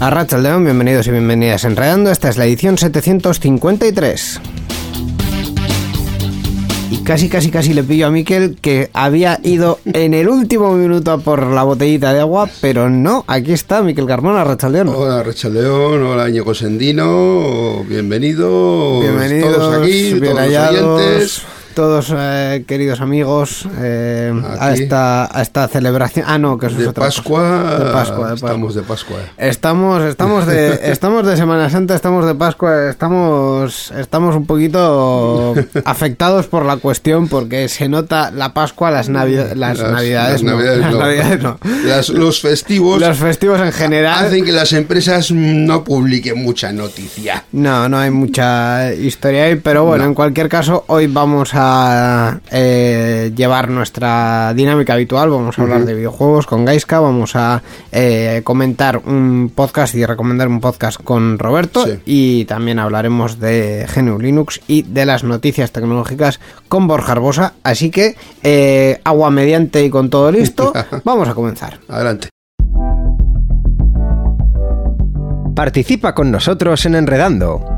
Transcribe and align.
Arracha 0.00 0.38
León, 0.38 0.62
bienvenidos 0.62 1.08
y 1.08 1.10
bienvenidas 1.10 1.64
a 1.64 1.68
Enredando. 1.68 2.12
Esta 2.12 2.28
es 2.28 2.36
la 2.36 2.44
edición 2.46 2.78
753. 2.78 4.40
Y 6.92 6.98
casi, 6.98 7.28
casi, 7.28 7.50
casi 7.50 7.74
le 7.74 7.82
pillo 7.82 8.06
a 8.06 8.10
Miquel 8.10 8.56
que 8.60 8.90
había 8.92 9.40
ido 9.42 9.80
en 9.86 10.14
el 10.14 10.28
último 10.28 10.72
minuto 10.74 11.18
por 11.20 11.44
la 11.48 11.64
botellita 11.64 12.14
de 12.14 12.20
agua, 12.20 12.48
pero 12.60 12.88
no, 12.88 13.24
aquí 13.26 13.52
está 13.52 13.82
Miquel 13.82 14.06
Carmona, 14.06 14.44
León. 14.68 14.88
Hola 14.94 15.24
León, 15.50 16.02
hola 16.04 16.28
Ñeco 16.28 16.54
Sendino, 16.54 17.84
bienvenido. 17.88 19.00
Bienvenidos, 19.00 19.56
todos 19.56 19.82
aquí, 19.82 20.12
bien 20.14 20.20
todos 20.20 20.38
hallados. 20.38 20.80
los 20.80 21.00
oyentes. 21.00 21.57
Todos 21.78 22.12
eh, 22.12 22.64
queridos 22.66 23.00
amigos 23.00 23.64
eh, 23.80 24.32
a, 24.58 24.72
esta, 24.74 25.26
a 25.32 25.42
esta 25.42 25.68
celebración. 25.68 26.24
Ah, 26.28 26.36
no, 26.36 26.58
que 26.58 26.66
eso 26.66 26.80
es 26.80 26.88
otra 26.88 27.04
cosa. 27.06 27.22
Pascua, 27.22 27.78
De 27.78 27.92
Pascua, 27.92 28.16
de 28.30 28.30
Pascua. 28.32 28.34
estamos 28.34 28.74
de 28.74 28.82
Pascua. 28.82 29.16
Estamos, 29.36 30.02
estamos 30.02 30.46
de, 30.48 30.80
estamos 30.90 31.24
de 31.24 31.36
Semana 31.36 31.70
Santa, 31.70 31.94
estamos 31.94 32.26
de 32.26 32.34
Pascua, 32.34 32.88
estamos, 32.90 33.92
estamos 33.92 34.34
un 34.34 34.44
poquito 34.46 35.54
afectados 35.84 36.48
por 36.48 36.64
la 36.66 36.78
cuestión 36.78 37.28
porque 37.28 37.68
se 37.68 37.88
nota 37.88 38.32
la 38.32 38.52
Pascua, 38.54 38.90
las, 38.90 39.08
navi- 39.08 39.54
las, 39.54 39.78
navidades, 39.78 40.42
las 40.42 40.42
no, 40.42 40.56
navidades 40.56 40.80
las 40.80 40.92
no. 40.92 40.98
navidades 41.04 41.42
no. 41.44 41.58
Las- 41.84 42.08
los 42.08 42.40
festivos 42.40 43.00
Los 43.00 43.18
festivos 43.18 43.60
en 43.60 43.70
general. 43.70 44.24
hacen 44.26 44.44
que 44.44 44.50
las 44.50 44.72
empresas 44.72 45.30
no 45.30 45.84
publiquen 45.84 46.42
mucha 46.42 46.72
noticia. 46.72 47.44
No, 47.52 47.88
no 47.88 47.98
hay 48.00 48.10
mucha 48.10 48.92
historia 48.94 49.44
ahí, 49.44 49.54
pero 49.54 49.84
bueno, 49.84 50.06
en 50.06 50.14
cualquier 50.14 50.48
caso, 50.48 50.82
hoy 50.88 51.06
vamos 51.06 51.54
a 51.54 51.67
eh, 52.50 53.32
llevar 53.34 53.68
nuestra 53.70 54.52
dinámica 54.54 54.94
habitual, 54.94 55.30
vamos 55.30 55.58
a 55.58 55.62
hablar 55.62 55.84
de 55.84 55.94
videojuegos 55.94 56.46
con 56.46 56.64
Gaiska, 56.64 57.00
vamos 57.00 57.36
a 57.36 57.62
eh, 57.92 58.40
comentar 58.44 58.98
un 59.04 59.50
podcast 59.54 59.94
y 59.94 60.04
recomendar 60.04 60.48
un 60.48 60.60
podcast 60.60 61.00
con 61.02 61.38
Roberto 61.38 61.84
Sí. 61.84 61.98
y 62.06 62.44
también 62.46 62.78
hablaremos 62.78 63.38
de 63.38 63.86
GNU 63.94 64.18
Linux 64.18 64.60
y 64.66 64.82
de 64.82 65.06
las 65.06 65.24
noticias 65.24 65.70
tecnológicas 65.72 66.40
con 66.68 66.86
Borja 66.86 67.12
Arbosa, 67.12 67.54
así 67.62 67.90
que 67.90 68.16
eh, 68.42 69.00
agua 69.04 69.30
mediante 69.30 69.84
y 69.84 69.90
con 69.90 70.10
todo 70.10 70.30
listo, 70.32 70.72
vamos 71.04 71.28
a 71.28 71.34
comenzar. 71.34 71.78
Adelante. 71.88 72.28
Participa 75.54 76.14
con 76.14 76.30
nosotros 76.30 76.86
en 76.86 76.94
Enredando. 76.94 77.77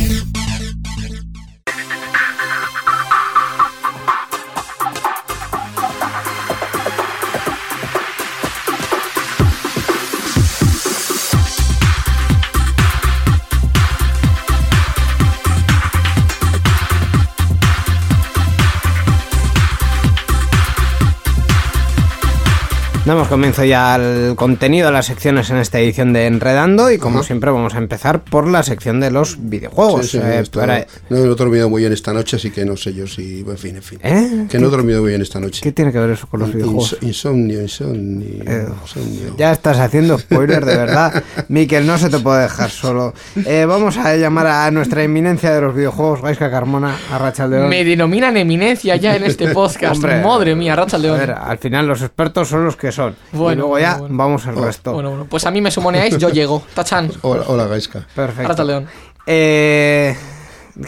Damos 23.03 23.27
comienzo 23.29 23.65
ya 23.65 23.95
al 23.95 24.35
contenido 24.35 24.85
de 24.87 24.93
las 24.93 25.07
secciones 25.07 25.49
en 25.49 25.57
esta 25.57 25.79
edición 25.79 26.13
de 26.13 26.27
Enredando 26.27 26.91
y 26.91 26.99
como 26.99 27.17
Ajá. 27.19 27.27
siempre 27.27 27.49
vamos 27.49 27.73
a 27.73 27.79
empezar 27.79 28.21
por 28.21 28.47
la 28.47 28.61
sección 28.61 28.99
de 28.99 29.09
los 29.09 29.37
videojuegos. 29.49 30.05
Sí, 30.11 30.19
sí, 30.19 30.23
Eh, 30.23 30.39
está- 30.41 30.59
para- 30.59 30.85
No 31.09 31.17
he 31.17 31.21
dormido 31.35 31.67
muy 31.67 31.81
bien 31.81 31.93
esta 31.93 32.13
noche, 32.13 32.35
así 32.37 32.51
que 32.51 32.63
no 32.63 32.77
sé 32.77 32.93
yo 32.93 33.07
si... 33.07 33.39
En 33.39 33.57
fin, 33.57 33.75
en 33.77 33.81
fin. 33.81 33.99
¿Eh? 34.03 34.45
Que 34.47 34.59
no 34.59 34.67
he 34.67 34.69
dormido 34.69 35.01
muy 35.01 35.09
bien 35.09 35.21
esta 35.23 35.39
noche. 35.39 35.61
¿Qué 35.63 35.71
tiene 35.71 35.91
que 35.91 35.97
ver 35.97 36.11
eso 36.11 36.27
con 36.27 36.41
los 36.41 36.53
videojuegos? 36.53 36.99
Ins- 37.01 37.07
insomnio, 37.07 37.61
insomnio, 37.61 38.43
Eh, 38.45 38.67
insomnio. 38.83 39.35
Ya 39.35 39.51
estás 39.51 39.79
haciendo 39.79 40.19
spoiler 40.19 40.63
de 40.63 40.77
verdad. 40.77 41.23
Miquel, 41.49 41.87
no 41.87 41.97
se 41.97 42.07
te 42.11 42.19
puede 42.19 42.43
dejar 42.43 42.69
solo. 42.69 43.15
Eh, 43.47 43.65
vamos 43.67 43.97
a 43.97 44.15
llamar 44.15 44.45
a 44.45 44.69
nuestra 44.69 45.01
eminencia 45.01 45.51
de 45.55 45.59
los 45.61 45.73
videojuegos, 45.75 46.21
Gaisca 46.21 46.51
Carmona, 46.51 46.95
a 47.11 47.17
Rachel 47.17 47.49
León. 47.49 47.67
Me 47.69 47.83
denominan 47.83 48.37
eminencia 48.37 48.95
ya 48.95 49.15
en 49.15 49.23
este 49.23 49.47
podcast. 49.55 49.95
Hombre. 49.95 50.21
Madre 50.23 50.55
mía, 50.55 50.75
Racha 50.75 50.97
A 50.97 50.99
León. 50.99 51.17
ver, 51.17 51.31
al 51.31 51.57
final 51.57 51.87
los 51.87 52.03
expertos 52.03 52.47
son 52.47 52.63
los 52.63 52.75
que 52.75 52.90
son. 52.91 53.15
y 53.33 53.37
Bueno, 53.37 53.61
luego 53.61 53.79
ya 53.79 53.89
bueno, 53.91 54.01
bueno. 54.01 54.17
vamos 54.17 54.47
al 54.47 54.57
Oh, 54.57 54.65
resto. 54.65 54.93
Bueno, 54.93 55.09
bueno, 55.09 55.27
pues 55.29 55.45
a 55.45 55.51
mí 55.51 55.61
me 55.61 55.71
sumoneáis, 55.71 56.17
yo 56.17 56.29
llego. 56.29 56.63
Tachan. 56.73 57.11
Hola, 57.21 57.43
hola 57.47 57.65
Gaisca. 57.67 58.05
Perfecto. 58.15 58.47
Racha 58.49 58.63
León. 58.63 58.87
Eh, 59.25 60.15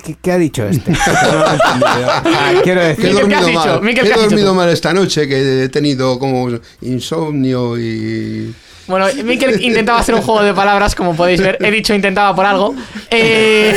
¿qué, 0.04 0.16
qué 0.22 0.32
ha 0.32 0.38
dicho 0.38 0.66
este? 0.68 0.92
He. 0.94 0.98
Ah, 2.26 2.52
quiero 2.64 2.82
he 2.82 2.88
decir... 2.96 3.06
Miquel, 3.06 3.28
¿qué 3.28 3.36
dormido 3.36 3.40
has 3.40 3.46
dicho? 3.46 3.82
Miquel, 3.82 3.96
que 3.96 4.02
¿qué 4.04 4.08
he 4.10 4.14
has 4.14 4.18
dicho 4.20 4.30
dormido 4.30 4.50
tú? 4.50 4.56
mal 4.56 4.70
esta 4.70 4.94
noche, 4.94 5.28
que 5.28 5.64
he 5.64 5.70
tenido 5.70 6.18
como 6.20 6.50
insomnio 6.82 7.78
y... 7.78 8.54
Bueno, 8.88 9.06
Mikel 9.24 9.62
intentaba 9.62 10.00
hacer 10.00 10.14
un 10.16 10.22
juego 10.22 10.44
de 10.44 10.54
palabras, 10.54 10.94
como 10.96 11.16
podéis 11.16 11.42
ver. 11.42 11.58
He 11.62 11.72
dicho 11.72 11.94
intentaba 11.94 12.36
por 12.36 12.46
algo. 12.46 12.76
Eh, 13.10 13.76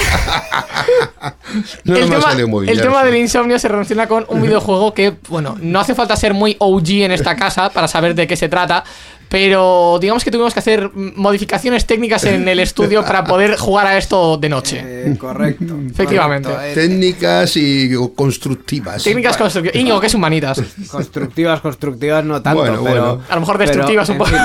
No 1.84 1.96
el 1.96 2.08
tema, 2.10 2.34
bien. 2.34 2.68
el 2.68 2.80
tema 2.80 3.04
del 3.04 3.16
insomnio 3.16 3.58
se 3.58 3.68
relaciona 3.68 4.06
con 4.06 4.24
un 4.28 4.42
videojuego 4.42 4.92
que, 4.94 5.14
bueno, 5.28 5.56
no 5.60 5.80
hace 5.80 5.94
falta 5.94 6.16
ser 6.16 6.34
muy 6.34 6.56
OG 6.58 6.88
en 7.04 7.12
esta 7.12 7.36
casa 7.36 7.70
para 7.70 7.88
saber 7.88 8.14
de 8.14 8.26
qué 8.26 8.36
se 8.36 8.48
trata. 8.48 8.84
Pero 9.28 9.98
digamos 10.00 10.22
que 10.24 10.30
tuvimos 10.30 10.52
que 10.54 10.60
hacer 10.60 10.90
modificaciones 10.94 11.84
técnicas 11.86 12.24
en 12.24 12.46
el 12.48 12.60
estudio 12.60 13.04
para 13.04 13.24
poder 13.24 13.56
jugar 13.56 13.86
a 13.86 13.98
esto 13.98 14.36
de 14.36 14.48
noche. 14.48 14.82
Eh, 14.84 15.16
correcto. 15.18 15.76
Efectivamente. 15.90 16.48
correcto. 16.48 16.80
Eh, 16.80 16.86
Técnicas 16.88 17.56
y 17.56 17.90
constructivas. 18.14 19.02
Técnicas 19.02 19.36
constructivas. 19.36 19.80
Íñigo, 19.80 20.00
que 20.00 20.06
es 20.06 20.14
humanitas. 20.14 20.62
Constructivas, 20.90 21.60
constructivas 21.60 22.24
no 22.24 22.40
tanto, 22.40 22.60
Bueno, 22.60 22.80
pero... 22.82 23.02
bueno. 23.04 23.22
A 23.28 23.34
lo 23.34 23.40
mejor 23.40 23.58
pero, 23.58 23.68
destructivas 23.68 24.08
un 24.08 24.12
en 24.14 24.18
poco. 24.18 24.30
fin, 24.30 24.38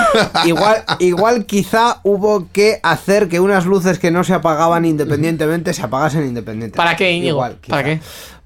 igual, 0.46 0.84
igual 1.00 1.46
quizá 1.46 2.00
hubo 2.04 2.48
que 2.52 2.80
hacer 2.84 3.28
que 3.30 3.40
unas 3.40 3.66
luces 3.66 4.00
que 4.00 4.12
no 4.12 4.24
se 4.24 4.34
apagaban 4.34 4.86
independientemente 4.86 5.74
se 5.74 5.84
apagasen 5.84 6.22
independientemente. 6.26 6.78
¿Para 6.78 6.96
qué, 6.96 7.12
Íñigo? 7.12 7.30
Igual, 7.38 7.58
¿Para 7.68 7.84
qué? 7.84 8.00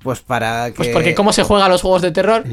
Pues 0.06 0.20
para 0.20 0.68
que... 0.68 0.74
Pues 0.76 0.90
porque 0.90 1.16
cómo 1.16 1.34
se 1.34 1.42
juega 1.42 1.66
a 1.66 1.68
los 1.68 1.82
juegos 1.82 2.04
de 2.04 2.12
terror 2.12 2.44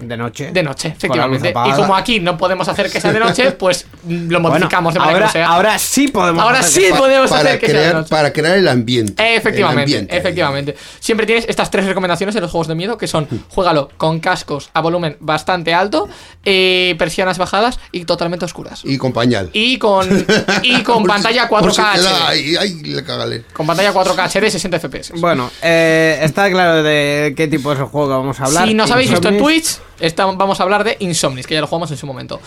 De 0.00 0.16
noche. 0.16 0.50
de 0.50 0.62
noche, 0.62 0.88
efectivamente. 0.96 1.50
Y 1.66 1.72
como 1.72 1.94
aquí 1.94 2.20
no 2.20 2.38
podemos 2.38 2.66
hacer 2.68 2.90
que 2.90 3.02
sea 3.02 3.12
de 3.12 3.20
noche, 3.20 3.52
pues 3.52 3.84
mm, 4.04 4.30
lo 4.30 4.40
Bueno, 4.40 4.48
modificamos 4.48 4.94
de 4.94 5.00
manera 5.00 5.16
ahora, 5.18 5.26
que 5.26 5.32
sea. 5.32 5.46
ahora 5.46 5.78
sí 5.78 6.08
podemos 6.08 6.42
Ahora 6.42 6.60
hacer 6.60 6.72
sí 6.72 6.88
que- 6.90 6.94
podemos 6.98 7.28
para 7.30 7.42
hacer 7.42 7.58
que 7.60 7.66
sea 7.66 7.74
de 7.74 7.80
crear, 7.82 7.94
noche. 7.96 8.08
para 8.08 8.32
crear 8.32 8.56
el 8.56 8.66
ambiente. 8.66 9.22
el 9.22 9.36
Efectivamente, 9.36 9.82
ambiente. 9.82 10.16
efectivamente. 10.16 10.76
Siempre 11.00 11.26
tienes 11.26 11.44
estas 11.50 11.70
tres 11.70 11.84
recomendaciones 11.84 12.34
en 12.34 12.40
los 12.40 12.50
juegos 12.50 12.68
de 12.68 12.76
miedo, 12.76 12.96
que 12.96 13.06
son 13.06 13.28
juégalo 13.50 13.90
con 13.98 14.18
cascos 14.18 14.70
a 14.72 14.80
volumen 14.80 15.18
bastante 15.20 15.74
alto, 15.74 16.08
eh, 16.46 16.94
persianas 16.98 17.36
bajadas 17.36 17.78
y 17.92 18.06
totalmente 18.06 18.46
oscuras. 18.46 18.80
Y 18.84 18.96
con 18.96 19.12
pañal. 19.12 19.50
Y 19.52 19.76
con, 19.76 20.08
y 20.62 20.82
con 20.82 21.04
pantalla 21.04 21.46
por 21.46 21.62
4K 21.62 21.70
si 21.70 21.76
te 21.76 22.02
da, 22.02 22.10
HD. 22.16 22.26
Ay, 22.28 22.56
ay, 22.58 22.82
le. 23.28 23.42
Con 23.52 23.66
pantalla 23.66 23.92
4K 23.92 24.28
HD 24.30 24.50
60 24.50 24.78
FPS. 24.80 25.12
Bueno, 25.20 25.50
eh, 25.60 26.18
está 26.22 26.50
claro 26.50 26.82
de 26.82 27.01
¿De 27.02 27.34
qué 27.34 27.48
tipo 27.48 27.72
el 27.72 27.78
juego 27.78 28.08
vamos 28.08 28.40
a 28.40 28.44
hablar? 28.44 28.68
Si 28.68 28.74
nos 28.74 28.90
habéis 28.90 29.10
visto 29.10 29.28
en. 29.28 29.38
Twitch, 29.38 29.78
vamos 30.16 30.60
a 30.60 30.62
hablar 30.62 30.84
de 30.84 30.96
Insomnis, 31.00 31.46
que 31.46 31.54
ya 31.54 31.60
lo 31.60 31.66
jugamos 31.66 31.90
en 31.90 31.96
su 31.96 32.06
momento. 32.06 32.40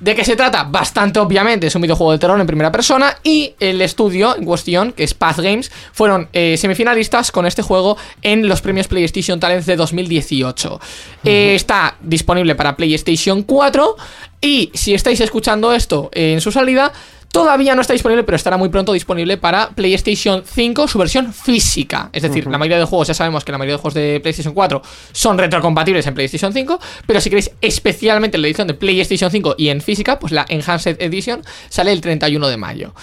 ¿De 0.00 0.14
qué 0.14 0.24
se 0.24 0.36
trata? 0.36 0.64
Bastante 0.64 1.18
obviamente, 1.18 1.66
es 1.66 1.74
un 1.74 1.82
videojuego 1.82 2.12
de 2.12 2.18
terror 2.18 2.40
en 2.40 2.46
primera 2.46 2.70
persona 2.70 3.16
y 3.22 3.54
el 3.58 3.80
estudio 3.80 4.36
en 4.36 4.44
cuestión, 4.44 4.92
que 4.92 5.04
es 5.04 5.14
Path 5.14 5.38
Games, 5.38 5.70
fueron 5.92 6.28
eh, 6.32 6.56
semifinalistas 6.56 7.32
con 7.32 7.46
este 7.46 7.62
juego 7.62 7.96
en 8.22 8.48
los 8.48 8.60
premios 8.60 8.86
PlayStation 8.86 9.40
Talents 9.40 9.66
de 9.66 9.76
2018. 9.76 10.80
Eh, 11.24 11.54
está 11.54 11.96
disponible 12.00 12.54
para 12.54 12.76
PlayStation 12.76 13.42
4 13.42 13.96
y 14.40 14.70
si 14.74 14.94
estáis 14.94 15.20
escuchando 15.20 15.72
esto 15.72 16.10
eh, 16.12 16.34
en 16.34 16.40
su 16.40 16.52
salida... 16.52 16.92
Todavía 17.30 17.74
no 17.74 17.82
está 17.82 17.92
disponible, 17.92 18.24
pero 18.24 18.36
estará 18.36 18.56
muy 18.56 18.70
pronto 18.70 18.92
disponible 18.92 19.36
para 19.36 19.68
PlayStation 19.70 20.42
5, 20.44 20.88
su 20.88 20.98
versión 20.98 21.32
física. 21.32 22.08
Es 22.12 22.22
decir, 22.22 22.46
la 22.46 22.56
mayoría 22.56 22.78
de 22.78 22.84
juegos, 22.84 23.08
ya 23.08 23.14
sabemos 23.14 23.44
que 23.44 23.52
la 23.52 23.58
mayoría 23.58 23.76
de 23.76 23.82
juegos 23.82 23.94
de 23.94 24.20
PlayStation 24.20 24.54
4 24.54 24.82
son 25.12 25.36
retrocompatibles 25.36 26.06
en 26.06 26.14
PlayStation 26.14 26.52
5, 26.52 26.80
pero 27.06 27.20
si 27.20 27.28
queréis 27.28 27.50
especialmente 27.60 28.38
la 28.38 28.46
edición 28.46 28.66
de 28.66 28.74
PlayStation 28.74 29.30
5 29.30 29.56
y 29.58 29.68
en 29.68 29.82
física, 29.82 30.18
pues 30.18 30.32
la 30.32 30.46
Enhanced 30.48 30.96
Edition 31.00 31.42
sale 31.68 31.92
el 31.92 32.00
31 32.00 32.48
de 32.48 32.56
mayo. 32.56 32.94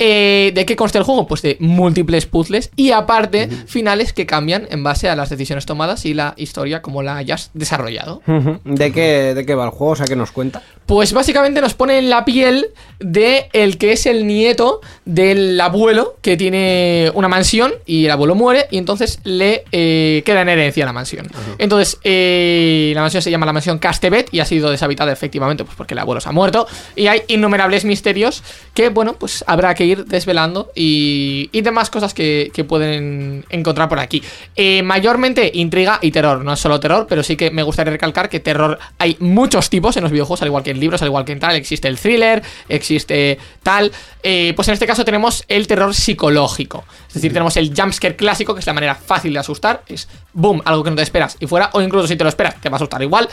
Eh, 0.00 0.50
¿De 0.54 0.66
qué 0.66 0.74
consta 0.74 0.98
el 0.98 1.04
juego? 1.04 1.26
Pues 1.26 1.42
de 1.42 1.56
múltiples 1.60 2.26
puzzles 2.26 2.70
y 2.74 2.90
aparte 2.90 3.48
finales 3.66 4.12
que 4.12 4.26
cambian 4.26 4.66
en 4.70 4.82
base 4.82 5.08
a 5.08 5.14
las 5.14 5.30
decisiones 5.30 5.66
tomadas 5.66 6.04
y 6.04 6.14
la 6.14 6.34
historia 6.36 6.82
como 6.82 7.02
la 7.02 7.16
hayas 7.16 7.50
desarrollado. 7.54 8.22
¿De 8.64 8.92
qué, 8.92 9.34
¿De 9.34 9.46
qué 9.46 9.54
va 9.54 9.64
el 9.64 9.70
juego? 9.70 9.92
O 9.92 9.96
sea, 9.96 10.06
¿qué 10.06 10.16
nos 10.16 10.32
cuenta? 10.32 10.62
Pues 10.86 11.12
básicamente 11.12 11.60
nos 11.60 11.74
pone 11.74 11.98
en 11.98 12.10
la 12.10 12.24
piel 12.24 12.68
de 12.98 13.48
el 13.52 13.67
que 13.76 13.92
es 13.92 14.06
el 14.06 14.26
nieto 14.26 14.80
del 15.04 15.60
abuelo 15.60 16.16
que 16.22 16.36
tiene 16.36 17.10
una 17.14 17.28
mansión 17.28 17.74
y 17.84 18.06
el 18.06 18.10
abuelo 18.10 18.34
muere 18.34 18.66
y 18.70 18.78
entonces 18.78 19.20
le 19.24 19.64
eh, 19.72 20.22
queda 20.24 20.42
en 20.42 20.48
herencia 20.48 20.86
la 20.86 20.92
mansión. 20.92 21.28
Entonces 21.58 21.98
eh, 22.04 22.92
la 22.94 23.02
mansión 23.02 23.22
se 23.22 23.30
llama 23.30 23.46
la 23.46 23.52
mansión 23.52 23.78
Castevet 23.78 24.32
y 24.32 24.40
ha 24.40 24.44
sido 24.44 24.70
deshabitada 24.70 25.12
efectivamente 25.12 25.64
pues 25.64 25.76
porque 25.76 25.94
el 25.94 25.98
abuelo 25.98 26.20
se 26.20 26.28
ha 26.28 26.32
muerto 26.32 26.66
y 26.96 27.08
hay 27.08 27.22
innumerables 27.28 27.84
misterios 27.84 28.42
que 28.74 28.88
bueno 28.88 29.14
pues 29.14 29.44
habrá 29.46 29.74
que 29.74 29.84
ir 29.84 30.06
desvelando 30.06 30.70
y, 30.74 31.50
y 31.52 31.60
demás 31.60 31.90
cosas 31.90 32.14
que, 32.14 32.50
que 32.54 32.64
pueden 32.64 33.44
encontrar 33.50 33.88
por 33.88 33.98
aquí. 33.98 34.22
Eh, 34.56 34.82
mayormente 34.82 35.50
intriga 35.54 35.98
y 36.02 36.10
terror, 36.10 36.44
no 36.44 36.52
es 36.52 36.60
solo 36.60 36.80
terror, 36.80 37.06
pero 37.08 37.22
sí 37.22 37.36
que 37.36 37.50
me 37.50 37.62
gustaría 37.62 37.92
recalcar 37.92 38.28
que 38.28 38.40
terror 38.40 38.78
hay 38.98 39.16
muchos 39.20 39.70
tipos 39.70 39.96
en 39.96 40.02
los 40.02 40.12
videojuegos, 40.12 40.42
al 40.42 40.48
igual 40.48 40.62
que 40.62 40.70
en 40.70 40.80
libros, 40.80 41.02
al 41.02 41.08
igual 41.08 41.24
que 41.24 41.32
en 41.32 41.40
tal, 41.40 41.56
existe 41.56 41.88
el 41.88 41.98
thriller, 41.98 42.42
existe 42.68 43.38
tal. 43.62 43.92
Eh, 44.22 44.52
pues 44.56 44.68
en 44.68 44.74
este 44.74 44.86
caso 44.86 45.04
tenemos 45.04 45.44
el 45.48 45.66
terror 45.66 45.94
psicológico. 45.94 46.84
Es 47.08 47.14
decir, 47.14 47.32
tenemos 47.32 47.56
el 47.56 47.72
jumpscare 47.76 48.16
clásico, 48.16 48.54
que 48.54 48.60
es 48.60 48.66
la 48.66 48.74
manera 48.74 48.94
fácil 48.94 49.32
de 49.32 49.38
asustar. 49.38 49.82
Es 49.86 50.08
boom, 50.32 50.62
algo 50.64 50.84
que 50.84 50.90
no 50.90 50.96
te 50.96 51.02
esperas 51.02 51.36
y 51.40 51.46
fuera, 51.46 51.70
o 51.72 51.80
incluso 51.80 52.06
si 52.06 52.16
te 52.16 52.24
lo 52.24 52.28
esperas, 52.28 52.60
te 52.60 52.68
va 52.68 52.76
a 52.76 52.78
asustar 52.78 53.02
igual. 53.02 53.28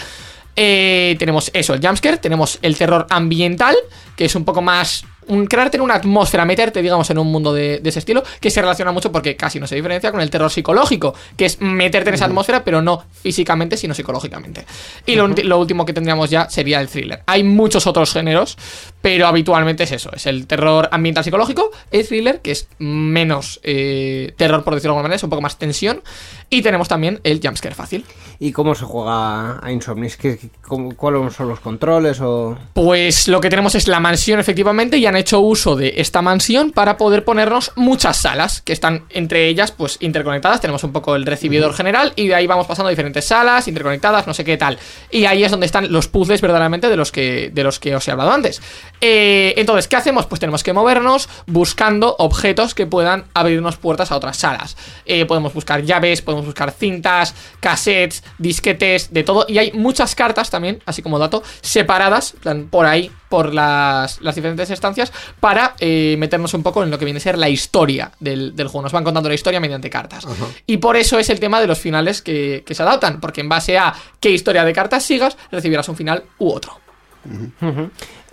Eh, 0.58 1.18
tenemos 1.20 1.52
eso, 1.54 1.74
el 1.74 1.86
jumpscare, 1.86 2.18
tenemos 2.18 2.60
el 2.62 2.78
terror 2.78 3.08
ambiental, 3.10 3.76
que 4.16 4.26
es 4.26 4.36
un 4.36 4.46
poco 4.46 4.62
más 4.62 5.04
un, 5.28 5.48
crearte 5.48 5.78
en 5.78 5.82
una 5.82 5.96
atmósfera, 5.96 6.46
meterte, 6.46 6.82
digamos, 6.82 7.10
en 7.10 7.18
un 7.18 7.32
mundo 7.32 7.54
de, 7.54 7.80
de 7.80 7.90
ese 7.90 8.00
estilo, 8.00 8.24
que 8.40 8.50
se 8.50 8.62
relaciona 8.62 8.92
mucho 8.92 9.12
porque 9.12 9.36
casi 9.36 9.60
no 9.60 9.68
se 9.68 9.76
diferencia 9.76 10.12
con 10.12 10.22
el 10.22 10.30
terror 10.30 10.52
psicológico, 10.52 11.14
que 11.36 11.46
es 11.46 11.60
meterte 11.62 12.10
en 12.10 12.16
esa 12.16 12.26
atmósfera, 12.26 12.64
pero 12.64 12.82
no 12.82 13.04
físicamente, 13.22 13.78
sino 13.78 13.94
psicológicamente. 13.94 14.66
Y 15.06 15.16
lo, 15.16 15.28
lo 15.28 15.60
último 15.60 15.86
que 15.86 15.94
tendríamos 15.94 16.30
ya 16.30 16.50
sería 16.50 16.80
el 16.80 16.88
thriller. 16.88 17.24
Hay 17.26 17.44
muchos 17.44 17.88
otros 17.88 18.14
géneros, 18.14 18.58
pero 19.06 19.28
habitualmente 19.28 19.84
es 19.84 19.92
eso, 19.92 20.10
es 20.16 20.26
el 20.26 20.48
terror 20.48 20.90
ambiental 20.92 21.24
psicológico, 21.24 21.70
el 21.92 22.08
thriller, 22.08 22.42
que 22.42 22.50
es 22.50 22.68
menos 22.80 23.60
eh, 23.62 24.34
terror, 24.36 24.64
por 24.64 24.74
decirlo 24.74 24.94
de 24.94 24.98
alguna 24.98 25.04
manera, 25.04 25.18
es 25.18 25.24
un 25.24 25.30
poco 25.30 25.44
más 25.44 25.60
tensión, 25.60 26.02
y 26.50 26.64
tenemos 26.64 26.88
también 26.88 27.20
el 27.24 27.40
jumpscare 27.40 27.76
fácil. 27.76 28.04
¿Y 28.40 28.52
cómo 28.52 28.74
se 28.74 28.84
juega 28.86 29.64
a 29.64 29.72
Insomnis? 29.72 30.18
¿Qué, 30.18 30.40
qué- 30.40 30.50
cómo- 30.64 30.96
¿Cuáles 30.96 31.34
son 31.36 31.50
los 31.50 31.60
controles? 31.60 32.20
o 32.20 32.58
Pues 32.74 33.28
lo 33.28 33.42
que 33.42 33.50
tenemos 33.52 33.76
es 33.76 33.88
la 33.88 34.00
mansión, 34.00 34.40
efectivamente, 34.40 34.98
y 34.98 35.06
han 35.06 35.16
hecho 35.16 35.40
uso 35.40 35.76
de 35.76 35.94
esta 35.98 36.24
mansión 36.24 36.72
para 36.72 36.98
poder 36.98 37.24
ponernos 37.24 37.74
muchas 37.76 38.18
salas, 38.18 38.64
que 38.64 38.74
están 38.74 39.04
entre 39.12 39.48
ellas, 39.48 39.72
pues, 39.72 39.98
interconectadas. 40.00 40.62
Tenemos 40.62 40.84
un 40.84 40.92
poco 40.94 41.16
el 41.16 41.28
recibidor 41.28 41.76
general, 41.76 42.12
y 42.16 42.28
de 42.28 42.34
ahí 42.34 42.48
vamos 42.48 42.66
pasando 42.66 42.88
a 42.88 42.90
diferentes 42.90 43.26
salas, 43.26 43.68
interconectadas, 43.68 44.26
no 44.26 44.34
sé 44.34 44.44
qué 44.44 44.58
tal. 44.58 44.80
Y 45.12 45.26
ahí 45.26 45.44
es 45.44 45.52
donde 45.52 45.68
están 45.68 45.92
los 45.92 46.08
puzzles 46.08 46.42
verdaderamente 46.42 46.90
de 46.90 46.98
los 46.98 47.12
que, 47.12 47.52
de 47.54 47.64
los 47.64 47.80
que 47.80 47.96
os 47.96 48.08
he 48.08 48.12
hablado 48.12 48.32
antes. 48.32 48.62
Eh, 49.02 49.54
entonces, 49.58 49.88
¿qué 49.88 49.96
hacemos? 49.96 50.26
Pues 50.26 50.40
tenemos 50.40 50.64
que 50.64 50.74
movernos 50.74 51.30
buscando 51.48 52.16
objetos 52.20 52.74
que 52.74 52.88
puedan 52.88 53.26
abrirnos 53.34 53.78
puertas 53.78 54.12
a 54.12 54.18
otras 54.18 54.38
salas. 54.38 54.78
Eh, 55.06 55.26
podemos 55.26 55.54
buscar 55.54 55.84
llaves, 55.84 56.22
podemos 56.22 56.46
buscar 56.46 56.72
cintas, 56.72 57.36
cassettes, 57.60 58.24
disquetes, 58.38 59.14
de 59.14 59.24
todo. 59.24 59.46
Y 59.48 59.58
hay 59.58 59.72
muchas 59.74 60.16
cartas 60.16 60.50
también, 60.50 60.82
así 60.86 61.02
como 61.02 61.20
dato, 61.20 61.44
separadas, 61.62 62.36
por 62.70 62.86
ahí, 62.86 63.12
por 63.30 63.54
las, 63.54 64.22
las 64.22 64.36
diferentes 64.36 64.70
estancias, 64.70 65.12
para 65.40 65.76
eh, 65.80 66.16
meternos 66.18 66.54
un 66.54 66.64
poco 66.64 66.84
en 66.84 66.92
lo 66.92 66.98
que 66.98 67.06
viene 67.06 67.18
a 67.18 67.22
ser 67.22 67.38
la 67.38 67.50
historia 67.50 68.12
del, 68.20 68.56
del 68.56 68.68
juego. 68.68 68.84
Nos 68.84 68.94
van 68.94 69.04
contando 69.04 69.30
la 69.30 69.36
historia 69.36 69.60
mediante 69.60 69.90
cartas. 69.90 70.26
Y 70.66 70.78
por 70.78 70.96
eso 70.96 71.20
es 71.20 71.30
el 71.30 71.40
tema 71.40 71.60
de 71.60 71.68
los 71.68 71.80
finales 71.80 72.22
que, 72.22 72.64
que 72.66 72.76
se 72.76 72.84
adaptan, 72.84 73.20
porque 73.20 73.42
en 73.42 73.50
base 73.50 73.78
a 73.78 73.94
qué 74.20 74.32
historia 74.32 74.64
de 74.64 74.74
cartas 74.74 75.04
sigas, 75.04 75.38
recibirás 75.52 75.90
un 75.90 75.96
final 75.96 76.24
u 76.38 76.50
otro. 76.50 76.80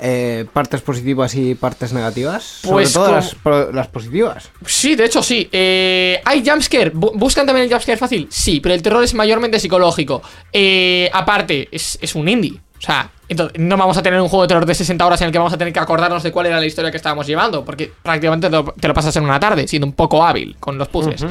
Eh, 0.03 0.45
partes 0.53 0.81
positivas 0.83 1.35
y 1.37 1.55
partes 1.55 1.93
negativas? 1.93 2.59
Pues 2.63 2.91
Sobre 2.91 2.93
todo 2.93 3.05
como- 3.05 3.17
las, 3.17 3.35
pro- 3.37 3.73
las 3.73 3.87
positivas. 3.89 4.51
Sí, 4.67 4.97
de 4.97 5.05
hecho 5.05 5.23
sí. 5.23 5.49
Eh, 5.53 6.21
¿Hay 6.25 6.45
jumpscare? 6.47 6.93
Bu- 6.93 7.13
¿Buscan 7.15 7.47
también 7.47 7.65
el 7.67 7.71
jumpscare 7.71 7.97
fácil? 7.99 8.27
Sí, 8.31 8.61
pero 8.61 8.75
el 8.75 8.83
terror 8.83 9.03
es 9.05 9.15
mayormente 9.15 9.59
psicológico. 9.61 10.21
Eh, 10.53 11.09
aparte, 11.13 11.69
es, 11.71 11.99
es 12.03 12.15
un 12.15 12.29
indie. 12.29 12.61
O 12.79 12.85
sea, 12.85 13.11
entonces, 13.29 13.61
no 13.61 13.77
vamos 13.77 13.97
a 13.97 14.03
tener 14.03 14.21
un 14.21 14.29
juego 14.29 14.43
de 14.43 14.49
terror 14.49 14.67
de 14.67 14.75
60 14.75 15.07
horas 15.07 15.21
en 15.21 15.27
el 15.29 15.33
que 15.33 15.39
vamos 15.39 15.53
a 15.53 15.57
tener 15.57 15.73
que 15.73 15.79
acordarnos 15.79 16.23
de 16.25 16.33
cuál 16.33 16.47
era 16.47 16.59
la 16.59 16.67
historia 16.67 16.91
que 16.91 16.97
estábamos 16.97 17.29
llevando, 17.29 17.65
porque 17.65 17.93
prácticamente 18.03 18.49
te 18.51 18.57
lo, 18.57 18.65
te 18.79 18.89
lo 18.89 18.95
pasas 18.95 19.15
en 19.15 19.23
una 19.23 19.39
tarde, 19.39 19.69
siendo 19.69 19.87
un 19.87 19.93
poco 19.93 20.25
hábil 20.27 20.57
con 20.59 20.77
los 20.79 20.89
puzzles. 20.89 21.25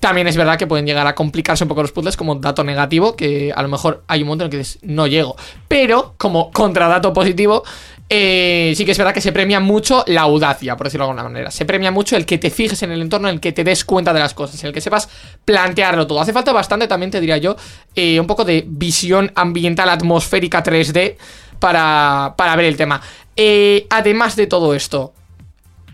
También 0.00 0.28
es 0.28 0.36
verdad 0.36 0.56
que 0.56 0.66
pueden 0.68 0.86
llegar 0.86 1.06
a 1.08 1.14
complicarse 1.16 1.64
un 1.64 1.68
poco 1.68 1.82
los 1.82 1.90
puzzles 1.92 2.16
como 2.16 2.36
dato 2.36 2.62
negativo, 2.64 3.16
que 3.16 3.52
a 3.54 3.60
lo 3.62 3.68
mejor 3.68 4.04
hay 4.06 4.22
un 4.22 4.28
momento 4.28 4.44
en 4.44 4.46
el 4.46 4.50
que 4.52 4.58
dices, 4.58 4.78
no 4.82 5.06
llego. 5.08 5.36
Pero, 5.66 6.14
como 6.16 6.52
contradato 6.52 7.12
positivo, 7.12 7.64
eh, 8.10 8.72
sí 8.74 8.86
que 8.86 8.92
es 8.92 8.98
verdad 8.98 9.12
que 9.12 9.20
se 9.20 9.32
premia 9.32 9.60
mucho 9.60 10.02
la 10.06 10.22
audacia, 10.22 10.76
por 10.76 10.86
decirlo 10.86 11.04
de 11.04 11.10
alguna 11.10 11.28
manera. 11.28 11.50
Se 11.50 11.66
premia 11.66 11.90
mucho 11.90 12.16
el 12.16 12.24
que 12.24 12.38
te 12.38 12.50
fijes 12.50 12.82
en 12.82 12.90
el 12.90 13.02
entorno, 13.02 13.28
en 13.28 13.34
el 13.34 13.40
que 13.40 13.52
te 13.52 13.64
des 13.64 13.84
cuenta 13.84 14.14
de 14.14 14.20
las 14.20 14.32
cosas, 14.32 14.62
en 14.62 14.68
el 14.68 14.72
que 14.72 14.80
sepas 14.80 15.08
plantearlo 15.44 16.06
todo. 16.06 16.20
Hace 16.20 16.32
falta 16.32 16.52
bastante, 16.52 16.88
también 16.88 17.10
te 17.10 17.20
diría 17.20 17.36
yo, 17.36 17.56
eh, 17.94 18.18
un 18.18 18.26
poco 18.26 18.44
de 18.44 18.64
visión 18.66 19.30
ambiental 19.34 19.90
atmosférica 19.90 20.62
3D 20.62 21.16
para, 21.58 22.34
para 22.36 22.56
ver 22.56 22.66
el 22.66 22.76
tema. 22.76 23.00
Eh, 23.36 23.86
además 23.90 24.36
de 24.36 24.46
todo 24.46 24.74
esto, 24.74 25.12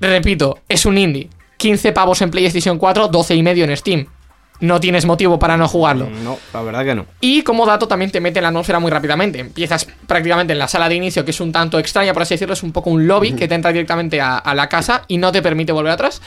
repito, 0.00 0.60
es 0.68 0.86
un 0.86 0.98
indie. 0.98 1.28
15 1.56 1.92
pavos 1.92 2.20
en 2.22 2.30
PlayStation 2.30 2.78
4, 2.78 3.08
12 3.08 3.34
y 3.34 3.42
medio 3.42 3.64
en 3.64 3.76
Steam. 3.76 4.06
No 4.64 4.80
tienes 4.80 5.04
motivo 5.04 5.38
para 5.38 5.56
no 5.56 5.68
jugarlo. 5.68 6.08
No, 6.08 6.38
la 6.52 6.62
verdad 6.62 6.84
que 6.84 6.94
no. 6.94 7.06
Y 7.20 7.42
como 7.42 7.66
dato 7.66 7.86
también 7.86 8.10
te 8.10 8.20
mete 8.20 8.38
en 8.38 8.44
la 8.44 8.48
atmósfera 8.48 8.78
muy 8.78 8.90
rápidamente. 8.90 9.40
Empiezas 9.40 9.86
prácticamente 10.06 10.52
en 10.52 10.58
la 10.58 10.68
sala 10.68 10.88
de 10.88 10.94
inicio, 10.94 11.24
que 11.24 11.32
es 11.32 11.40
un 11.40 11.52
tanto 11.52 11.78
extraña, 11.78 12.12
por 12.12 12.22
así 12.22 12.34
decirlo, 12.34 12.54
es 12.54 12.62
un 12.62 12.72
poco 12.72 12.90
un 12.90 13.06
lobby 13.06 13.32
que 13.32 13.46
te 13.46 13.54
entra 13.54 13.72
directamente 13.72 14.20
a, 14.20 14.38
a 14.38 14.54
la 14.54 14.68
casa 14.68 15.04
y 15.08 15.18
no 15.18 15.32
te 15.32 15.42
permite 15.42 15.72
volver 15.72 15.92
atrás. 15.92 16.22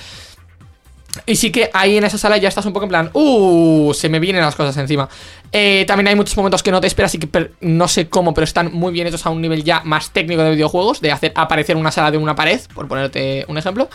Y 1.25 1.35
sí 1.35 1.51
que 1.51 1.69
ahí 1.73 1.97
en 1.97 2.03
esa 2.03 2.17
sala 2.17 2.37
ya 2.37 2.47
estás 2.47 2.65
un 2.65 2.73
poco 2.73 2.85
en 2.85 2.89
plan, 2.89 3.09
uh, 3.13 3.93
se 3.93 4.09
me 4.09 4.19
vienen 4.19 4.41
las 4.41 4.55
cosas 4.55 4.77
encima. 4.77 5.09
Eh, 5.51 5.83
también 5.87 6.09
hay 6.09 6.15
muchos 6.15 6.37
momentos 6.37 6.61
que 6.61 6.71
no 6.71 6.79
te 6.79 6.87
esperas 6.87 7.15
y 7.15 7.19
que 7.19 7.51
no 7.61 7.87
sé 7.87 8.07
cómo, 8.07 8.33
pero 8.33 8.45
están 8.45 8.71
muy 8.71 8.93
bien 8.93 9.07
hechos 9.07 9.25
a 9.25 9.29
un 9.29 9.41
nivel 9.41 9.63
ya 9.63 9.81
más 9.83 10.11
técnico 10.11 10.43
de 10.43 10.51
videojuegos, 10.51 11.01
de 11.01 11.11
hacer 11.11 11.31
aparecer 11.35 11.75
una 11.75 11.91
sala 11.91 12.11
de 12.11 12.17
una 12.17 12.35
pared, 12.35 12.59
por 12.73 12.87
ponerte 12.87 13.45
un 13.47 13.57
ejemplo. 13.57 13.89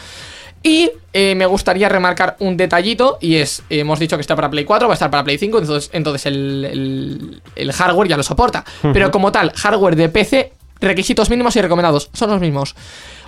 Y 0.63 0.91
eh, 1.13 1.35
me 1.35 1.47
gustaría 1.47 1.89
remarcar 1.89 2.37
un 2.39 2.57
detallito, 2.57 3.19
y 3.21 3.37
es, 3.37 3.63
eh, 3.69 3.81
hemos 3.81 3.99
dicho 3.99 4.17
que 4.17 4.21
está 4.21 4.37
para 4.37 4.49
Play 4.51 4.65
4, 4.65 4.87
va 4.89 4.93
a 4.93 4.95
estar 4.95 5.11
para 5.11 5.25
Play 5.25 5.39
5, 5.39 5.59
entonces, 5.59 5.91
entonces 5.93 6.27
el, 6.27 6.65
el- 6.65 7.43
el 7.57 7.73
hardware 7.73 8.09
ya 8.09 8.17
lo 8.17 8.23
soporta. 8.23 8.65
Pero 8.93 9.11
como 9.11 9.33
tal, 9.33 9.53
hardware 9.55 9.97
de 9.97 10.09
PC, 10.09 10.53
requisitos 10.81 11.31
mínimos 11.31 11.55
y 11.57 11.61
recomendados 11.63 12.11
son 12.13 12.31
los 12.31 12.41
mismos. 12.41 12.75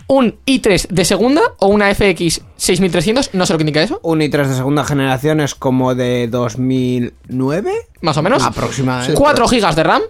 Un 0.07 0.37
i3 0.47 0.89
de 0.89 1.05
segunda 1.07 1.41
o 1.61 1.69
una 1.69 1.93
FX 1.95 2.43
6300, 2.57 3.31
no 3.33 3.47
sé 3.47 3.53
lo 3.55 3.59
que 3.59 3.63
indica 3.63 3.83
eso, 3.83 4.01
Un 4.03 4.21
i3 4.21 4.47
de 4.49 4.55
segunda 4.55 4.85
generación 4.85 5.41
es 5.41 5.55
como 5.55 5.95
de 5.95 6.29
2009 6.29 7.73
más 8.03 8.17
o 8.17 8.23
menos. 8.23 8.43
aproximadamente. 8.43 9.15
4 9.15 9.47
GB 9.49 9.75
de 9.75 9.83
RAM, 9.83 10.03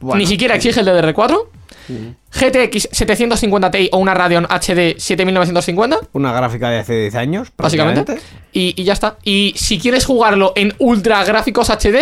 Bueno. 0.00 0.18
ni 0.18 0.26
siquiera 0.26 0.54
exige 0.54 0.80
el 0.80 0.86
DDR4. 0.86 1.36
GTX 2.32 2.88
750 2.92 3.70
Ti 3.70 3.88
o 3.92 3.98
una 3.98 4.14
Radeon 4.14 4.44
HD 4.44 4.98
7950. 4.98 5.98
Una 6.12 6.32
gráfica 6.32 6.70
de 6.70 6.78
hace 6.78 6.94
10 6.94 7.14
años, 7.16 7.52
básicamente. 7.56 8.18
y 8.52 8.82
ya 8.82 8.92
está. 8.92 9.16
Y 9.24 9.54
si 9.56 9.78
quieres 9.78 10.04
jugarlo 10.04 10.52
en 10.56 10.74
ultra 10.78 11.24
gráficos 11.24 11.70
HD, 11.70 11.98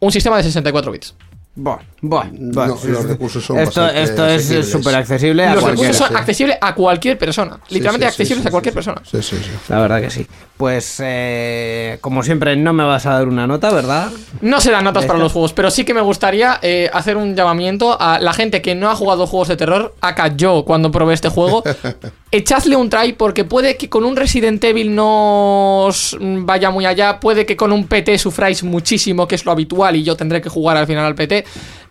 un 0.00 0.12
sistema 0.12 0.36
de 0.36 0.42
64 0.44 0.92
bits. 0.92 1.14
Bueno, 1.56 1.80
bueno, 2.00 2.30
No, 2.32 2.52
bueno, 2.52 2.78
los 2.84 3.04
recursos 3.04 3.44
son 3.44 3.58
esto, 3.58 3.86
esto 3.88 4.24
es 4.26 4.70
súper 4.70 4.94
accesible 4.94 5.44
a 5.44 5.54
Los 5.54 5.64
recursos 5.64 5.96
son 5.96 6.08
sí. 6.08 6.14
accesibles 6.16 6.56
a 6.60 6.74
cualquier 6.74 7.18
persona. 7.18 7.58
Sí, 7.66 7.74
Literalmente 7.74 8.06
sí, 8.06 8.10
accesibles 8.10 8.42
sí, 8.42 8.48
a 8.48 8.50
cualquier 8.52 8.72
sí, 8.72 8.76
persona. 8.76 9.02
Sí, 9.04 9.22
sí, 9.22 9.36
sí. 9.36 9.50
La 9.68 9.80
verdad 9.80 10.00
que 10.00 10.10
sí. 10.10 10.26
Pues, 10.56 11.00
eh, 11.02 11.98
como 12.00 12.22
siempre, 12.22 12.54
no 12.54 12.72
me 12.72 12.84
vas 12.84 13.06
a 13.06 13.14
dar 13.14 13.26
una 13.26 13.46
nota, 13.46 13.70
¿verdad? 13.72 14.10
No 14.42 14.60
serán 14.60 14.84
notas 14.84 15.06
para 15.06 15.18
los 15.18 15.32
juegos, 15.32 15.52
pero 15.52 15.70
sí 15.70 15.84
que 15.84 15.92
me 15.92 16.02
gustaría 16.02 16.58
eh, 16.62 16.88
hacer 16.92 17.16
un 17.16 17.34
llamamiento 17.34 18.00
a 18.00 18.20
la 18.20 18.32
gente 18.32 18.62
que 18.62 18.74
no 18.74 18.90
ha 18.90 18.94
jugado 18.94 19.26
juegos 19.26 19.48
de 19.48 19.56
terror, 19.56 19.94
acá 20.00 20.28
yo 20.36 20.64
cuando 20.64 20.90
probé 20.90 21.14
este 21.14 21.30
juego, 21.30 21.64
echadle 22.30 22.76
un 22.76 22.90
try 22.90 23.14
porque 23.14 23.44
puede 23.44 23.76
que 23.76 23.88
con 23.88 24.04
un 24.04 24.16
Resident 24.16 24.62
Evil 24.62 24.94
no 24.94 25.86
os 25.86 26.16
vaya 26.20 26.70
muy 26.70 26.86
allá, 26.86 27.20
puede 27.20 27.44
que 27.44 27.56
con 27.56 27.72
un 27.72 27.86
PT 27.86 28.18
sufráis 28.18 28.62
muchísimo, 28.62 29.26
que 29.26 29.34
es 29.34 29.44
lo 29.44 29.52
habitual, 29.52 29.96
y 29.96 30.04
yo 30.04 30.14
tendré 30.16 30.40
que 30.40 30.48
jugar 30.48 30.76
al 30.76 30.86
final 30.86 31.06
al 31.06 31.14
PT. 31.14 31.39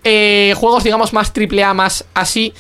Eh, 0.04 0.54
juegos, 0.58 0.84
digamos, 0.84 1.14
más 1.14 1.34
triple 1.34 1.64
A, 1.64 1.74
más 1.74 2.06
así. 2.14 2.54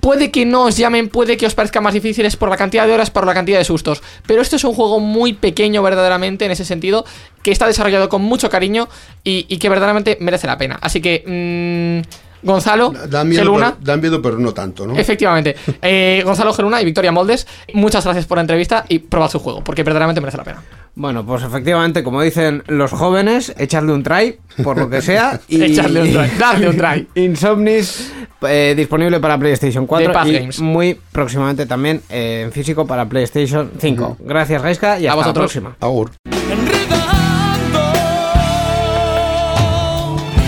Puede 0.00 0.32
que 0.32 0.44
no 0.44 0.64
os 0.64 0.76
llamen, 0.76 1.08
puede 1.08 1.36
que 1.36 1.46
os 1.46 1.54
parezcan 1.54 1.84
más 1.84 1.94
difíciles 1.94 2.34
por 2.36 2.48
la 2.48 2.56
cantidad 2.56 2.86
de 2.86 2.92
horas, 2.92 3.10
por 3.10 3.24
la 3.24 3.34
cantidad 3.34 3.58
de 3.58 3.64
sustos. 3.64 4.02
Pero 4.26 4.42
esto 4.42 4.56
es 4.56 4.64
un 4.64 4.74
juego 4.74 4.98
muy 4.98 5.32
pequeño 5.32 5.80
verdaderamente 5.82 6.44
en 6.44 6.50
ese 6.50 6.64
sentido, 6.64 7.04
que 7.42 7.52
está 7.52 7.66
desarrollado 7.66 8.08
con 8.08 8.22
mucho 8.22 8.50
cariño 8.50 8.88
y, 9.22 9.46
y 9.48 9.58
que 9.58 9.68
verdaderamente 9.68 10.18
merece 10.20 10.48
la 10.48 10.58
pena. 10.58 10.78
Así 10.82 11.00
que, 11.00 12.02
mm, 12.04 12.22
Gonzalo, 12.42 12.92
Da 13.08 13.24
miedo, 13.24 13.42
Geluna, 13.42 13.74
pero, 13.74 13.84
da 13.84 13.96
miedo, 13.96 14.20
pero 14.20 14.38
no 14.38 14.52
tanto, 14.52 14.86
¿no? 14.86 14.96
efectivamente, 14.96 15.54
eh, 15.82 16.22
Gonzalo 16.24 16.52
Geluna 16.52 16.82
y 16.82 16.84
Victoria 16.84 17.12
Moldes, 17.12 17.46
muchas 17.72 18.04
gracias 18.04 18.26
por 18.26 18.38
la 18.38 18.42
entrevista 18.42 18.84
y 18.88 18.98
probad 18.98 19.30
su 19.30 19.38
juego, 19.38 19.62
porque 19.62 19.82
verdaderamente 19.84 20.20
merece 20.20 20.38
la 20.38 20.44
pena. 20.44 20.62
Bueno, 20.94 21.24
pues 21.24 21.42
efectivamente, 21.42 22.02
como 22.02 22.20
dicen 22.20 22.62
los 22.66 22.90
jóvenes, 22.90 23.54
echadle 23.56 23.92
un 23.92 24.02
try, 24.02 24.38
por 24.62 24.76
lo 24.76 24.90
que 24.90 25.00
sea. 25.00 25.40
y 25.48 25.62
Echadle 25.62 26.02
un 26.02 26.12
try, 26.12 26.38
dadle 26.38 26.68
un 26.68 26.76
try. 26.76 27.08
Insomnis, 27.22 28.12
eh, 28.42 28.74
disponible 28.76 29.18
para 29.18 29.38
PlayStation 29.38 29.86
4 29.86 30.08
De 30.08 30.14
Path 30.14 30.26
y 30.26 30.32
Games. 30.38 30.60
muy 30.60 30.98
próximamente 31.12 31.64
también 31.64 32.02
eh, 32.10 32.42
en 32.44 32.52
físico 32.52 32.86
para 32.86 33.06
PlayStation 33.06 33.70
5. 33.78 34.18
Gracias, 34.20 34.62
Gaiska, 34.62 35.00
y 35.00 35.06
A 35.06 35.14
hasta 35.14 35.28
la 35.28 35.32
próxima. 35.34 35.76
Agur. 35.80 36.10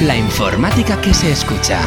La 0.02 0.16
informática 0.16 1.00
que 1.00 1.14
se 1.14 1.32
escucha. 1.32 1.80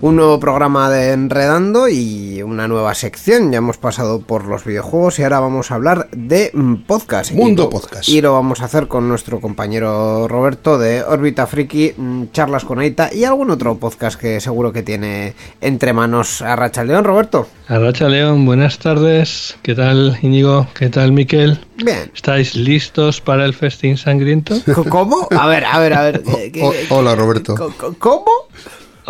Un 0.00 0.14
nuevo 0.14 0.38
programa 0.38 0.88
de 0.90 1.10
Enredando 1.12 1.88
y 1.88 2.40
una 2.42 2.68
nueva 2.68 2.94
sección. 2.94 3.50
Ya 3.50 3.58
hemos 3.58 3.78
pasado 3.78 4.20
por 4.20 4.44
los 4.44 4.64
videojuegos 4.64 5.18
y 5.18 5.24
ahora 5.24 5.40
vamos 5.40 5.72
a 5.72 5.74
hablar 5.74 6.08
de 6.12 6.52
mm, 6.54 6.74
podcast. 6.86 7.32
Mundo 7.32 7.62
Y 7.62 7.64
lo- 7.66 7.70
podcast. 7.70 8.08
Y 8.08 8.20
lo 8.20 8.32
vamos 8.32 8.60
a 8.60 8.66
hacer 8.66 8.86
con 8.86 9.08
nuestro 9.08 9.40
compañero 9.40 10.28
Roberto 10.28 10.78
de 10.78 11.02
Órbita 11.02 11.48
Friki, 11.48 11.94
mm, 11.96 12.24
Charlas 12.32 12.64
con 12.64 12.78
Aita 12.78 13.12
y 13.12 13.24
algún 13.24 13.50
otro 13.50 13.76
podcast 13.78 14.20
que 14.20 14.40
seguro 14.40 14.72
que 14.72 14.84
tiene 14.84 15.34
entre 15.60 15.92
manos 15.92 16.42
a 16.42 16.54
Racha 16.54 16.84
León. 16.84 17.02
Roberto. 17.02 17.48
Arracha 17.66 18.08
León, 18.08 18.46
buenas 18.46 18.78
tardes. 18.78 19.56
¿Qué 19.62 19.74
tal 19.74 20.16
Íñigo? 20.22 20.68
¿Qué 20.74 20.90
tal 20.90 21.10
Miquel? 21.10 21.58
Bien. 21.76 22.08
¿Estáis 22.14 22.54
listos 22.54 23.20
para 23.20 23.44
el 23.44 23.52
festín 23.52 23.96
sangriento? 23.96 24.54
¿Cómo? 24.88 25.26
A 25.36 25.46
ver, 25.48 25.64
a 25.64 25.78
ver, 25.80 25.94
a 25.94 26.02
ver. 26.02 26.22
¿qué- 26.36 26.52
qué- 26.52 26.62
O- 26.62 26.98
hola, 26.98 27.16
Roberto. 27.16 27.56
¿Cómo? 27.98 28.30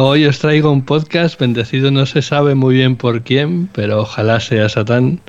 Hoy 0.01 0.27
os 0.27 0.39
traigo 0.39 0.71
un 0.71 0.85
podcast 0.85 1.41
bendecido 1.41 1.91
no 1.91 2.07
se 2.07 2.23
sabe 2.23 2.55
muy 2.55 2.77
bien 2.77 2.95
por 2.95 3.23
quién, 3.23 3.67
pero 3.67 4.03
ojalá 4.03 4.39
sea 4.39 4.69
Satán. 4.69 5.21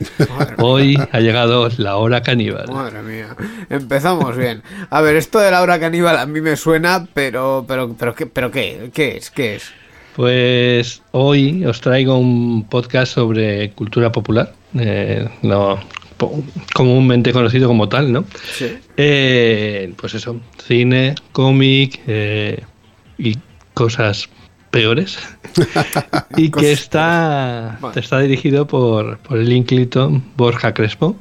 Hoy 0.59 0.95
ha 1.11 1.19
llegado 1.21 1.67
la 1.77 1.95
hora 1.95 2.21
caníbal. 2.21 2.67
Madre 2.71 3.01
mía, 3.01 3.35
empezamos 3.71 4.37
bien. 4.37 4.61
A 4.91 5.01
ver, 5.01 5.15
esto 5.15 5.39
de 5.39 5.49
la 5.49 5.63
hora 5.63 5.79
caníbal 5.79 6.19
a 6.19 6.27
mí 6.27 6.39
me 6.39 6.55
suena, 6.55 7.07
pero, 7.15 7.65
pero, 7.67 7.95
pero, 7.97 8.13
¿qué, 8.13 8.27
pero 8.27 8.51
qué, 8.51 8.91
qué 8.93 9.17
es, 9.17 9.31
qué 9.31 9.55
es? 9.55 9.71
Pues 10.15 11.01
hoy 11.13 11.65
os 11.65 11.81
traigo 11.81 12.19
un 12.19 12.67
podcast 12.69 13.15
sobre 13.15 13.71
cultura 13.71 14.11
popular, 14.11 14.53
eh, 14.75 15.27
no, 15.41 15.79
comúnmente 16.75 17.33
conocido 17.33 17.67
como 17.67 17.89
tal, 17.89 18.13
¿no? 18.13 18.23
Sí. 18.53 18.77
Eh, 18.97 19.91
pues 19.97 20.13
eso, 20.13 20.39
cine, 20.63 21.15
cómic 21.31 22.01
eh, 22.05 22.61
y 23.17 23.35
cosas 23.73 24.29
peores. 24.71 25.19
y 26.37 26.49
que 26.51 26.71
está, 26.71 27.79
está 27.95 28.19
dirigido 28.19 28.67
por, 28.67 29.17
por 29.19 29.37
el 29.37 29.51
ínclito 29.51 30.21
Borja 30.35 30.73
Crespo, 30.73 31.15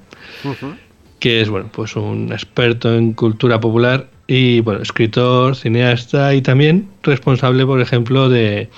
que 1.19 1.41
es 1.41 1.49
bueno, 1.49 1.69
pues 1.73 1.97
un 1.97 2.33
experto 2.33 2.95
en 2.95 3.13
cultura 3.13 3.61
popular 3.61 4.09
y 4.27 4.61
bueno, 4.61 4.83
escritor, 4.83 5.57
cineasta 5.57 6.35
y 6.35 6.43
también 6.43 6.89
responsable, 7.03 7.65
por 7.65 7.81
ejemplo, 7.81 8.29
de 8.29 8.69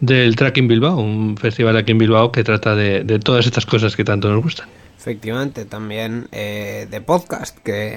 del 0.00 0.36
Tracking 0.36 0.68
Bilbao, 0.68 0.98
un 0.98 1.36
festival 1.38 1.76
aquí 1.76 1.92
en 1.92 1.98
Bilbao 1.98 2.30
que 2.30 2.44
trata 2.44 2.74
de, 2.74 3.02
de 3.02 3.18
todas 3.18 3.46
estas 3.46 3.64
cosas 3.64 3.96
que 3.96 4.04
tanto 4.04 4.30
nos 4.30 4.42
gustan. 4.42 4.68
Efectivamente, 4.98 5.64
también 5.66 6.26
eh, 6.32 6.88
de 6.90 7.00
podcast, 7.00 7.56
que 7.58 7.96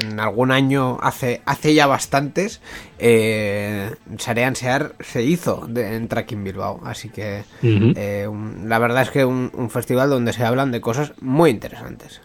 en 0.00 0.20
algún 0.20 0.50
año, 0.50 0.98
hace, 1.00 1.40
hace 1.46 1.74
ya 1.74 1.86
bastantes, 1.86 2.60
eh, 2.98 3.90
Sarean 4.18 4.56
Sear 4.56 4.94
se 5.00 5.22
hizo 5.22 5.66
de, 5.68 5.94
en 5.96 6.08
Tracking 6.08 6.44
Bilbao. 6.44 6.80
Así 6.84 7.08
que 7.08 7.44
eh, 7.62 8.26
un- 8.28 8.68
la 8.68 8.78
verdad 8.78 9.02
es 9.02 9.10
que 9.10 9.24
un, 9.24 9.50
un 9.54 9.70
festival 9.70 10.10
donde 10.10 10.32
se 10.32 10.44
hablan 10.44 10.70
de 10.72 10.80
cosas 10.80 11.12
muy 11.20 11.50
interesantes. 11.50 12.20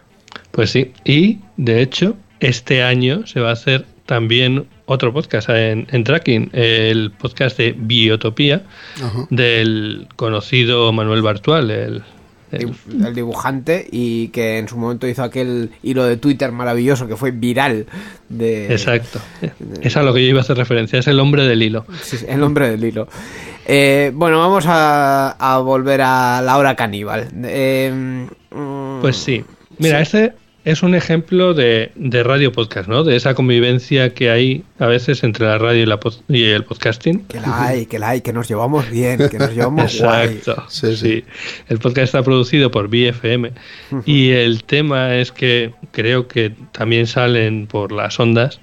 Pues 0.50 0.70
sí, 0.70 0.92
y 1.04 1.40
de 1.56 1.80
hecho, 1.80 2.16
este 2.40 2.82
año 2.82 3.26
se 3.26 3.40
va 3.40 3.50
a 3.50 3.52
hacer 3.54 3.86
también 4.06 4.66
otro 4.86 5.12
podcast 5.12 5.48
en, 5.48 5.86
en 5.90 6.04
Tracking, 6.04 6.50
el 6.52 7.10
podcast 7.12 7.56
de 7.58 7.74
Biotopía, 7.76 8.62
Ajá. 9.02 9.26
del 9.30 10.08
conocido 10.16 10.92
Manuel 10.92 11.22
Bartual, 11.22 11.70
el, 11.70 12.04
el- 12.52 12.60
Dibu- 12.68 12.76
El 13.06 13.14
dibujante 13.14 13.86
y 13.90 14.28
que 14.28 14.58
en 14.58 14.68
su 14.68 14.76
momento 14.76 15.06
hizo 15.06 15.22
aquel 15.22 15.70
hilo 15.82 16.04
de 16.04 16.16
Twitter 16.16 16.52
maravilloso 16.52 17.06
que 17.06 17.16
fue 17.16 17.30
viral 17.30 17.86
de... 18.28 18.72
Exacto, 18.72 19.20
es 19.82 19.96
a 19.96 20.02
lo 20.02 20.12
que 20.14 20.22
yo 20.22 20.30
iba 20.30 20.38
a 20.38 20.42
hacer 20.42 20.56
referencia, 20.56 20.98
es 20.98 21.06
el 21.06 21.18
hombre 21.20 21.46
del 21.46 21.62
hilo. 21.62 21.84
Sí, 22.02 22.16
sí, 22.18 22.26
el 22.28 22.42
hombre 22.42 22.70
del 22.70 22.84
hilo. 22.84 23.08
Eh, 23.66 24.12
bueno, 24.14 24.38
vamos 24.38 24.64
a, 24.68 25.30
a 25.38 25.58
volver 25.58 26.00
a 26.02 26.40
la 26.42 26.56
hora 26.56 26.76
caníbal. 26.76 27.28
Eh, 27.44 28.26
mm, 28.52 29.00
Pues 29.00 29.16
sí, 29.16 29.44
mira, 29.78 30.00
este 30.00 30.32
es 30.66 30.82
un 30.82 30.94
ejemplo 30.94 31.54
de, 31.54 31.92
de 31.94 32.22
radio 32.24 32.50
podcast, 32.52 32.88
¿no? 32.88 33.04
De 33.04 33.14
esa 33.16 33.34
convivencia 33.34 34.12
que 34.12 34.30
hay 34.30 34.64
a 34.80 34.86
veces 34.86 35.22
entre 35.24 35.46
la 35.46 35.58
radio 35.58 35.84
y, 35.84 35.86
la 35.86 35.98
pod- 36.00 36.20
y 36.28 36.42
el 36.44 36.64
podcasting. 36.64 37.20
Que 37.26 37.40
la 37.40 37.66
hay, 37.68 37.86
que 37.86 37.98
la 38.00 38.10
hay, 38.10 38.20
que 38.20 38.32
nos 38.32 38.48
llevamos 38.48 38.90
bien, 38.90 39.28
que 39.30 39.38
nos 39.38 39.54
llevamos 39.54 39.98
guay. 40.00 40.26
Exacto. 40.36 40.64
Sí, 40.68 40.96
sí. 40.96 40.96
Sí. 40.96 41.24
El 41.68 41.78
podcast 41.78 42.06
está 42.06 42.22
producido 42.22 42.70
por 42.72 42.88
BFM 42.88 43.52
y 44.04 44.30
el 44.30 44.64
tema 44.64 45.14
es 45.14 45.30
que 45.32 45.72
creo 45.92 46.26
que 46.28 46.52
también 46.72 47.06
salen 47.06 47.66
por 47.68 47.92
las 47.92 48.18
ondas, 48.18 48.60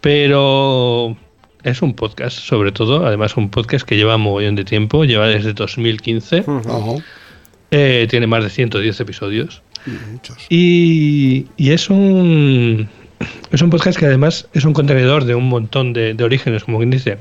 pero 0.00 1.16
es 1.62 1.82
un 1.82 1.94
podcast, 1.94 2.38
sobre 2.38 2.72
todo, 2.72 3.04
además 3.06 3.36
un 3.36 3.50
podcast 3.50 3.86
que 3.86 3.96
lleva 3.96 4.16
un 4.16 4.22
mogollón 4.22 4.54
de 4.54 4.64
tiempo, 4.64 5.04
lleva 5.04 5.26
desde 5.26 5.52
2015, 5.52 6.44
Ojo. 6.46 7.02
eh, 7.70 8.06
tiene 8.08 8.26
más 8.26 8.42
de 8.44 8.50
110 8.50 9.00
episodios 9.00 9.62
Muchos. 10.12 10.36
y, 10.48 11.46
y 11.56 11.70
es 11.70 11.88
un 11.90 12.88
es 13.52 13.62
un 13.62 13.70
podcast 13.70 13.98
que 13.98 14.06
además 14.06 14.48
es 14.54 14.64
un 14.64 14.72
contenedor 14.72 15.24
de 15.24 15.34
un 15.34 15.48
montón 15.48 15.92
de, 15.92 16.14
de 16.14 16.24
orígenes, 16.24 16.64
como 16.64 16.78
quien 16.78 16.90
dice. 16.90 17.18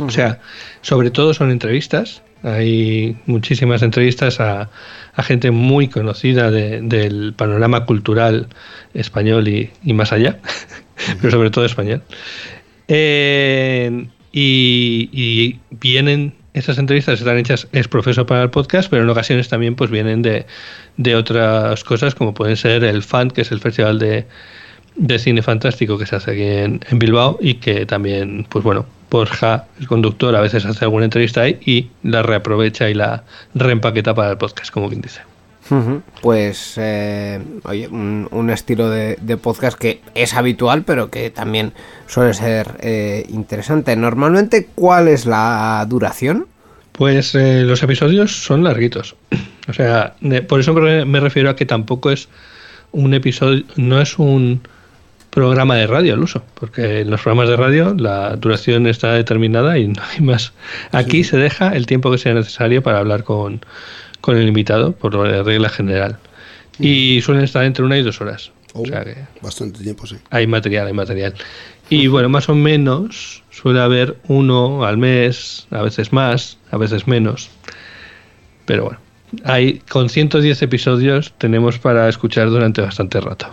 O 0.00 0.10
sea, 0.10 0.40
sobre 0.82 1.10
todo 1.10 1.34
son 1.34 1.50
entrevistas. 1.50 2.22
Hay 2.42 3.16
muchísimas 3.26 3.82
entrevistas 3.82 4.40
a, 4.40 4.70
a 5.14 5.22
gente 5.22 5.50
muy 5.50 5.88
conocida 5.88 6.50
de- 6.50 6.80
del 6.80 7.34
panorama 7.36 7.84
cultural 7.84 8.46
español 8.94 9.46
y, 9.48 9.70
y 9.84 9.92
más 9.92 10.12
allá, 10.12 10.38
pero 11.20 11.30
sobre 11.32 11.50
todo 11.50 11.64
español. 11.66 12.02
Eh, 12.88 14.06
y, 14.32 15.08
y 15.12 15.58
vienen, 15.70 16.34
esas 16.54 16.78
entrevistas 16.78 17.20
están 17.20 17.38
hechas, 17.38 17.68
es 17.72 17.88
profeso 17.88 18.26
para 18.26 18.42
el 18.42 18.50
podcast, 18.50 18.90
pero 18.90 19.02
en 19.02 19.10
ocasiones 19.10 19.48
también 19.48 19.76
pues 19.76 19.90
vienen 19.90 20.22
de, 20.22 20.46
de 20.96 21.16
otras 21.16 21.84
cosas, 21.84 22.14
como 22.14 22.34
pueden 22.34 22.56
ser 22.56 22.84
el 22.84 23.02
FAN, 23.02 23.30
que 23.30 23.42
es 23.42 23.52
el 23.52 23.60
festival 23.60 23.98
de, 23.98 24.26
de 24.96 25.18
cine 25.18 25.42
fantástico 25.42 25.98
que 25.98 26.06
se 26.06 26.16
hace 26.16 26.32
aquí 26.32 26.42
en, 26.42 26.80
en 26.88 26.98
Bilbao 26.98 27.38
y 27.40 27.54
que 27.54 27.86
también, 27.86 28.46
pues 28.48 28.64
bueno, 28.64 28.86
Borja, 29.10 29.66
el 29.80 29.88
conductor, 29.88 30.34
a 30.36 30.40
veces 30.40 30.64
hace 30.64 30.84
alguna 30.84 31.04
entrevista 31.04 31.42
ahí 31.42 31.58
y 31.64 31.90
la 32.02 32.22
reaprovecha 32.22 32.88
y 32.88 32.94
la 32.94 33.24
reempaqueta 33.54 34.14
para 34.14 34.30
el 34.30 34.38
podcast, 34.38 34.70
como 34.70 34.88
quien 34.88 35.00
dice. 35.00 35.29
Pues, 36.22 36.74
eh, 36.76 37.40
oye, 37.64 37.88
un, 37.88 38.28
un 38.30 38.50
estilo 38.50 38.90
de, 38.90 39.16
de 39.20 39.36
podcast 39.36 39.78
que 39.78 40.00
es 40.14 40.34
habitual, 40.34 40.82
pero 40.84 41.10
que 41.10 41.30
también 41.30 41.72
suele 42.06 42.34
ser 42.34 42.76
eh, 42.80 43.24
interesante. 43.30 43.94
Normalmente, 43.96 44.68
¿cuál 44.74 45.08
es 45.08 45.26
la 45.26 45.84
duración? 45.88 46.46
Pues 46.92 47.34
eh, 47.34 47.62
los 47.62 47.82
episodios 47.82 48.42
son 48.44 48.64
larguitos. 48.64 49.16
O 49.68 49.72
sea, 49.72 50.14
de- 50.20 50.42
por 50.42 50.58
eso 50.58 50.72
me 50.74 51.04
me 51.04 51.20
refiero 51.20 51.48
a 51.50 51.54
que 51.54 51.64
tampoco 51.64 52.10
es 52.10 52.28
un 52.90 53.14
episodio, 53.14 53.62
no 53.76 54.00
es 54.00 54.18
un 54.18 54.62
programa 55.28 55.76
de 55.76 55.86
radio 55.86 56.14
al 56.14 56.20
uso, 56.24 56.42
porque 56.54 57.02
en 57.02 57.10
los 57.10 57.20
programas 57.20 57.48
de 57.50 57.56
radio 57.56 57.94
la 57.96 58.34
duración 58.34 58.88
está 58.88 59.12
determinada 59.12 59.78
y 59.78 59.86
no 59.86 60.02
hay 60.12 60.24
más. 60.24 60.52
Aquí 60.90 61.22
se 61.22 61.36
deja 61.36 61.68
el 61.76 61.86
tiempo 61.86 62.10
que 62.10 62.18
sea 62.18 62.34
necesario 62.34 62.82
para 62.82 62.98
hablar 62.98 63.22
con, 63.22 63.60
con 64.20 64.36
el 64.36 64.48
invitado, 64.48 64.92
por 64.92 65.14
regla 65.14 65.68
general. 65.68 66.18
Y 66.78 67.20
suelen 67.22 67.44
estar 67.44 67.64
entre 67.64 67.84
una 67.84 67.98
y 67.98 68.02
dos 68.02 68.20
horas. 68.20 68.52
Oh, 68.72 68.82
O 68.82 68.86
sea 68.86 69.04
que 69.04 69.16
Bastante 69.42 69.82
tiempo, 69.82 70.06
sí. 70.06 70.16
hay 70.30 70.46
material, 70.46 70.86
hay 70.86 70.92
material. 70.92 71.34
Y 71.88 72.06
bueno, 72.06 72.28
más 72.28 72.48
o 72.48 72.54
menos 72.54 73.42
suele 73.50 73.80
haber 73.80 74.16
uno 74.28 74.84
al 74.84 74.96
mes, 74.96 75.66
a 75.70 75.82
veces 75.82 76.12
más, 76.12 76.56
a 76.70 76.76
veces 76.76 77.06
menos. 77.08 77.50
Pero 78.64 78.84
bueno, 78.84 78.98
hay 79.44 79.80
con 79.90 80.08
110 80.08 80.62
episodios 80.62 81.32
tenemos 81.38 81.78
para 81.78 82.08
escuchar 82.08 82.48
durante 82.48 82.80
bastante 82.80 83.20
rato. 83.20 83.48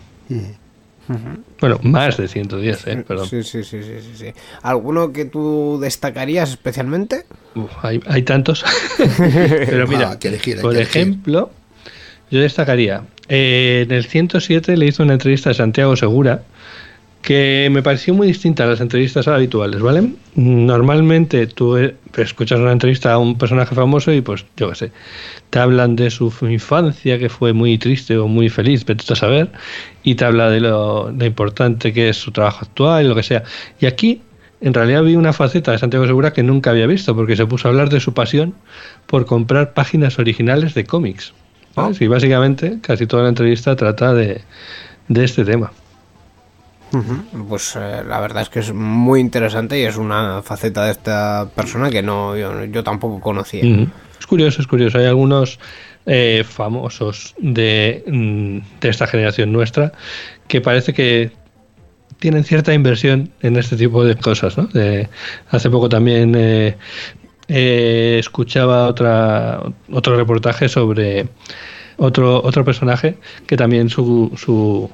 Bueno, 1.61 1.79
más 1.83 2.17
de 2.17 2.27
110, 2.27 2.87
¿eh? 2.87 3.03
Perdón. 3.07 3.27
Sí, 3.27 3.43
sí, 3.43 3.63
sí, 3.63 3.81
sí, 3.81 4.01
sí, 4.01 4.11
sí. 4.15 4.25
¿Alguno 4.61 5.11
que 5.13 5.25
tú 5.25 5.79
destacarías 5.81 6.49
especialmente? 6.51 7.25
Uf, 7.55 7.71
hay, 7.83 8.01
hay 8.07 8.23
tantos. 8.23 8.63
Pero 9.17 9.87
mira, 9.87 10.11
Ah, 10.11 10.17
elegir, 10.21 10.59
por 10.61 10.75
elegir. 10.75 11.01
ejemplo, 11.01 11.51
yo 12.29 12.41
destacaría, 12.41 13.03
eh, 13.29 13.85
en 13.87 13.93
el 13.95 14.05
107 14.05 14.75
le 14.77 14.85
hizo 14.87 15.03
una 15.03 15.13
entrevista 15.13 15.51
a 15.51 15.53
Santiago 15.53 15.95
Segura 15.95 16.43
que 17.27 17.67
me 17.73 17.83
pareció 17.83 18.13
muy 18.13 18.27
distinta 18.27 18.63
a 18.63 18.67
las 18.67 18.79
entrevistas 18.79 19.27
habituales, 19.27 19.81
¿vale? 19.81 20.13
Normalmente 20.35 21.45
tú 21.45 21.75
eh, 21.75 21.93
escuchas 22.15 22.57
una 22.57 22.71
entrevista 22.71 23.11
a 23.11 23.17
un 23.17 23.37
personaje 23.37 23.75
famoso 23.75 24.13
y 24.13 24.21
pues 24.21 24.45
yo 24.55 24.69
qué 24.69 24.75
sé, 24.75 24.91
te 25.49 25.59
hablan 25.59 25.97
de 25.97 26.09
su 26.09 26.33
infancia 26.43 27.19
que 27.19 27.27
fue 27.27 27.51
muy 27.51 27.77
triste 27.79 28.17
o 28.17 28.29
muy 28.29 28.47
feliz, 28.47 28.85
vete 28.85 29.03
tú 29.05 29.11
a 29.11 29.17
saber, 29.17 29.51
y 30.03 30.15
te 30.15 30.23
habla 30.23 30.49
de 30.49 30.61
lo, 30.61 31.11
importante 31.19 31.91
que 31.91 32.07
es 32.07 32.15
su 32.15 32.31
trabajo 32.31 32.59
actual, 32.61 33.09
lo 33.09 33.15
que 33.15 33.23
sea. 33.23 33.43
Y 33.81 33.87
aquí 33.87 34.21
en 34.61 34.73
realidad 34.73 35.03
vi 35.03 35.17
una 35.17 35.33
faceta 35.33 35.73
de 35.73 35.79
Santiago 35.79 36.07
Segura 36.07 36.31
que 36.31 36.43
nunca 36.43 36.69
había 36.69 36.87
visto, 36.87 37.13
porque 37.13 37.35
se 37.35 37.45
puso 37.45 37.67
a 37.67 37.71
hablar 37.71 37.89
de 37.89 37.99
su 37.99 38.13
pasión 38.13 38.53
por 39.05 39.25
comprar 39.25 39.73
páginas 39.73 40.17
originales 40.17 40.75
de 40.75 40.85
cómics. 40.85 41.33
Y 41.99 42.07
básicamente 42.07 42.77
casi 42.79 43.05
toda 43.05 43.23
la 43.23 43.29
entrevista 43.29 43.75
trata 43.75 44.13
de, 44.13 44.43
de 45.09 45.23
este 45.25 45.43
tema. 45.43 45.73
Pues 47.47 47.75
eh, 47.75 48.03
la 48.07 48.19
verdad 48.19 48.43
es 48.43 48.49
que 48.49 48.59
es 48.59 48.73
muy 48.73 49.19
interesante 49.19 49.79
y 49.79 49.83
es 49.83 49.97
una 49.97 50.41
faceta 50.41 50.85
de 50.85 50.91
esta 50.91 51.49
persona 51.55 51.89
que 51.89 52.01
no 52.01 52.35
yo, 52.37 52.83
tampoco 52.83 53.19
conocía. 53.19 53.63
Es 54.19 54.25
curioso, 54.25 54.61
es 54.61 54.67
curioso. 54.67 54.97
Hay 54.97 55.05
algunos 55.05 55.59
eh, 56.05 56.43
famosos 56.47 57.35
de, 57.37 58.03
mm, 58.07 58.79
de 58.81 58.89
esta 58.89 59.07
generación 59.07 59.51
nuestra 59.51 59.91
que 60.47 60.61
parece 60.61 60.93
que 60.93 61.31
tienen 62.19 62.43
cierta 62.43 62.73
inversión 62.73 63.29
en 63.41 63.57
este 63.57 63.75
tipo 63.75 64.03
de 64.03 64.15
cosas. 64.15 64.57
¿no? 64.57 64.65
De- 64.67 65.07
hace 65.49 65.69
poco 65.69 65.89
también 65.89 66.33
eh, 66.35 66.75
escuchaba 68.19 68.87
otra, 68.87 69.61
otro 69.91 70.15
reportaje 70.17 70.67
sobre 70.67 71.27
otro, 71.97 72.41
otro 72.43 72.65
personaje 72.65 73.17
que 73.45 73.57
también 73.57 73.89
su, 73.89 74.31
su, 74.37 74.89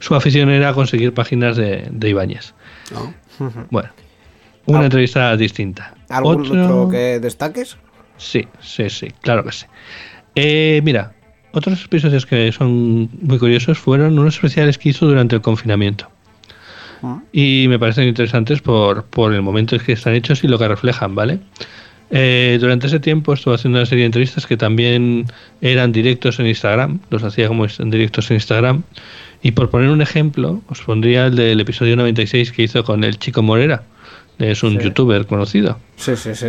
su 0.00 0.14
afición 0.14 0.48
era 0.50 0.72
conseguir 0.72 1.12
páginas 1.14 1.56
de, 1.56 1.88
de 1.90 2.08
Ibáñez. 2.10 2.54
¿no? 2.92 3.14
Bueno, 3.70 3.88
una 4.66 4.80
Ah. 4.80 4.84
entrevista 4.84 5.36
distinta. 5.36 5.94
¿Algún 6.08 6.42
otro... 6.58 6.88
que 6.90 7.20
destaques? 7.20 7.76
Sí, 8.16 8.46
sí, 8.60 8.90
sí, 8.90 9.08
claro 9.22 9.44
que 9.44 9.52
sí. 9.52 9.66
Eh, 10.34 10.80
mira, 10.84 11.12
otros 11.52 11.84
episodios 11.84 12.26
que 12.26 12.50
son 12.52 13.08
muy 13.22 13.38
curiosos 13.38 13.78
fueron 13.78 14.18
unos 14.18 14.34
especiales 14.34 14.76
que 14.76 14.88
hizo 14.90 15.06
durante 15.06 15.36
el 15.36 15.42
confinamiento. 15.42 16.10
Y 17.32 17.66
me 17.68 17.78
parecen 17.78 18.08
interesantes 18.08 18.60
por, 18.60 19.04
por 19.04 19.32
el 19.32 19.40
momento 19.40 19.76
en 19.76 19.82
que 19.82 19.92
están 19.92 20.14
hechos 20.14 20.42
y 20.42 20.48
lo 20.48 20.58
que 20.58 20.66
reflejan, 20.66 21.14
¿vale? 21.14 21.38
Eh, 22.10 22.56
durante 22.60 22.88
ese 22.88 22.98
tiempo 22.98 23.34
estuve 23.34 23.54
haciendo 23.54 23.78
una 23.78 23.86
serie 23.86 24.02
de 24.02 24.06
entrevistas 24.06 24.46
que 24.48 24.56
también 24.56 25.26
eran 25.60 25.92
directos 25.92 26.40
en 26.40 26.48
Instagram, 26.48 26.98
los 27.10 27.22
hacía 27.22 27.46
como 27.46 27.66
en 27.66 27.90
directos 27.90 28.30
en 28.32 28.36
Instagram. 28.36 28.82
Y 29.42 29.52
por 29.52 29.70
poner 29.70 29.90
un 29.90 30.02
ejemplo, 30.02 30.60
os 30.68 30.80
pondría 30.82 31.26
el 31.26 31.36
del 31.36 31.60
episodio 31.60 31.96
96 31.96 32.52
que 32.52 32.62
hizo 32.64 32.82
con 32.84 33.04
el 33.04 33.18
chico 33.18 33.42
Morera, 33.42 33.82
es 34.38 34.62
un 34.62 34.78
Sí. 34.78 34.84
youtuber 34.84 35.26
conocido 35.26 35.78
Sí, 35.96 36.16
sí, 36.16 36.34
sí. 36.34 36.48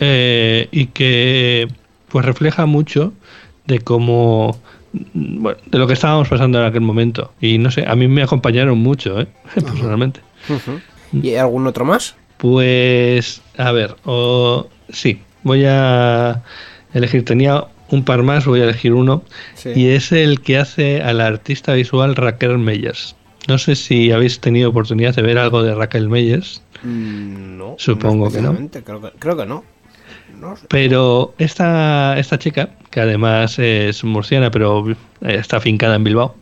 eh, 0.00 0.68
y 0.70 0.86
que 0.86 1.68
pues 2.08 2.24
refleja 2.24 2.66
mucho 2.66 3.12
de 3.66 3.80
cómo 3.80 4.58
bueno, 5.12 5.58
de 5.66 5.78
lo 5.78 5.86
que 5.86 5.92
estábamos 5.92 6.28
pasando 6.28 6.58
en 6.58 6.64
aquel 6.66 6.80
momento 6.80 7.32
y 7.40 7.58
no 7.58 7.70
sé 7.70 7.84
a 7.86 7.94
mí 7.94 8.08
me 8.08 8.22
acompañaron 8.22 8.78
mucho 8.78 9.20
¿eh? 9.20 9.26
personalmente. 9.54 10.20
¿Y 11.12 11.34
algún 11.34 11.66
otro 11.66 11.84
más? 11.84 12.16
pues 12.38 13.42
a 13.56 13.72
ver 13.72 13.96
o 14.04 14.68
sí 14.90 15.20
voy 15.42 15.64
a 15.66 16.42
elegir 16.94 17.24
tenía 17.24 17.64
un 17.90 18.04
par 18.04 18.22
más 18.22 18.44
voy 18.46 18.60
a 18.60 18.64
elegir 18.64 18.92
uno 18.92 19.22
Sí. 19.54 19.70
y 19.74 19.88
es 19.88 20.12
el 20.12 20.40
que 20.40 20.58
hace 20.58 21.02
a 21.02 21.12
la 21.12 21.26
artista 21.26 21.72
visual 21.74 22.16
Raquel 22.16 22.58
Meyers 22.58 23.16
no 23.48 23.56
sé 23.58 23.76
si 23.76 24.12
habéis 24.12 24.40
tenido 24.40 24.68
oportunidad 24.70 25.14
de 25.14 25.22
ver 25.22 25.38
algo 25.38 25.62
de 25.62 25.74
Raquel 25.74 26.08
Meyers 26.08 26.62
Mm, 26.84 27.58
no. 27.58 27.74
Supongo 27.76 28.30
que 28.30 28.40
no. 28.40 28.54
Creo 28.84 29.00
que, 29.02 29.10
creo 29.18 29.36
que 29.36 29.46
no. 29.46 29.64
No 30.38 30.54
sé. 30.56 30.66
Pero 30.68 31.34
esta, 31.38 32.16
esta 32.16 32.38
chica, 32.38 32.70
que 32.90 33.00
además 33.00 33.58
es 33.58 34.04
murciana, 34.04 34.52
pero 34.52 34.84
está 35.22 35.56
afincada 35.56 35.96
en 35.96 36.04
Bilbao, 36.04 36.36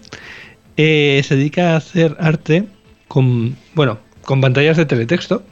eh, 0.77 1.23
se 1.25 1.37
dedica 1.37 1.73
a 1.73 1.77
hacer 1.77 2.19
arte 2.21 2.67
con, 3.09 3.57
bueno, 3.75 3.99
con 4.27 4.43
pantallas 4.43 4.77
de 4.77 4.85
teletexto 4.85 5.43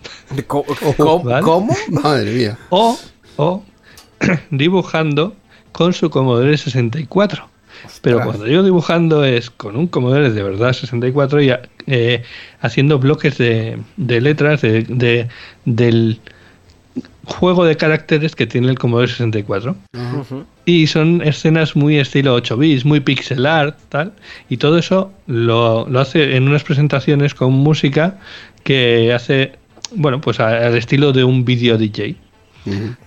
¿Cómo? 0.49 0.67
¿Cómo? 0.99 1.23
¿Vale? 1.25 1.43
¿Cómo? 1.43 1.75
Madre 2.03 2.31
mía. 2.33 2.59
o, 2.69 2.99
o 3.37 3.63
dibujando 4.51 5.35
con 5.75 5.93
su 5.93 6.09
Commodore 6.09 6.57
64. 6.57 7.49
Pero 8.01 8.17
cuando 8.25 8.45
digo 8.45 8.63
dibujando 8.63 9.25
es 9.25 9.51
con 9.51 9.77
un 9.77 9.89
Commodore 9.89 10.31
de 10.31 10.43
verdad 10.43 10.73
64 10.73 11.43
y 11.43 11.53
eh, 11.87 12.23
haciendo 12.61 12.99
bloques 12.99 13.37
de, 13.37 13.79
de 13.99 14.21
letras 14.23 14.63
de, 14.63 14.83
de- 14.85 15.29
del 15.67 16.19
juego 17.25 17.65
de 17.65 17.77
caracteres 17.77 18.37
que 18.37 18.47
tiene 18.47 18.69
el 18.69 18.79
Commodore 18.79 19.09
64. 19.09 19.77
Ujú. 20.21 20.45
Y 20.65 20.87
son 20.87 21.21
escenas 21.23 21.75
muy 21.75 21.99
estilo 21.99 22.35
8 22.35 22.57
bits, 22.57 22.85
muy 22.85 23.01
pixel 23.01 23.45
art, 23.45 23.77
tal. 23.89 24.13
Y 24.49 24.59
todo 24.59 24.79
eso 24.79 25.11
lo, 25.27 25.87
lo 25.89 26.01
hace 26.01 26.37
en 26.37 26.49
unas 26.49 26.63
presentaciones 26.63 27.35
con 27.35 27.53
música 27.53 28.19
que 28.63 29.13
hace, 29.13 29.53
bueno, 29.95 30.21
pues 30.21 30.39
al 30.41 30.77
estilo 30.77 31.13
de 31.13 31.25
un 31.25 31.45
video 31.45 31.77
DJ. 31.77 32.17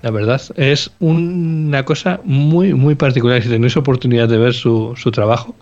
La 0.02 0.12
verdad, 0.12 0.42
es 0.56 0.92
una 1.00 1.84
cosa 1.84 2.20
muy, 2.24 2.74
muy 2.74 2.96
particular. 2.96 3.42
Si 3.42 3.50
tenéis 3.50 3.76
oportunidad 3.78 4.28
de 4.30 4.38
ver 4.38 4.54
su, 4.54 4.94
su 4.96 5.12
trabajo, 5.12 5.56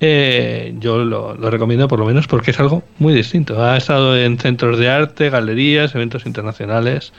eh, 0.00 0.74
yo 0.78 1.04
lo, 1.04 1.34
lo 1.34 1.50
recomiendo 1.50 1.88
por 1.88 1.98
lo 1.98 2.06
menos 2.06 2.26
porque 2.26 2.50
es 2.52 2.60
algo 2.60 2.82
muy 2.98 3.12
distinto. 3.14 3.62
Ha 3.62 3.76
estado 3.76 4.16
en 4.16 4.38
centros 4.38 4.78
de 4.78 4.88
arte, 4.90 5.30
galerías, 5.30 5.94
eventos 5.94 6.26
internacionales. 6.26 7.12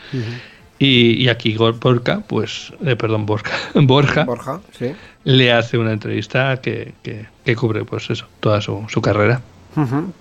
y, 0.79 1.13
y 1.23 1.29
aquí 1.29 1.55
Borja, 1.57 2.21
pues, 2.27 2.73
eh, 2.85 2.95
perdón, 2.95 3.25
Borja, 3.25 3.51
Borja, 3.75 4.23
Borja, 4.25 4.61
sí. 4.77 4.93
le 5.23 5.51
hace 5.53 5.77
una 5.77 5.91
entrevista 5.93 6.57
que, 6.61 6.93
que- 7.03 7.25
que 7.45 7.55
cubre, 7.55 7.83
pues 7.85 8.09
eso, 8.09 8.27
toda 8.39 8.61
su, 8.61 8.85
su 8.89 9.01
carrera. 9.01 9.41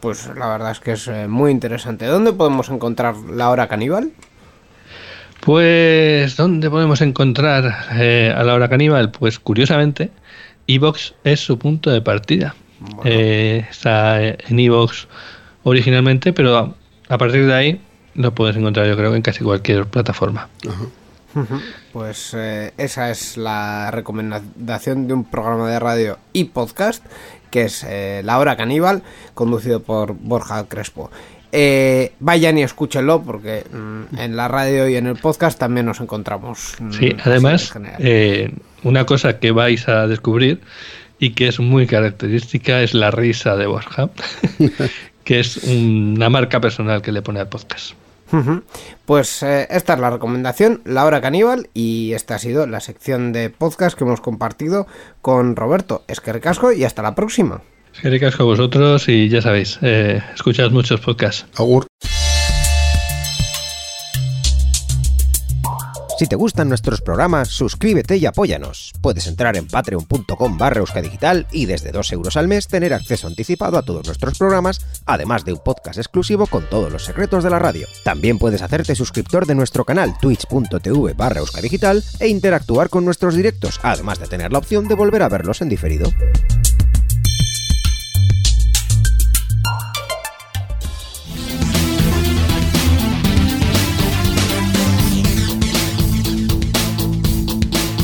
Pues 0.01 0.27
la 0.39 0.49
verdad 0.49 0.71
es 0.71 0.81
que 0.81 0.93
es 0.93 1.09
eh, 1.09 1.27
muy 1.29 1.51
interesante. 1.51 2.07
¿Dónde 2.07 2.33
podemos 2.33 2.69
encontrar 2.71 3.17
la 3.17 3.51
hora 3.51 3.67
caníbal? 3.69 4.11
Pues, 5.41 6.37
¿dónde 6.37 6.71
podemos 6.71 7.01
encontrar 7.01 7.87
eh, 7.93 8.33
a 8.37 8.43
la 8.45 8.55
hora 8.55 8.69
caníbal? 8.69 9.11
Pues, 9.11 9.39
curiosamente, 9.39 10.11
Evox 10.67 11.15
es 11.25 11.41
su 11.41 11.59
punto 11.59 11.91
de 11.91 12.03
partida. 12.03 12.55
Eh, 13.05 13.67
está 13.71 14.23
en 14.23 14.59
Evox 14.59 15.09
originalmente, 15.65 16.33
pero 16.33 16.57
a, 16.57 16.75
a 17.09 17.19
partir 17.19 17.47
de 17.47 17.55
ahí 17.55 17.81
lo 18.15 18.35
puedes 18.35 18.57
encontrar, 18.57 18.87
yo 18.87 18.97
creo, 18.97 19.15
en 19.15 19.23
casi 19.23 19.45
cualquier 19.45 19.87
plataforma. 19.87 20.49
Pues 21.93 22.35
eh, 22.35 22.73
esa 22.77 23.11
es 23.11 23.37
la 23.37 23.91
recomendación 23.91 25.07
de 25.07 25.15
un 25.15 25.25
programa 25.25 25.71
de 25.71 25.79
radio 25.79 26.19
y 26.33 26.45
podcast 26.45 27.05
que 27.51 27.63
es 27.63 27.85
eh, 27.85 28.23
La 28.25 28.39
Hora 28.39 28.57
Caníbal, 28.57 29.03
conducido 29.35 29.83
por 29.83 30.15
Borja 30.15 30.65
Crespo. 30.69 31.11
Eh, 31.53 32.13
vayan 32.21 32.59
y 32.59 32.63
escúchenlo 32.63 33.23
porque 33.23 33.65
mm, 33.73 34.19
en 34.19 34.37
la 34.37 34.49
radio 34.49 34.89
y 34.89 34.97
en 34.97 35.07
el 35.07 35.17
podcast 35.17 35.59
también 35.59 35.87
nos 35.87 36.01
encontramos. 36.01 36.77
mm, 36.79 36.93
Sí, 36.93 37.17
además, 37.25 37.73
eh, 37.99 38.53
una 38.83 39.05
cosa 39.05 39.39
que 39.39 39.51
vais 39.51 39.89
a 39.89 40.07
descubrir 40.07 40.61
y 41.19 41.31
que 41.35 41.49
es 41.49 41.61
muy 41.61 41.87
característica 41.87 42.83
es 42.83 42.95
la 42.95 43.11
risa 43.11 43.57
de 43.57 43.67
Borja, 43.67 44.11
que 45.25 45.41
es 45.41 45.59
una 45.59 46.31
marca 46.31 46.61
personal 46.61 47.03
que 47.03 47.13
le 47.13 47.23
pone 47.23 47.41
al 47.41 47.49
podcast. 47.49 47.95
Pues 49.07 49.43
eh, 49.43 49.67
esta 49.71 49.95
es 49.95 50.01
la 50.01 50.11
recomendación, 50.11 50.83
La 50.85 51.05
Hora 51.05 51.21
Caníbal, 51.21 51.69
y 51.75 52.13
esta 52.13 52.37
ha 52.37 52.39
sido 52.39 52.67
la 52.67 52.79
sección 52.81 53.33
de 53.33 53.51
podcast 53.51 53.99
que 53.99 54.05
hemos 54.05 54.21
compartido 54.21 54.87
con 55.21 55.57
Roberto 55.57 56.05
Esquercasco 56.07 56.73
y 56.73 56.85
hasta 56.85 57.03
la 57.03 57.17
próxima. 57.17 57.63
Erika 58.03 58.31
con 58.33 58.47
vosotros 58.47 59.09
y 59.09 59.29
ya 59.29 59.43
sabéis, 59.43 59.79
eh, 59.83 60.23
escuchad 60.35 60.71
muchos 60.71 61.01
podcasts. 61.01 61.47
Agur. 61.57 61.87
Si 66.21 66.27
te 66.27 66.37
gustan 66.37 66.69
nuestros 66.69 67.01
programas, 67.01 67.49
suscríbete 67.49 68.19
y 68.19 68.27
apóyanos. 68.27 68.93
Puedes 69.01 69.27
entrar 69.27 69.57
en 69.57 69.67
patreon.com 69.67 70.59
barra 70.59 70.81
euskadigital 70.81 71.47
y 71.51 71.65
desde 71.65 71.93
2 71.93 72.13
euros 72.13 72.37
al 72.37 72.47
mes 72.47 72.69
tener 72.69 72.93
acceso 72.93 73.27
anticipado 73.27 73.79
a 73.79 73.83
todos 73.83 74.05
nuestros 74.05 74.37
programas, 74.37 74.85
además 75.07 75.47
de 75.47 75.55
un 75.55 75.61
podcast 75.65 75.97
exclusivo 75.97 76.47
con 76.47 76.69
todos 76.69 76.93
los 76.93 77.07
secretos 77.07 77.43
de 77.43 77.49
la 77.49 77.59
radio. 77.59 77.87
También 78.05 78.39
puedes 78.39 78.61
hacerte 78.61 78.95
suscriptor 78.95 79.47
de 79.47 79.55
nuestro 79.55 79.87
canal 79.87 80.13
twitch.tv 80.21 81.15
barra 81.15 81.41
euskadigital 81.41 82.05
e 82.19 82.29
interactuar 82.29 82.91
con 82.91 83.07
nuestros 83.07 83.35
directos, 83.35 83.81
además 83.83 84.19
de 84.19 84.27
tener 84.27 84.53
la 84.53 84.59
opción 84.59 84.89
de 84.89 84.97
volver 84.97 85.23
a 85.23 85.31
verlos 85.31 85.63
en 85.63 85.71
diferido. 85.71 86.13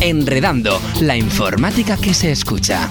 Enredando, 0.07 0.81
la 1.01 1.17
informática 1.17 1.97
que 1.97 2.15
se 2.15 2.31
escucha. 2.31 2.89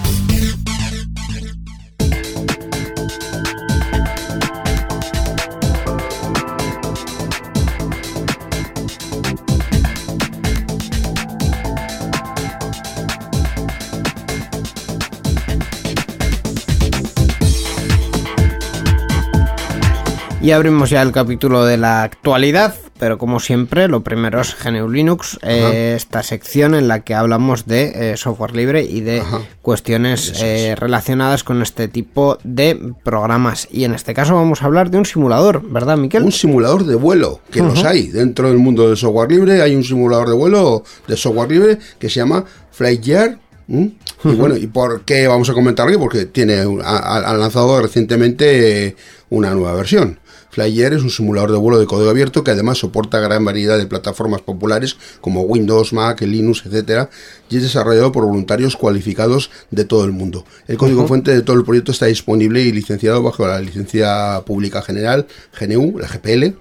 Y 20.42 20.52
abrimos 20.52 20.90
ya 20.90 21.02
el 21.02 21.14
capítulo 21.14 21.64
de 21.64 21.78
la 21.78 22.04
actualidad, 22.04 22.76
pero 22.98 23.18
como 23.18 23.40
siempre, 23.40 23.88
lo 23.88 24.04
primero 24.04 24.40
es 24.40 24.56
GNU 24.64 24.90
Linux, 24.90 25.38
eh, 25.42 25.94
esta 25.98 26.24
sección 26.24 26.76
en 26.76 26.88
la 26.88 27.02
que 27.02 27.14
hablamos 27.14 27.66
de 27.66 28.14
eh, 28.14 28.18
software 28.18 28.56
libre 28.56 28.84
y 28.84 29.02
de 29.02 29.20
Ajá. 29.20 29.42
cuestiones 29.62 30.42
eh, 30.42 30.76
relacionadas 30.78 31.44
con 31.44 31.62
este 31.62 31.88
tipo 31.90 32.38
de 32.44 32.94
programas. 33.04 33.68
Y 33.70 33.84
en 33.84 33.94
este 33.94 34.14
caso 34.14 34.36
vamos 34.36 34.62
a 34.62 34.66
hablar 34.66 34.92
de 34.92 34.98
un 34.98 35.06
simulador, 35.06 35.62
¿verdad, 35.70 35.98
Miquel? 35.98 36.24
Un 36.24 36.32
simulador 36.32 36.86
de 36.86 36.96
vuelo, 36.96 37.42
que 37.52 37.62
los 37.62 37.84
hay 37.84 38.08
dentro 38.08 38.48
del 38.48 38.60
mundo 38.60 38.88
del 38.88 38.98
software 38.98 39.30
libre. 39.30 39.62
Hay 39.62 39.76
un 39.76 39.84
simulador 39.84 40.30
de 40.30 40.36
vuelo 40.36 40.84
de 41.08 41.18
software 41.18 41.52
libre 41.52 41.80
que 42.00 42.10
se 42.10 42.22
llama 42.22 42.46
FlightYear. 42.72 43.40
¿m? 43.68 43.92
Y 44.24 44.36
bueno, 44.36 44.56
¿y 44.56 44.68
por 44.68 45.02
qué 45.02 45.28
vamos 45.28 45.50
a 45.50 45.54
comentarlo? 45.54 46.00
Porque 46.00 46.26
tiene 46.26 46.64
ha, 46.84 47.34
lanzado 47.38 47.82
recientemente 47.82 48.96
una 49.30 49.54
nueva 49.54 49.74
versión. 49.74 50.20
FlyAir 50.56 50.94
es 50.94 51.04
un 51.04 51.10
simulador 51.10 51.52
de 51.52 51.58
vuelo 51.58 51.80
de 51.80 51.86
código 51.86 52.10
abierto 52.10 52.44
que 52.44 52.52
además 52.52 52.78
soporta 52.78 53.20
gran 53.20 53.44
variedad 53.44 53.78
de 53.78 53.86
plataformas 53.86 54.42
populares 54.42 54.96
como 55.20 55.42
Windows, 55.42 55.92
Mac, 55.92 56.22
Linux, 56.22 56.64
etcétera, 56.66 57.10
y 57.50 57.58
es 57.58 57.64
desarrollado 57.64 58.12
por 58.12 58.26
voluntarios 58.26 58.78
cualificados 58.78 59.52
de 59.70 59.84
todo 59.84 60.06
el 60.06 60.14
mundo. 60.14 60.46
El 60.68 60.78
código 60.78 61.06
fuente 61.08 61.32
de 61.32 61.42
todo 61.42 61.58
el 61.58 61.66
proyecto 61.66 61.92
está 61.92 62.06
disponible 62.06 62.62
y 62.62 62.72
licenciado 62.72 63.22
bajo 63.22 63.46
la 63.46 63.60
licencia 63.60 64.42
pública 64.46 64.82
general 64.82 65.28
GNU, 65.60 66.00
la 66.00 66.08
GPL, 66.08 66.56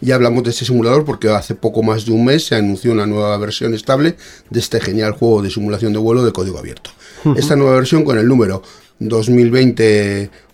ya 0.00 0.16
hablamos 0.16 0.42
de 0.42 0.50
este 0.50 0.64
simulador 0.64 1.04
porque 1.04 1.28
hace 1.28 1.54
poco 1.54 1.82
más 1.84 2.04
de 2.04 2.10
un 2.10 2.24
mes 2.24 2.44
se 2.46 2.56
anunció 2.56 2.90
una 2.90 3.06
nueva 3.06 3.36
versión 3.38 3.72
estable 3.72 4.16
de 4.50 4.60
este 4.60 4.80
genial 4.80 5.12
juego 5.12 5.42
de 5.42 5.50
simulación 5.50 5.92
de 5.92 6.00
vuelo 6.00 6.24
de 6.24 6.32
código 6.32 6.58
abierto. 6.58 6.90
Esta 7.36 7.54
nueva 7.54 7.76
versión 7.76 8.04
con 8.04 8.18
el 8.18 8.26
número 8.26 8.64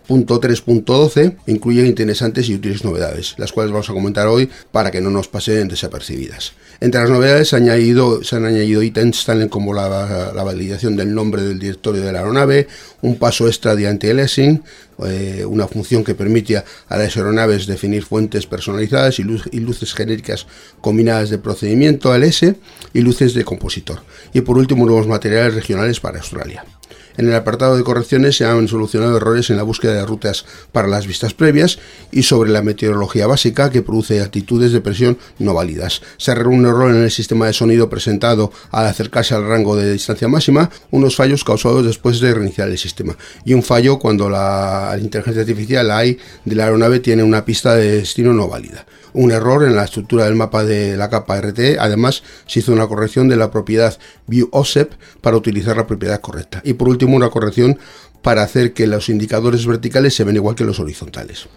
2020.3.12 0.09 1.37
incluye 1.47 1.85
interesantes 1.85 2.49
y 2.49 2.55
útiles 2.55 2.83
novedades, 2.83 3.35
las 3.37 3.51
cuales 3.51 3.71
vamos 3.71 3.89
a 3.89 3.93
comentar 3.93 4.27
hoy 4.27 4.49
para 4.71 4.91
que 4.91 5.01
no 5.01 5.09
nos 5.09 5.27
pasen 5.27 5.67
desapercibidas. 5.67 6.53
Entre 6.81 6.99
las 7.01 7.09
novedades 7.09 7.49
se, 7.49 7.55
ha 7.55 7.59
añadido, 7.59 8.23
se 8.23 8.37
han 8.37 8.45
añadido 8.45 8.81
ítems 8.81 9.25
tales 9.25 9.49
como 9.49 9.73
la, 9.73 10.31
validación 10.43 10.95
del 10.95 11.13
nombre 11.13 11.43
del 11.43 11.59
directorio 11.59 12.01
de 12.01 12.11
la 12.11 12.19
aeronave, 12.19 12.67
un 13.01 13.17
paso 13.17 13.47
extra 13.47 13.75
de 13.75 13.87
anti-aliasing, 13.87 14.63
eh, 15.05 15.45
una 15.45 15.67
función 15.67 16.03
que 16.03 16.15
permite 16.15 16.57
a, 16.57 16.63
las 16.89 17.15
aeronaves 17.17 17.67
definir 17.67 18.03
fuentes 18.03 18.47
personalizadas 18.47 19.19
y 19.19 19.23
luces 19.23 19.93
genéricas 19.93 20.47
combinadas 20.81 21.29
de 21.29 21.37
procedimiento 21.37 22.11
ALS 22.11 22.43
y 22.93 23.01
luces 23.01 23.33
de 23.33 23.43
compositor. 23.43 24.01
Y 24.33 24.41
por 24.41 24.57
último, 24.57 24.85
nuevos 24.85 25.07
materiales 25.07 25.53
regionales 25.53 25.99
para 25.99 26.19
Australia. 26.19 26.63
En 27.19 27.27
el 27.27 27.35
apartado 27.35 27.75
de 27.75 27.83
correcciones 27.83 28.37
se 28.37 28.45
han 28.45 28.69
solucionado 28.69 29.17
errores 29.17 29.49
en 29.49 29.57
la 29.57 29.63
búsqueda 29.63 29.93
de 29.93 30.05
rutas 30.05 30.45
para 30.71 30.87
las 30.87 31.05
vistas 31.05 31.33
previas 31.33 31.77
y 32.13 32.23
sobre 32.23 32.49
la 32.49 32.61
meteorología 32.61 33.27
básica 33.27 33.69
que 33.69 33.81
produce 33.81 34.21
altitudes 34.21 34.71
de 34.71 34.79
presión 34.79 35.17
no 35.37 35.53
válidas. 35.53 36.01
Se 36.15 36.31
arregló 36.31 36.51
un 36.51 36.65
error 36.65 36.95
en 36.95 37.03
el 37.03 37.11
sistema 37.11 37.47
de 37.47 37.51
sonido 37.51 37.89
presentado 37.89 38.53
al 38.71 38.85
acercarse 38.85 39.35
al 39.35 39.45
rango 39.45 39.75
de 39.75 39.91
distancia 39.91 40.29
máxima, 40.29 40.69
unos 40.91 41.17
fallos 41.17 41.43
causados 41.43 41.85
después 41.85 42.21
de 42.21 42.33
reiniciar 42.33 42.69
el 42.69 42.77
sistema 42.77 43.17
y 43.43 43.53
un 43.53 43.63
fallo 43.63 43.99
cuando 43.99 44.29
la 44.29 44.97
inteligencia 44.97 45.41
artificial 45.41 45.91
AI 45.91 46.17
de 46.45 46.55
la 46.55 46.63
aeronave 46.63 47.01
tiene 47.01 47.23
una 47.23 47.43
pista 47.43 47.75
de 47.75 47.97
destino 47.97 48.31
no 48.31 48.47
válida. 48.47 48.85
Un 49.13 49.31
error 49.31 49.63
en 49.63 49.75
la 49.75 49.85
estructura 49.85 50.25
del 50.25 50.35
mapa 50.35 50.63
de 50.63 50.97
la 50.97 51.09
capa 51.09 51.39
RT, 51.39 51.77
además 51.79 52.23
se 52.45 52.59
hizo 52.59 52.73
una 52.73 52.87
corrección 52.87 53.27
de 53.27 53.35
la 53.35 53.51
propiedad 53.51 53.97
ViewOSEP 54.27 54.93
para 55.21 55.37
utilizar 55.37 55.77
la 55.77 55.87
propiedad 55.87 56.21
correcta. 56.21 56.61
Y 56.63 56.73
por 56.73 56.89
último 56.89 57.15
una 57.15 57.29
corrección 57.29 57.79
para 58.21 58.43
hacer 58.43 58.73
que 58.73 58.87
los 58.87 59.09
indicadores 59.09 59.65
verticales 59.65 60.13
se 60.13 60.23
ven 60.23 60.35
igual 60.35 60.55
que 60.55 60.65
los 60.65 60.79
horizontales. 60.79 61.47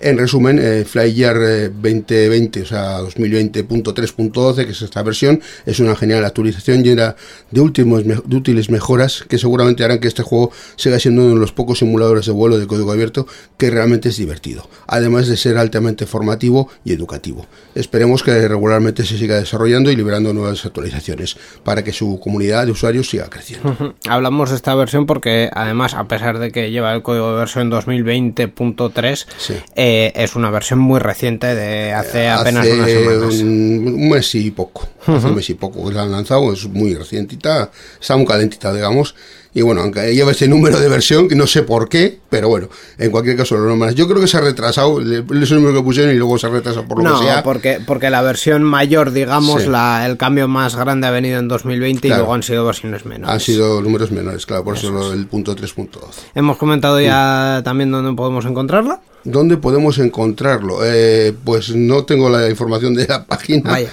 En 0.00 0.18
resumen, 0.18 0.58
eh, 0.60 0.84
FlyYear 0.84 1.36
eh, 1.40 1.68
2020, 1.68 2.62
o 2.62 2.66
sea, 2.66 3.00
2020.3.12, 3.00 4.64
que 4.64 4.72
es 4.72 4.82
esta 4.82 5.02
versión, 5.02 5.40
es 5.66 5.80
una 5.80 5.96
genial 5.96 6.24
actualización 6.24 6.82
llena 6.82 7.16
de, 7.50 7.60
últimos, 7.60 8.04
de 8.04 8.36
útiles 8.36 8.70
mejoras 8.70 9.24
que 9.28 9.38
seguramente 9.38 9.84
harán 9.84 9.98
que 9.98 10.08
este 10.08 10.22
juego 10.22 10.52
siga 10.76 10.98
siendo 10.98 11.22
uno 11.22 11.34
de 11.34 11.40
los 11.40 11.52
pocos 11.52 11.78
simuladores 11.78 12.26
de 12.26 12.32
vuelo 12.32 12.58
de 12.58 12.66
código 12.66 12.92
abierto 12.92 13.26
que 13.56 13.70
realmente 13.70 14.10
es 14.10 14.16
divertido, 14.16 14.68
además 14.86 15.28
de 15.28 15.36
ser 15.36 15.56
altamente 15.58 16.06
formativo 16.06 16.68
y 16.84 16.92
educativo. 16.92 17.46
Esperemos 17.74 18.22
que 18.22 18.46
regularmente 18.48 19.04
se 19.04 19.16
siga 19.16 19.36
desarrollando 19.36 19.90
y 19.90 19.96
liberando 19.96 20.32
nuevas 20.32 20.64
actualizaciones 20.66 21.36
para 21.64 21.84
que 21.84 21.92
su 21.92 22.18
comunidad 22.20 22.66
de 22.66 22.72
usuarios 22.72 23.08
siga 23.08 23.28
creciendo. 23.28 23.94
Hablamos 24.08 24.50
de 24.50 24.56
esta 24.56 24.74
versión 24.74 25.06
porque 25.06 25.50
además, 25.52 25.94
pesar 26.10 26.38
de 26.38 26.50
que 26.52 26.70
lleva 26.70 26.92
el 26.92 27.02
código 27.02 27.30
de 27.32 27.38
versión 27.38 27.70
2020.3, 27.70 29.26
Sí. 29.38 29.54
eh, 29.76 30.12
es 30.14 30.36
una 30.36 30.50
versión 30.50 30.78
muy 30.78 30.98
reciente 31.00 31.54
de 31.54 31.92
hace 31.92 32.28
apenas 32.28 32.66
Hace 32.66 32.74
unas 32.74 32.90
semanas. 32.90 33.34
Un, 33.40 33.94
un 33.96 34.08
mes 34.10 34.34
y 34.34 34.50
poco. 34.50 34.88
Hace 35.06 35.26
un 35.28 35.34
mes 35.36 35.48
y 35.50 35.54
poco 35.54 35.88
que 35.88 35.94
la 35.94 36.02
han 36.02 36.12
lanzado, 36.12 36.52
es 36.52 36.66
muy 36.68 36.94
recientita, 36.94 37.70
está 38.00 38.16
muy 38.16 38.26
calentita, 38.26 38.72
digamos. 38.74 39.14
Y 39.52 39.62
bueno, 39.62 39.80
aunque 39.80 40.14
lleva 40.14 40.30
ese 40.30 40.46
número 40.46 40.78
de 40.78 40.88
versión, 40.88 41.26
que 41.28 41.34
no 41.34 41.44
sé 41.46 41.62
por 41.64 41.88
qué, 41.88 42.20
pero 42.30 42.48
bueno, 42.48 42.68
en 42.98 43.10
cualquier 43.10 43.36
caso 43.36 43.56
lo 43.56 43.64
normal. 43.66 43.94
Yo 43.96 44.06
creo 44.06 44.20
que 44.20 44.28
se 44.28 44.36
ha 44.36 44.40
retrasado, 44.40 45.00
es 45.00 45.06
el 45.50 45.54
número 45.56 45.74
que 45.74 45.82
pusieron 45.82 46.12
y 46.14 46.16
luego 46.18 46.38
se 46.38 46.46
ha 46.46 46.50
retrasado 46.50 46.86
por 46.86 46.98
lo 47.02 47.10
No, 47.10 47.18
que 47.18 47.24
sea. 47.26 47.42
porque, 47.42 47.80
porque 47.84 48.10
la 48.10 48.22
versión 48.22 48.62
mayor, 48.62 49.10
digamos, 49.10 49.62
Sí. 49.62 49.68
la, 49.68 50.06
el 50.06 50.16
cambio 50.16 50.46
más 50.46 50.76
grande 50.76 51.08
ha 51.08 51.10
venido 51.10 51.40
en 51.40 51.48
2020 51.48 52.06
y 52.06 52.10
Claro. 52.10 52.22
luego 52.22 52.34
han 52.34 52.44
sido 52.44 52.64
versiones 52.64 53.04
menores. 53.04 53.34
Han 53.34 53.40
sido 53.40 53.82
números 53.82 54.12
menores, 54.12 54.46
claro, 54.46 54.62
por 54.62 54.76
eso, 54.76 54.92
lo 54.92 55.10
del 55.10 55.26
punto 55.26 55.56
3.12. 55.56 55.98
Hemos 56.36 56.56
comentado 56.56 57.00
ya 57.00 57.60
también 57.64 57.90
dónde 57.90 58.12
podemos 58.14 58.44
encontrarla. 58.44 59.00
¿Dónde 59.24 59.56
podemos 59.58 59.98
encontrarlo? 59.98 60.78
Eh, 60.84 61.34
pues 61.44 61.74
no 61.74 62.04
tengo 62.04 62.30
la 62.30 62.48
información 62.48 62.94
de 62.94 63.06
la 63.06 63.24
página. 63.26 63.70
Vaya. 63.72 63.90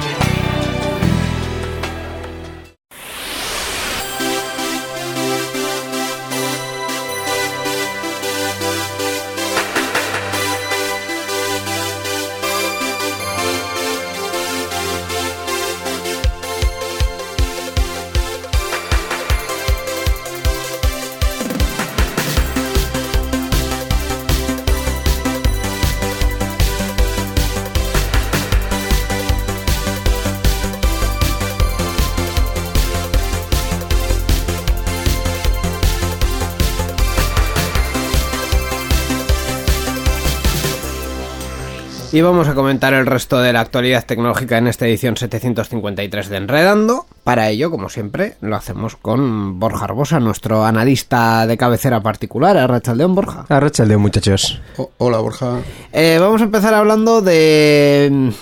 Y 42.13 42.19
vamos 42.19 42.49
a 42.49 42.53
comentar 42.55 42.93
el 42.93 43.05
resto 43.05 43.39
de 43.39 43.53
la 43.53 43.61
actualidad 43.61 44.05
tecnológica 44.05 44.57
en 44.57 44.67
esta 44.67 44.85
edición 44.85 45.15
753 45.15 46.27
de 46.27 46.35
Enredando. 46.37 47.05
Para 47.23 47.47
ello, 47.49 47.71
como 47.71 47.87
siempre, 47.87 48.35
lo 48.41 48.57
hacemos 48.57 48.97
con 48.97 49.61
Borja 49.61 49.85
Arbosa, 49.85 50.19
nuestro 50.19 50.65
analista 50.65 51.47
de 51.47 51.55
cabecera 51.55 52.01
particular, 52.01 52.57
Arrachaldeón 52.57 53.15
Borja. 53.15 53.45
Arrachaldeón, 53.47 54.01
muchachos. 54.01 54.59
Oh, 54.75 54.89
hola, 54.97 55.19
Borja. 55.19 55.59
Eh, 55.93 56.17
vamos 56.19 56.41
a 56.41 56.45
empezar 56.45 56.73
hablando 56.73 57.21
de 57.21 58.33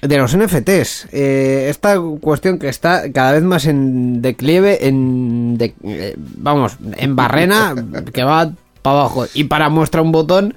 de 0.00 0.16
los 0.18 0.34
NFTs. 0.34 1.08
Eh, 1.12 1.66
esta 1.68 2.00
cuestión 2.20 2.58
que 2.58 2.68
está 2.70 3.12
cada 3.12 3.32
vez 3.32 3.42
más 3.42 3.66
en 3.66 4.22
declive, 4.22 4.88
en 4.88 5.58
de- 5.58 5.74
eh, 5.84 6.14
vamos, 6.16 6.76
en 6.96 7.14
barrena, 7.14 7.74
que 8.12 8.24
va 8.24 8.50
para 8.80 9.00
abajo. 9.00 9.26
Y 9.34 9.44
para 9.44 9.68
muestra 9.68 10.00
un 10.02 10.10
botón, 10.12 10.54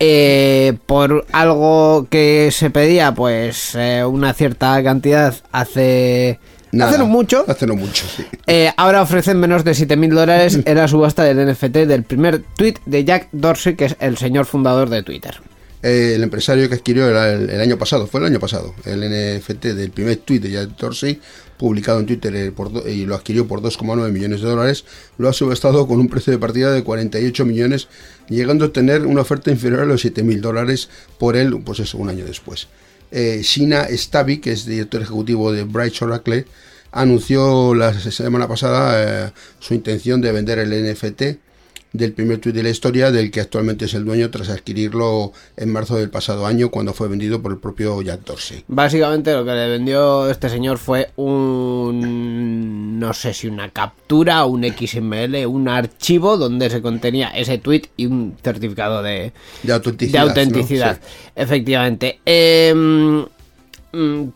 eh, 0.00 0.74
por 0.86 1.26
algo 1.32 2.06
que 2.10 2.50
se 2.52 2.70
pedía, 2.70 3.14
pues 3.14 3.74
eh, 3.74 4.04
una 4.04 4.32
cierta 4.32 4.82
cantidad 4.82 5.34
hace, 5.50 6.38
Nada. 6.72 6.90
hace 6.90 6.98
no 6.98 7.06
mucho. 7.06 7.44
Hace 7.48 7.66
no 7.66 7.74
mucho, 7.74 8.04
sí. 8.06 8.24
Eh, 8.46 8.70
ahora 8.76 9.02
ofrecen 9.02 9.40
menos 9.40 9.64
de 9.64 9.72
7.000 9.72 10.14
dólares 10.14 10.58
en 10.64 10.76
la 10.76 10.86
subasta 10.88 11.24
del 11.24 11.52
NFT 11.52 11.78
del 11.86 12.04
primer 12.04 12.42
tweet 12.56 12.74
de 12.86 13.04
Jack 13.04 13.28
Dorsey, 13.32 13.74
que 13.74 13.86
es 13.86 13.96
el 14.00 14.16
señor 14.16 14.46
fundador 14.46 14.88
de 14.88 15.02
Twitter. 15.02 15.40
El 15.82 16.22
empresario 16.24 16.68
que 16.68 16.74
adquirió 16.74 17.08
el, 17.08 17.50
el 17.50 17.60
año 17.60 17.78
pasado, 17.78 18.06
fue 18.06 18.20
el 18.20 18.26
año 18.26 18.40
pasado, 18.40 18.74
el 18.84 19.00
NFT 19.00 19.66
del 19.66 19.90
primer 19.90 20.16
tweet 20.16 20.40
de 20.40 20.50
Jack 20.50 20.76
Dorsey, 20.76 21.20
publicado 21.58 22.00
en 22.00 22.06
Twitter 22.06 22.34
eh, 22.34 22.52
y 22.92 23.04
lo 23.04 23.14
adquirió 23.14 23.46
por 23.46 23.60
2,9 23.60 24.10
millones 24.10 24.40
de 24.40 24.48
dólares, 24.48 24.84
lo 25.18 25.28
ha 25.28 25.32
subastado 25.32 25.86
con 25.86 26.00
un 26.00 26.08
precio 26.08 26.32
de 26.32 26.38
partida 26.38 26.72
de 26.72 26.82
48 26.82 27.44
millones, 27.44 27.88
llegando 28.28 28.66
a 28.66 28.72
tener 28.72 29.04
una 29.04 29.22
oferta 29.22 29.50
inferior 29.50 29.80
a 29.80 29.86
los 29.86 30.04
7.000 30.04 30.40
dólares 30.40 30.88
por 31.18 31.36
él, 31.36 31.60
pues 31.64 31.80
eso, 31.80 31.98
un 31.98 32.08
año 32.08 32.24
después. 32.24 32.68
Eh, 33.10 33.40
Shina 33.42 33.86
Stavi, 33.90 34.38
que 34.38 34.52
es 34.52 34.64
director 34.64 35.02
ejecutivo 35.02 35.52
de 35.52 35.64
Bright 35.64 36.00
Oracle, 36.02 36.46
anunció 36.92 37.74
la 37.74 37.92
semana 37.98 38.48
pasada 38.48 39.26
eh, 39.26 39.32
su 39.58 39.74
intención 39.74 40.20
de 40.20 40.32
vender 40.32 40.58
el 40.58 40.92
NFT 40.92 41.47
del 41.92 42.12
primer 42.12 42.38
tweet 42.38 42.52
de 42.52 42.62
la 42.62 42.68
historia, 42.70 43.10
del 43.10 43.30
que 43.30 43.40
actualmente 43.40 43.86
es 43.86 43.94
el 43.94 44.04
dueño 44.04 44.30
tras 44.30 44.50
adquirirlo 44.50 45.32
en 45.56 45.72
marzo 45.72 45.96
del 45.96 46.10
pasado 46.10 46.46
año 46.46 46.70
cuando 46.70 46.92
fue 46.92 47.08
vendido 47.08 47.40
por 47.40 47.52
el 47.52 47.58
propio 47.58 48.00
Jack 48.02 48.24
Dorsey. 48.24 48.64
Básicamente 48.68 49.32
lo 49.32 49.44
que 49.44 49.52
le 49.52 49.68
vendió 49.68 50.30
este 50.30 50.48
señor 50.48 50.78
fue 50.78 51.10
un... 51.16 52.98
no 52.98 53.12
sé 53.14 53.32
si 53.32 53.48
una 53.48 53.70
captura, 53.70 54.44
un 54.44 54.64
XML, 54.64 55.46
un 55.46 55.68
archivo 55.68 56.36
donde 56.36 56.68
se 56.70 56.82
contenía 56.82 57.28
ese 57.28 57.58
tweet 57.58 57.82
y 57.96 58.06
un 58.06 58.36
certificado 58.42 59.02
de, 59.02 59.32
De 59.62 59.72
autenticidad. 59.72 60.22
de 60.24 60.28
autenticidad. 60.28 60.98
¿no? 61.00 61.06
Sí. 61.06 61.30
Efectivamente. 61.36 62.20
Eh, 62.26 62.72
mm, 62.74 64.28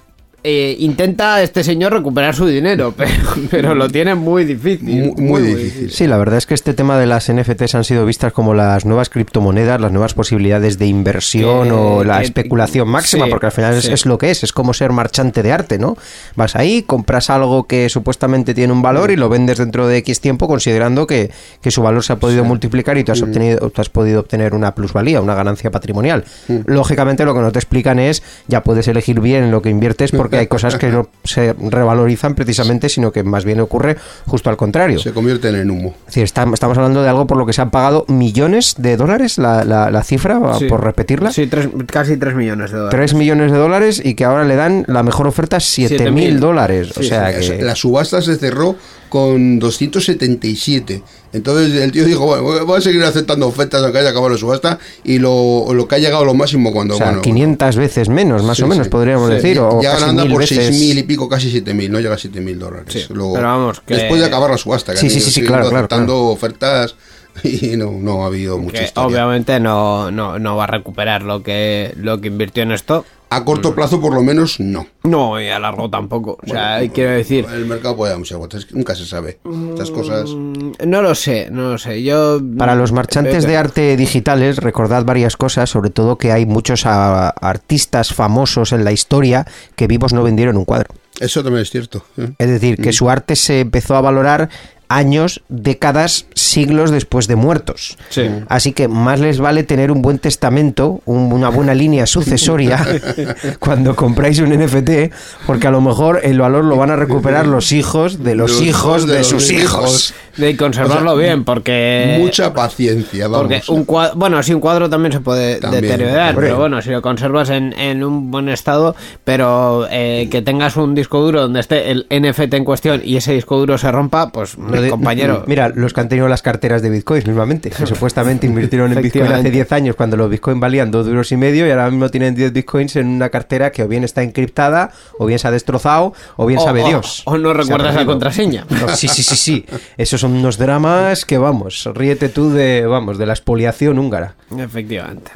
eh, 0.44 0.76
intenta 0.80 1.42
este 1.42 1.62
señor 1.62 1.92
recuperar 1.92 2.34
su 2.34 2.46
dinero, 2.46 2.92
pero, 2.96 3.12
pero 3.50 3.74
lo 3.74 3.88
tiene 3.88 4.14
muy 4.14 4.44
difícil. 4.44 5.12
Muy, 5.16 5.22
muy 5.22 5.42
difícil. 5.42 5.90
Sí, 5.90 6.06
la 6.06 6.16
verdad 6.18 6.38
es 6.38 6.46
que 6.46 6.54
este 6.54 6.74
tema 6.74 6.98
de 6.98 7.06
las 7.06 7.32
NFTs 7.32 7.74
han 7.74 7.84
sido 7.84 8.04
vistas 8.06 8.32
como 8.32 8.54
las 8.54 8.84
nuevas 8.84 9.08
criptomonedas, 9.08 9.80
las 9.80 9.92
nuevas 9.92 10.14
posibilidades 10.14 10.78
de 10.78 10.86
inversión 10.86 11.68
Que- 11.68 11.72
o 11.72 12.04
la 12.04 12.18
que- 12.18 12.24
especulación 12.24 12.88
máxima, 12.88 13.26
sí, 13.26 13.30
porque 13.30 13.46
al 13.46 13.52
final 13.52 13.74
es, 13.74 13.84
sí. 13.84 13.92
es 13.92 14.06
lo 14.06 14.18
que 14.18 14.30
es, 14.30 14.42
es 14.42 14.52
como 14.52 14.74
ser 14.74 14.92
marchante 14.92 15.42
de 15.42 15.52
arte, 15.52 15.78
¿no? 15.78 15.96
Vas 16.36 16.56
ahí, 16.56 16.82
compras 16.82 17.30
algo 17.30 17.64
que 17.68 17.88
supuestamente 17.88 18.54
tiene 18.54 18.72
un 18.72 18.82
valor 18.82 19.10
y 19.10 19.16
lo 19.16 19.28
vendes 19.28 19.58
dentro 19.58 19.86
de 19.86 19.98
X 19.98 20.20
tiempo 20.20 20.48
considerando 20.48 21.06
que, 21.06 21.30
que 21.60 21.70
su 21.70 21.82
valor 21.82 22.02
se 22.04 22.14
ha 22.14 22.16
podido 22.16 22.44
multiplicar 22.44 22.98
y 22.98 23.04
tú 23.04 23.12
has, 23.12 23.22
obtenido, 23.22 23.70
tú 23.70 23.80
has 23.80 23.88
podido 23.88 24.20
obtener 24.20 24.54
una 24.54 24.74
plusvalía, 24.74 25.20
una 25.20 25.34
ganancia 25.34 25.70
patrimonial. 25.70 26.24
Lógicamente 26.66 27.24
lo 27.24 27.34
que 27.34 27.40
no 27.40 27.52
te 27.52 27.58
explican 27.58 27.98
es, 27.98 28.22
ya 28.48 28.62
puedes 28.62 28.88
elegir 28.88 29.20
bien 29.20 29.44
en 29.44 29.50
lo 29.50 29.62
que 29.62 29.70
inviertes 29.70 30.10
porque 30.10 30.31
hay 30.38 30.46
cosas 30.46 30.76
que 30.76 30.88
no 30.88 31.08
se 31.24 31.54
revalorizan 31.54 32.34
precisamente, 32.34 32.88
sino 32.88 33.12
que 33.12 33.22
más 33.22 33.44
bien 33.44 33.60
ocurre 33.60 33.96
justo 34.26 34.50
al 34.50 34.56
contrario. 34.56 34.98
Se 34.98 35.12
convierten 35.12 35.54
en 35.56 35.70
humo. 35.70 35.94
Es 36.08 36.14
decir, 36.14 36.24
estam- 36.24 36.52
estamos 36.54 36.76
hablando 36.78 37.02
de 37.02 37.08
algo 37.08 37.26
por 37.26 37.36
lo 37.36 37.46
que 37.46 37.52
se 37.52 37.60
han 37.62 37.70
pagado 37.70 38.04
millones 38.08 38.74
de 38.78 38.96
dólares, 38.96 39.38
la, 39.38 39.64
la- 39.64 39.90
la 39.90 40.02
cifra, 40.02 40.40
Sí. 40.58 40.66
por 40.66 40.82
repetirla. 40.84 41.32
Sí, 41.32 41.46
tres- 41.46 41.68
casi 41.86 42.16
3 42.16 42.34
millones 42.34 42.70
de 42.70 42.78
dólares. 42.78 42.96
3 42.96 43.14
millones 43.14 43.52
de 43.52 43.58
dólares 43.58 44.00
y 44.04 44.14
que 44.14 44.24
ahora 44.24 44.44
le 44.44 44.56
dan 44.56 44.84
la 44.88 45.02
mejor 45.02 45.26
oferta 45.26 45.60
7 45.60 45.96
7.000. 45.98 46.12
mil 46.12 46.40
dólares. 46.40 46.90
o 46.96 47.02
Sí, 47.02 47.08
sea 47.08 47.22
La- 47.30 47.38
que... 47.38 47.62
La 47.62 47.74
subasta 47.74 48.20
se 48.22 48.36
cerró 48.36 48.76
con 49.12 49.58
277. 49.58 51.02
Entonces 51.34 51.74
el 51.82 51.92
tío 51.92 52.06
dijo, 52.06 52.24
bueno, 52.24 52.64
voy 52.64 52.78
a 52.78 52.80
seguir 52.80 53.02
aceptando 53.02 53.46
ofertas 53.46 53.82
aunque 53.82 53.98
haya 53.98 54.08
acabado 54.08 54.30
la 54.30 54.38
subasta 54.38 54.78
y 55.04 55.18
lo, 55.18 55.66
lo 55.74 55.86
que 55.86 55.96
ha 55.96 55.98
llegado 55.98 56.22
a 56.22 56.24
lo 56.26 56.32
máximo 56.32 56.72
cuando... 56.72 56.94
o 56.94 56.96
sea, 56.96 57.08
bueno, 57.08 57.20
500 57.20 57.76
veces 57.76 58.08
menos, 58.08 58.42
más 58.42 58.56
Sí, 58.56 58.62
o 58.62 58.66
menos, 58.68 58.86
sí. 58.86 58.90
podríamos 58.90 59.28
Sí. 59.28 59.34
decir. 59.34 59.58
O 59.60 59.82
ya 59.82 59.92
casi 59.92 60.04
anda 60.04 60.22
mil 60.24 60.32
por 60.32 60.40
veces. 60.40 60.70
6.000 60.74 60.98
y 60.98 61.02
pico, 61.02 61.28
casi 61.28 61.50
7.000, 61.52 61.90
no 61.90 62.00
llega 62.00 62.14
a 62.14 62.18
7.000 62.18 62.56
dólares. 62.56 63.10
Luego, 63.10 63.34
pero 63.34 63.46
vamos, 63.48 63.80
que- 63.86 63.94
Después 63.96 64.18
de 64.18 64.26
acabar 64.26 64.50
la 64.50 64.56
subasta, 64.56 64.92
que 64.92 64.98
Sí, 64.98 65.10
sí, 65.10 65.20
sí, 65.20 65.42
claro, 65.42 65.64
claro, 65.68 65.76
aceptando 65.80 66.16
ofertas 66.28 66.96
y 67.44 67.76
no, 67.76 67.90
no 67.92 68.24
ha 68.24 68.28
habido 68.28 68.58
historia. 68.62 69.06
obviamente 69.06 69.60
no, 69.60 70.10
no, 70.10 70.38
no 70.38 70.56
va 70.56 70.64
a 70.64 70.68
recuperar 70.68 71.22
lo 71.22 71.42
que, 71.42 71.92
lo 71.96 72.18
que 72.22 72.28
invirtió 72.28 72.62
en 72.62 72.72
esto. 72.72 73.04
A 73.34 73.44
corto 73.44 73.74
plazo, 73.74 74.00
por 74.00 74.14
lo 74.14 74.22
menos, 74.22 74.60
no. 74.60 74.86
No, 75.04 75.40
y 75.40 75.48
a 75.48 75.58
largo 75.58 75.88
tampoco. 75.88 76.38
O 76.42 76.46
sea, 76.46 76.78
Bueno, 76.78 76.92
quiero 76.92 77.10
decir, 77.12 77.46
El 77.52 77.66
mercado 77.66 77.96
puede 77.96 78.10
dar 78.10 78.18
muchas 78.18 78.38
vueltas, 78.38 78.66
nunca 78.72 78.94
se 78.94 79.06
sabe. 79.06 79.38
Estas 79.70 79.90
cosas... 79.90 80.30
mm, 80.30 80.72
no 80.86 81.02
lo 81.02 81.14
sé, 81.14 81.48
no 81.50 81.70
lo 81.70 81.78
sé. 81.78 82.02
Yo 82.02 82.40
Para 82.58 82.74
los 82.74 82.92
marchantes 82.92 83.46
de 83.46 83.56
arte 83.56 83.96
digitales, 83.96 84.58
recordad 84.58 85.04
varias 85.04 85.36
cosas, 85.36 85.70
sobre 85.70 85.90
todo 85.90 86.18
que 86.18 86.32
hay 86.32 86.46
muchos 86.46 86.84
ah, 86.86 87.30
artistas 87.40 88.12
famosos 88.12 88.72
en 88.72 88.84
la 88.84 88.92
historia 88.92 89.46
que 89.76 89.86
vivos 89.86 90.12
no 90.12 90.22
vendieron 90.22 90.56
un 90.56 90.64
cuadro. 90.64 90.94
Eso 91.20 91.42
también 91.42 91.62
es 91.62 91.70
cierto. 91.70 92.04
¿eh? 92.16 92.30
Es 92.38 92.48
decir, 92.48 92.78
que 92.78 92.92
su 92.92 93.08
arte 93.08 93.36
se 93.36 93.60
empezó 93.60 93.96
a 93.96 94.00
valorar 94.00 94.48
años, 94.94 95.42
décadas, 95.48 96.26
siglos 96.34 96.90
después 96.90 97.26
de 97.28 97.36
muertos. 97.36 97.96
Sí. 98.10 98.22
Así 98.48 98.72
que 98.72 98.88
más 98.88 99.20
les 99.20 99.38
vale 99.38 99.62
tener 99.62 99.90
un 99.90 100.02
buen 100.02 100.18
testamento, 100.18 101.00
un- 101.06 101.32
una 101.32 101.48
buena 101.48 101.74
línea 101.74 102.06
sucesoria 102.06 102.84
cuando 103.58 103.96
compráis 103.96 104.38
un 104.40 104.50
NFT, 104.50 105.12
porque 105.46 105.66
a 105.66 105.70
lo 105.70 105.80
mejor 105.80 106.20
el 106.22 106.38
valor 106.38 106.64
lo 106.64 106.76
van 106.76 106.90
a 106.90 106.96
recuperar 106.96 107.46
los 107.46 107.72
hijos 107.72 108.22
de 108.22 108.34
los, 108.34 108.60
hijos 108.60 109.06
de, 109.06 109.18
los 109.18 109.26
sus 109.28 109.50
hijos. 109.50 109.62
hijos. 109.62 110.14
de 110.36 110.56
conservarlo 110.56 111.12
O 111.12 111.16
sea, 111.18 111.26
bien, 111.26 111.44
porque 111.44 112.16
Mucha 112.20 112.52
paciencia, 112.54 113.28
vamos. 113.28 113.48
Porque 113.48 113.62
un 113.68 113.84
cuadro, 113.84 114.16
bueno, 114.16 114.42
sí, 114.42 114.52
un 114.54 114.60
cuadro 114.60 114.88
también 114.90 115.12
se 115.12 115.20
puede 115.20 115.56
También, 115.60 115.82
deteriorar, 115.82 116.30
hombre. 116.30 116.46
pero 116.48 116.58
bueno, 116.58 116.82
si 116.82 116.90
lo 116.90 117.02
conservas 117.02 117.50
en, 117.50 117.72
en 117.78 118.02
un 118.04 118.30
buen 118.30 118.48
estado, 118.48 118.94
pero 119.24 119.86
eh, 119.90 120.28
que 120.30 120.42
tengas 120.42 120.76
un 120.76 120.94
disco 120.94 121.20
duro 121.20 121.42
donde 121.42 121.60
esté 121.60 121.90
el 121.90 122.06
NFT 122.10 122.54
en 122.54 122.64
cuestión 122.64 123.00
y 123.04 123.16
ese 123.16 123.32
disco 123.32 123.56
duro 123.58 123.78
se 123.78 123.90
rompa, 123.90 124.30
pues 124.30 124.58
me 124.58 124.81
Compañero. 124.90 125.44
Mira, 125.46 125.68
los 125.74 125.92
que 125.92 126.00
han 126.00 126.08
tenido 126.08 126.28
las 126.28 126.42
carteras 126.42 126.82
de 126.82 126.90
Bitcoin 126.90 127.22
mismamente, 127.26 127.70
que 127.70 127.86
supuestamente 127.86 128.46
invirtieron 128.46 128.92
en 128.92 129.02
Bitcoin 129.02 129.24
hace 129.24 129.32
Efectivamente. 129.32 129.50
10 129.50 129.72
años 129.72 129.96
cuando 129.96 130.16
los 130.16 130.30
Bitcoin 130.30 130.60
valían 130.60 130.90
2 130.90 131.06
duros 131.06 131.30
y 131.32 131.36
medio 131.36 131.66
y 131.66 131.70
ahora 131.70 131.90
mismo 131.90 132.08
tienen 132.10 132.34
10 132.34 132.52
Bitcoins 132.52 132.96
en 132.96 133.06
una 133.08 133.28
cartera 133.30 133.70
que 133.72 133.82
o 133.82 133.88
bien 133.88 134.04
está 134.04 134.22
encriptada, 134.22 134.90
o 135.18 135.26
bien 135.26 135.38
se 135.38 135.48
ha 135.48 135.50
destrozado, 135.50 136.12
o 136.36 136.46
bien 136.46 136.58
O- 136.60 136.64
sabe 136.64 136.82
o- 136.82 136.88
Dios. 136.88 137.22
o 137.26 137.38
no 137.38 137.52
recuerdas 137.52 137.94
la 137.94 138.04
contraseña. 138.06 138.64
No, 138.70 138.88
sí, 138.94 139.08
sí, 139.08 139.22
sí, 139.22 139.36
sí. 139.36 139.66
Esos 139.96 140.20
son 140.20 140.32
unos 140.32 140.58
dramas 140.58 141.24
que, 141.24 141.38
vamos, 141.38 141.88
ríete 141.94 142.28
tú 142.28 142.50
de, 142.50 142.84
vamos, 142.86 143.18
de 143.18 143.26
la 143.26 143.32
expoliación 143.32 143.98
húngara. 143.98 144.34
Efectivamente. 144.58 145.32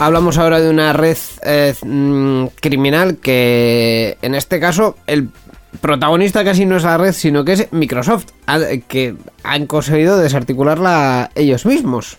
Hablamos 0.00 0.38
ahora 0.38 0.60
de 0.60 0.70
una 0.70 0.92
red 0.92 1.16
eh, 1.44 1.74
mm, 1.84 2.46
criminal 2.60 3.16
que 3.16 4.16
en 4.22 4.34
este 4.36 4.60
caso 4.60 4.96
el 5.08 5.28
protagonista 5.80 6.44
casi 6.44 6.66
no 6.66 6.76
es 6.76 6.84
la 6.84 6.96
red, 6.98 7.12
sino 7.12 7.44
que 7.44 7.52
es 7.54 7.66
Microsoft, 7.72 8.26
que 8.86 9.16
han 9.42 9.66
conseguido 9.66 10.16
desarticularla 10.18 11.30
ellos 11.34 11.66
mismos. 11.66 12.16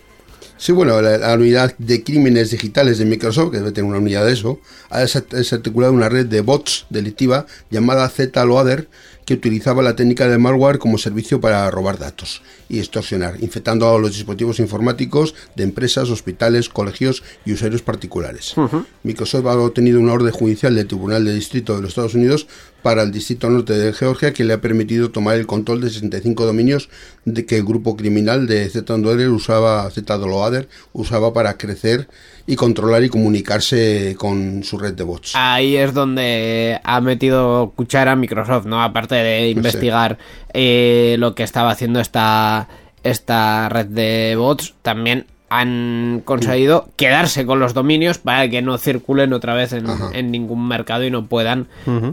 Sí, 0.58 0.72
bueno, 0.72 1.00
la, 1.00 1.16
la 1.16 1.32
unidad 1.34 1.74
de 1.78 2.04
crímenes 2.04 2.50
digitales 2.50 2.98
de 2.98 3.06
Microsoft, 3.06 3.50
que 3.50 3.56
debe 3.58 3.72
tener 3.72 3.88
una 3.88 3.98
unidad 3.98 4.26
de 4.26 4.34
eso, 4.34 4.60
ha 4.90 5.00
desa- 5.00 5.26
desarticulado 5.26 5.94
una 5.94 6.10
red 6.10 6.26
de 6.26 6.42
bots 6.42 6.84
delictiva 6.90 7.46
llamada 7.70 8.06
Z-Loader 8.10 8.88
que 9.30 9.34
utilizaba 9.34 9.80
la 9.80 9.94
técnica 9.94 10.26
de 10.26 10.38
malware 10.38 10.80
como 10.80 10.98
servicio 10.98 11.40
para 11.40 11.70
robar 11.70 12.00
datos 12.00 12.42
y 12.68 12.80
extorsionar, 12.80 13.36
infectando 13.40 13.88
a 13.88 13.96
los 13.96 14.14
dispositivos 14.14 14.58
informáticos 14.58 15.36
de 15.54 15.62
empresas, 15.62 16.10
hospitales, 16.10 16.68
colegios 16.68 17.22
y 17.44 17.52
usuarios 17.52 17.80
particulares. 17.80 18.56
Microsoft 19.04 19.46
ha 19.46 19.56
obtenido 19.56 20.00
una 20.00 20.14
orden 20.14 20.32
judicial 20.32 20.74
del 20.74 20.88
Tribunal 20.88 21.24
de 21.24 21.32
Distrito 21.32 21.76
de 21.76 21.82
los 21.82 21.90
Estados 21.90 22.16
Unidos 22.16 22.48
para 22.82 23.02
el 23.02 23.12
Distrito 23.12 23.48
Norte 23.50 23.74
de 23.74 23.92
Georgia 23.92 24.32
que 24.32 24.44
le 24.44 24.54
ha 24.54 24.60
permitido 24.60 25.10
tomar 25.10 25.36
el 25.36 25.46
control 25.46 25.80
de 25.80 25.90
65 25.90 26.46
dominios 26.46 26.88
de 27.24 27.46
que 27.46 27.56
el 27.56 27.64
grupo 27.64 27.96
criminal 27.96 28.46
de 28.46 28.68
Z-Loader 28.68 29.28
usaba, 29.28 29.90
Z-Loader 29.90 30.68
usaba 30.92 31.32
para 31.32 31.56
crecer 31.56 32.08
y 32.46 32.56
controlar 32.56 33.04
y 33.04 33.08
comunicarse 33.08 34.16
con 34.18 34.64
su 34.64 34.78
red 34.78 34.94
de 34.94 35.04
bots. 35.04 35.32
Ahí 35.34 35.76
es 35.76 35.94
donde 35.94 36.80
ha 36.82 37.00
metido 37.00 37.72
cuchara 37.76 38.16
Microsoft, 38.16 38.66
¿no? 38.66 38.82
Aparte 38.82 39.14
de 39.14 39.50
investigar 39.50 40.18
eh, 40.52 41.16
lo 41.18 41.34
que 41.34 41.42
estaba 41.42 41.70
haciendo 41.70 42.00
esta, 42.00 42.68
esta 43.02 43.68
red 43.68 43.86
de 43.86 44.34
bots, 44.36 44.74
también 44.82 45.26
han 45.50 46.22
conseguido 46.24 46.88
quedarse 46.96 47.44
con 47.44 47.58
los 47.58 47.74
dominios 47.74 48.18
para 48.18 48.48
que 48.48 48.62
no 48.62 48.78
circulen 48.78 49.32
otra 49.32 49.54
vez 49.54 49.72
en, 49.72 49.84
en 50.12 50.30
ningún 50.30 50.66
mercado 50.66 51.04
y 51.04 51.10
no 51.10 51.26
puedan 51.26 51.66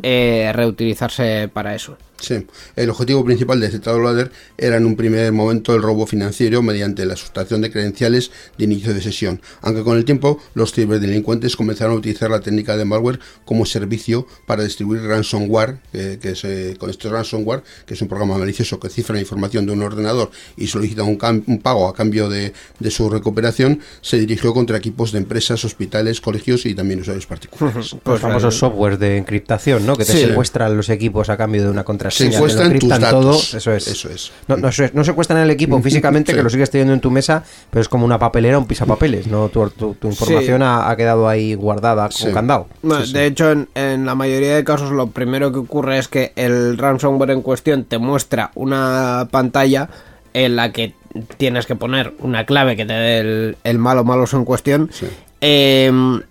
eh, 0.04 0.52
reutilizarse 0.54 1.48
para 1.54 1.76
eso. 1.76 1.98
Sí, 2.20 2.46
el 2.76 2.90
objetivo 2.90 3.24
principal 3.24 3.60
de 3.60 3.70
Z-Loader 3.70 4.32
era 4.58 4.78
en 4.78 4.86
un 4.86 4.96
primer 4.96 5.32
momento 5.32 5.76
el 5.76 5.84
robo 5.84 6.08
financiero 6.08 6.62
mediante 6.64 7.06
la 7.06 7.16
sustracción 7.16 7.62
de 7.62 7.72
credenciales 7.72 8.32
de 8.58 8.64
inicio 8.64 8.94
de 8.94 9.02
sesión, 9.02 9.40
aunque 9.62 9.84
con 9.84 9.98
el 9.98 10.04
tiempo 10.06 10.40
los 10.56 10.74
ciberdelincuentes 10.74 11.56
comenzaron 11.56 11.94
a 11.94 11.98
utilizar 11.98 12.32
la 12.32 12.40
técnica 12.40 12.76
de 12.76 12.86
malware 12.86 13.20
como 13.46 13.66
servicio 13.68 14.26
para 14.48 14.64
distribuir 14.64 15.04
ransomware, 15.04 15.78
que, 15.92 16.18
que 16.20 16.30
es, 16.32 16.44
eh, 16.44 16.76
con 16.80 16.90
este 16.90 17.08
ransomware, 17.10 17.62
que 17.86 17.94
es 17.94 18.02
un 18.02 18.08
programa 18.08 18.38
malicioso 18.40 18.80
que 18.80 18.90
cifra 18.90 19.14
la 19.14 19.22
información 19.22 19.66
de 19.68 19.74
un 19.74 19.84
ordenador 19.84 20.32
y 20.56 20.68
solicita 20.68 21.04
un, 21.04 21.20
un 21.46 21.60
pago 21.60 21.88
a 21.88 21.94
cambio 21.94 22.30
de, 22.30 22.52
de 22.80 22.92
su 22.92 23.10
recuperación, 23.12 23.80
se 24.02 24.18
dirigió 24.18 24.54
contra 24.56 24.78
equipos 24.78 25.12
de 25.12 25.20
empresas, 25.20 25.64
hospitales, 25.66 26.20
colegios 26.20 26.66
y 26.66 26.74
también 26.74 27.02
usuarios 27.02 27.28
particulares. 27.28 27.96
Los 28.06 28.20
famosos 28.22 28.58
softwares 28.58 28.98
de 28.98 29.18
encriptación, 29.18 29.86
¿no? 29.86 29.96
Que 29.96 30.04
te 30.06 30.14
Sí. 30.14 30.20
secuestran 30.26 30.76
los 30.76 30.90
equipos 30.90 31.30
a 31.30 31.38
cambio 31.38 31.62
de 31.64 31.70
una 31.70 31.84
contraseña. 31.84 32.07
Se 32.12 32.30
te 32.30 32.80
tus 32.80 32.90
datos. 32.90 33.12
todo. 33.12 33.34
Eso 33.58 33.72
es. 33.74 33.88
Eso 33.88 34.10
es. 34.10 34.32
No, 34.48 34.58
no, 34.58 34.72
se- 34.72 34.92
no 34.94 35.04
secuestran 35.04 35.40
el 35.42 35.50
equipo 35.50 35.80
físicamente, 35.84 36.32
Sí. 36.32 36.38
que 36.38 36.44
lo 36.44 36.50
sigues 36.50 36.70
teniendo 36.70 36.94
en 36.94 37.00
tu 37.02 37.12
mesa, 37.12 37.44
pero 37.70 37.82
es 37.82 37.90
como 37.90 38.06
una 38.06 38.20
papelera, 38.20 38.58
un 38.58 38.68
pisapapeles, 38.68 39.28
¿no? 39.28 39.50
Tu, 39.50 39.70
tu- 39.72 39.94
tu 39.96 40.08
información 40.10 40.62
ha, 40.64 40.90
ha 40.90 40.96
quedado 40.96 41.28
ahí 41.28 41.54
guardada 41.56 42.04
con 42.04 42.12
Sí. 42.12 42.32
candado. 42.34 42.68
Bueno, 42.82 43.06
De 43.06 43.26
hecho, 43.26 43.52
en, 43.52 43.70
en 43.76 44.06
la 44.06 44.16
mayoría 44.16 44.56
de 44.56 44.64
casos 44.64 44.92
lo 44.92 45.08
primero 45.08 45.52
que 45.52 45.60
ocurre 45.60 45.98
es 45.98 46.08
que 46.08 46.34
el 46.36 46.78
ransomware 46.78 47.32
en 47.32 47.42
cuestión 47.42 47.84
te 47.86 47.98
muestra 47.98 48.52
una 48.56 49.28
pantalla 49.32 49.90
en 50.34 50.56
la 50.56 50.72
que 50.72 50.94
tienes 51.38 51.66
que 51.66 51.76
poner 51.76 52.14
una 52.20 52.46
clave 52.46 52.76
que 52.76 52.86
te 52.86 52.94
dé 52.94 53.20
el, 53.20 53.58
el 53.64 53.78
malo 53.80 54.04
maloso 54.04 54.38
en 54.38 54.46
cuestión. 54.46 54.90
Sí. 54.94 55.08
Em, 55.42 56.22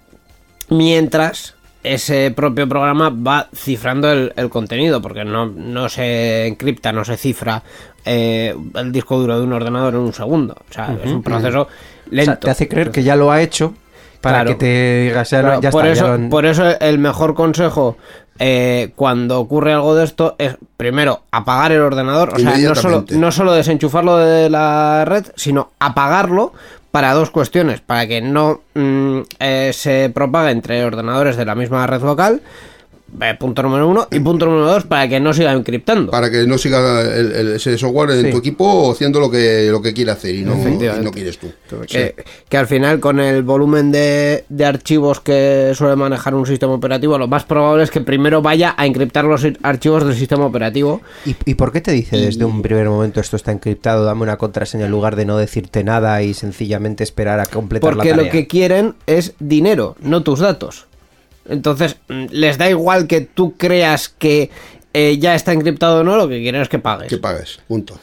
mientras 0.69 1.55
ese 1.95 2.31
propio 2.33 2.69
programa 2.69 3.11
va 3.11 3.49
cifrando 3.55 4.11
el, 4.11 4.33
el 4.37 4.49
contenido, 4.51 5.01
porque 5.01 5.25
no, 5.25 5.47
no 5.47 5.89
se 5.89 6.47
encripta, 6.47 6.93
no 6.93 7.05
se 7.05 7.17
cifra 7.17 7.63
eh, 8.05 8.55
el 8.75 8.93
disco 8.93 9.19
duro 9.19 9.39
de 9.39 9.45
un 9.45 9.53
ordenador 9.53 9.95
en 9.95 10.01
un 10.01 10.13
segundo. 10.13 10.57
O 10.69 10.73
sea, 10.73 10.97
es 11.03 11.11
un 11.11 11.23
proceso 11.23 11.63
O 11.63 11.69
lento. 12.11 12.33
sea, 12.33 12.41
te 12.41 12.51
hace 12.51 12.69
creer 12.69 12.91
que 12.91 13.03
ya 13.03 13.15
lo 13.17 13.31
ha 13.31 13.41
hecho 13.41 13.75
para 14.21 14.39
Claro. 14.39 14.49
que 14.51 14.55
te 14.57 15.01
digas, 15.05 15.31
ya, 15.31 15.41
Claro, 15.41 15.61
ya 15.61 15.71
por, 15.71 15.87
está, 15.87 15.93
eso, 15.93 16.03
ya 16.05 16.09
lo 16.09 16.15
han- 16.15 16.29
por 16.31 16.47
eso 16.47 16.81
el 16.81 16.99
mejor 16.99 17.35
consejo 17.35 17.97
eh, 18.39 18.91
cuando 18.97 19.39
ocurre 19.41 19.73
algo 19.73 19.95
de 19.95 20.05
esto 20.05 20.35
es 20.39 20.57
primero 20.77 21.23
apagar 21.31 21.73
el 21.73 21.81
ordenador, 21.81 22.35
o 22.35 22.39
sea, 22.39 22.57
no 22.59 22.75
solo, 22.75 23.05
no 23.11 23.33
solo 23.33 23.53
desenchufarlo 23.55 24.19
de 24.19 24.51
la 24.51 25.05
red, 25.07 25.25
sino 25.37 25.71
apagarlo 25.79 26.53
para 26.97 27.13
dos 27.13 27.29
cuestiones, 27.29 27.83
para 27.83 28.07
que 28.07 28.23
no 28.23 28.63
mm, 28.73 29.21
eh, 29.39 29.71
se 29.75 30.11
propague 30.15 30.51
entre 30.51 30.83
ordenadores 30.83 31.37
de 31.37 31.45
la 31.45 31.55
misma 31.55 31.87
red 31.87 32.01
local, 32.01 32.41
punto 33.39 33.63
número 33.63 33.89
uno, 33.89 34.09
y 34.11 34.19
punto 34.21 34.45
número 34.47 34.67
dos, 34.67 34.85
para 34.85 35.09
que 35.09 35.19
no 35.21 35.33
siga 35.33 35.53
encriptando. 35.53 36.11
Para 36.11 36.31
que 36.31 36.47
no 36.47 36.59
siga 36.59 37.01
el- 37.01 37.33
el- 37.33 37.49
ese 37.55 37.79
software 37.79 38.11
en 38.11 38.27
Sí. 38.27 38.31
tu 38.31 38.39
equipo 38.39 38.91
haciendo 38.93 39.21
lo 39.21 39.31
que, 39.31 39.69
lo 39.71 39.81
que 39.81 39.95
quiere 39.95 40.11
hacer 40.11 40.35
y 40.35 40.43
no, 40.43 40.55
y 40.57 40.61
Efectivamente. 40.61 41.05
no 41.05 41.11
quieres 41.13 41.39
tú. 41.39 41.51
Que, 41.89 42.15
que 42.49 42.57
al 42.59 42.67
final 42.67 43.01
con 43.01 43.21
el 43.21 43.43
volumen 43.43 43.91
de, 43.93 44.45
de 44.49 44.65
archivos 44.65 45.21
que 45.21 45.73
suele 45.75 45.97
manejar 45.97 46.35
un 46.35 46.47
sistema 46.47 46.75
operativo, 46.75 47.17
lo 47.17 47.27
más 47.29 47.45
probable 47.45 47.85
es 47.85 47.91
que 47.91 48.01
primero 48.01 48.43
vaya 48.43 48.75
a 48.77 48.85
encriptar 48.87 49.25
los 49.25 49.47
archivos 49.63 50.05
del 50.05 50.15
sistema 50.17 50.45
operativo. 50.45 51.01
¿Y, 51.25 51.37
y 51.47 51.55
por 51.55 51.73
qué 51.73 51.81
te 51.81 51.93
dice 51.93 52.17
desde 52.19 52.45
un 52.45 52.61
primer 52.61 52.89
momento 52.89 53.21
esto 53.21 53.37
está 53.37 53.53
encriptado, 53.53 54.05
dame 54.05 54.23
una 54.23 54.37
contraseña 54.37 54.85
en 54.87 54.91
lugar 54.91 55.17
de 55.17 55.25
no 55.25 55.39
decirte 55.39 55.85
nada 55.85 56.23
y 56.23 56.35
sencillamente 56.35 57.03
esperar 57.05 57.41
a 57.41 57.47
completar 57.47 57.95
Porque 57.95 58.11
la 58.11 58.17
lo 58.17 58.23
tarea? 58.25 58.33
que 58.33 58.47
quieren 58.47 58.95
es 59.07 59.35
dinero, 59.39 59.97
no 60.01 60.23
tus 60.23 60.41
datos. 60.41 60.87
Entonces, 61.49 61.97
mm, 62.09 62.27
les 62.31 62.59
da 62.59 62.69
igual 62.69 63.07
que 63.07 63.21
tú 63.21 63.57
creas 63.57 64.09
que 64.09 64.51
eh, 64.99 65.19
ya 65.19 65.35
está 65.35 65.53
encriptado 65.53 66.01
o 66.01 66.05
no, 66.05 66.17
lo 66.17 66.27
que 66.29 66.41
quieren 66.41 66.63
es 66.63 66.69
que 66.69 66.79
pagues. 66.79 67.09
Que 67.09 67.19
pagues, 67.19 67.61
punto. 67.69 67.99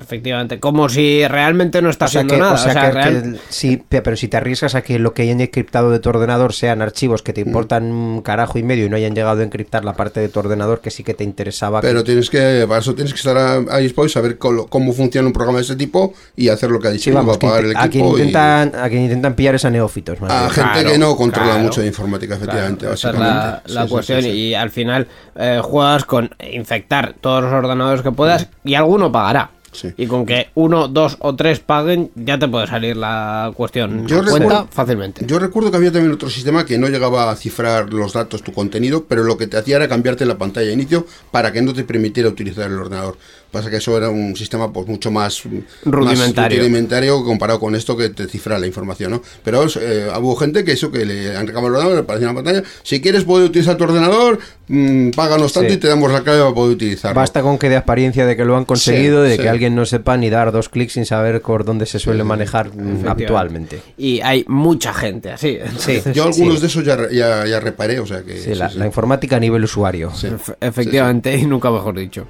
Efectivamente, 0.00 0.58
como 0.58 0.88
si 0.88 1.26
realmente 1.28 1.82
no 1.82 1.90
está 1.90 2.06
O 2.06 2.08
sea 2.08 2.20
haciendo 2.22 2.34
que, 2.34 2.40
nada. 2.40 2.54
o 2.54 2.56
sea 2.56 2.70
o 2.70 2.72
sea, 2.72 2.82
que- 2.86 2.92
real- 2.92 3.32
que 3.34 3.38
sí, 3.48 3.82
pe- 3.88 4.02
pero 4.02 4.16
si 4.16 4.28
te 4.28 4.36
arriesgas 4.36 4.74
a 4.74 4.82
que 4.82 4.98
lo 4.98 5.12
que 5.14 5.22
hayan 5.22 5.40
encriptado 5.40 5.90
de 5.90 5.98
tu 5.98 6.08
ordenador 6.08 6.52
sean 6.52 6.82
archivos 6.82 7.22
que 7.22 7.32
te 7.32 7.40
importan 7.42 7.84
un 7.84 8.22
carajo 8.22 8.58
y 8.58 8.62
medio 8.62 8.86
y 8.86 8.88
no 8.88 8.96
hayan 8.96 9.14
llegado 9.14 9.40
a 9.40 9.44
encriptar 9.44 9.84
la 9.84 9.94
parte 9.94 10.20
de 10.20 10.28
tu 10.28 10.40
ordenador 10.40 10.80
que 10.80 10.90
sí 10.90 11.04
que 11.04 11.14
te 11.14 11.24
interesaba. 11.24 11.80
Pero 11.80 12.02
tienes 12.04 12.30
que, 12.30 12.64
para 12.66 12.80
eso 12.80 12.94
tienes 12.94 13.12
que 13.12 13.18
estar 13.18 13.36
a- 13.36 13.62
ahí 13.70 13.82
dispuesto 13.84 14.18
saber 14.18 14.38
colo- 14.38 14.66
cómo 14.68 14.92
funciona 14.92 15.26
un 15.26 15.32
programa 15.32 15.58
de 15.58 15.64
ese 15.64 15.76
tipo 15.76 16.14
y 16.36 16.48
hacer 16.48 16.70
lo 16.70 16.80
que 16.80 16.88
ha 16.88 16.90
dicho 16.90 17.04
Sí, 17.04 17.10
vamos, 17.10 17.38
que 17.38 17.46
pagar 17.46 17.64
el 17.64 17.76
a, 17.76 17.88
quien 17.88 18.04
y- 18.06 18.08
intentan, 18.10 18.72
a 18.74 18.88
quien 18.88 19.02
intentan 19.02 19.34
pillar 19.34 19.54
es 19.56 19.64
a 19.64 19.70
neófitos. 19.70 20.20
más 20.20 20.30
a 20.30 20.38
bien. 20.40 20.50
gente 20.50 20.70
Claro, 20.72 20.90
que 20.92 20.98
no 20.98 21.16
controla 21.16 21.48
claro. 21.50 21.64
mucho 21.64 21.80
de 21.80 21.86
informática, 21.86 22.34
efectivamente, 22.36 22.80
Claro, 22.80 22.94
esa 22.94 23.10
es 23.10 23.16
básicamente. 23.18 23.46
la, 23.46 23.62
Sí, 23.66 23.72
la 23.74 23.80
sí, 23.82 23.86
sí, 23.86 23.92
cuestión 23.92 24.22
sí. 24.22 24.28
y 24.30 24.54
al 24.54 24.70
final 24.70 25.06
eh, 25.36 25.60
juegas 25.62 26.04
con 26.04 26.29
infectar 26.52 27.14
todos 27.20 27.42
los 27.44 27.52
ordenadores 27.52 28.02
que 28.02 28.12
puedas 28.12 28.48
y 28.64 28.74
alguno 28.74 29.10
pagará. 29.12 29.50
Sí. 29.72 29.88
Y 29.96 30.08
con 30.08 30.26
que 30.26 30.48
uno, 30.56 30.88
dos 30.88 31.16
o 31.20 31.36
tres 31.36 31.60
paguen 31.60 32.10
ya 32.16 32.40
te 32.40 32.48
puede 32.48 32.66
salir 32.66 32.96
la 32.96 33.52
cuestión 33.54 34.04
Yo 34.08 34.16
cuenta 34.24 34.38
recuerdo- 34.40 34.68
fácilmente. 34.72 35.24
Yo 35.26 35.38
recuerdo 35.38 35.70
que 35.70 35.76
había 35.76 35.92
también 35.92 36.12
otro 36.12 36.28
sistema 36.28 36.66
que 36.66 36.76
no 36.76 36.88
llegaba 36.88 37.30
a 37.30 37.36
cifrar 37.36 37.92
los 37.92 38.14
datos, 38.14 38.42
tu 38.42 38.52
contenido, 38.52 39.04
pero 39.08 39.22
lo 39.22 39.38
que 39.38 39.46
te 39.46 39.56
hacía 39.56 39.76
era 39.76 39.86
cambiarte 39.86 40.26
la 40.26 40.36
pantalla 40.38 40.66
de 40.66 40.72
inicio 40.72 41.06
para 41.30 41.52
que 41.52 41.62
no 41.62 41.72
te 41.72 41.84
permitiera 41.84 42.28
utilizar 42.28 42.66
el 42.68 42.78
ordenador. 42.80 43.16
Pasa 43.50 43.68
que 43.68 43.76
eso 43.76 43.96
era 43.96 44.08
un 44.10 44.36
sistema 44.36 44.72
pues 44.72 44.86
mucho 44.86 45.10
más 45.10 45.42
Rudimentario. 45.84 46.58
más 46.58 46.64
rudimentario 46.66 47.24
comparado 47.24 47.58
con 47.58 47.74
esto 47.74 47.96
que 47.96 48.10
te 48.10 48.26
cifra 48.28 48.58
la 48.58 48.66
información, 48.66 49.10
¿no? 49.10 49.22
Pero 49.42 49.64
eh, 49.80 50.08
hubo 50.20 50.36
gente 50.36 50.62
que 50.62 50.72
eso 50.72 50.90
que 50.92 51.04
le 51.04 51.36
han 51.36 51.46
recabado 51.48 51.66
el 51.68 51.74
ordenador, 51.74 51.94
le 51.96 52.00
aparecía 52.02 52.28
en 52.28 52.34
la 52.36 52.42
pantalla, 52.42 52.62
si 52.82 53.00
quieres 53.00 53.24
poder 53.24 53.46
utilizar 53.48 53.76
tu 53.76 53.84
ordenador, 53.84 54.38
mm, 54.68 55.10
páganos 55.10 55.52
tanto 55.52 55.68
Sí. 55.70 55.74
y 55.74 55.78
te 55.78 55.88
damos 55.88 56.12
la 56.12 56.22
clave 56.22 56.40
para 56.40 56.54
poder 56.54 56.74
utilizarlo. 56.76 57.20
Basta 57.20 57.42
con 57.42 57.58
que 57.58 57.68
de 57.68 57.76
apariencia 57.76 58.24
de 58.24 58.36
que 58.36 58.44
lo 58.44 58.56
han 58.56 58.64
conseguido, 58.64 59.24
Sí, 59.24 59.30
de 59.30 59.36
sí. 59.36 59.42
que 59.42 59.48
alguien 59.48 59.74
no 59.74 59.84
sepa 59.84 60.16
ni 60.16 60.30
dar 60.30 60.52
dos 60.52 60.68
clics 60.68 60.92
sin 60.92 61.04
saber 61.06 61.42
por 61.42 61.64
dónde 61.64 61.86
se 61.86 61.98
suele 61.98 62.22
manejar 62.22 62.70
mm, 62.74 63.08
habitualmente. 63.08 63.82
Y 63.98 64.20
hay 64.20 64.44
mucha 64.46 64.94
gente 64.94 65.32
así. 65.32 65.58
Sí, 65.78 66.00
Yo 66.14 66.24
algunos 66.24 66.54
sí. 66.56 66.60
de 66.60 66.66
esos 66.68 66.84
ya, 66.84 66.96
ya, 67.10 67.46
ya 67.46 67.58
reparé, 67.58 67.98
o 67.98 68.06
sea 68.06 68.22
que... 68.22 68.36
Sí, 68.36 68.50
sí, 68.50 68.54
la, 68.54 68.70
sí. 68.70 68.78
la 68.78 68.86
informática 68.86 69.36
a 69.36 69.40
nivel 69.40 69.64
usuario. 69.64 70.12
Efectivamente, 70.60 71.36
y 71.36 71.46
nunca 71.46 71.70
mejor 71.70 71.98
dicho. 71.98 72.26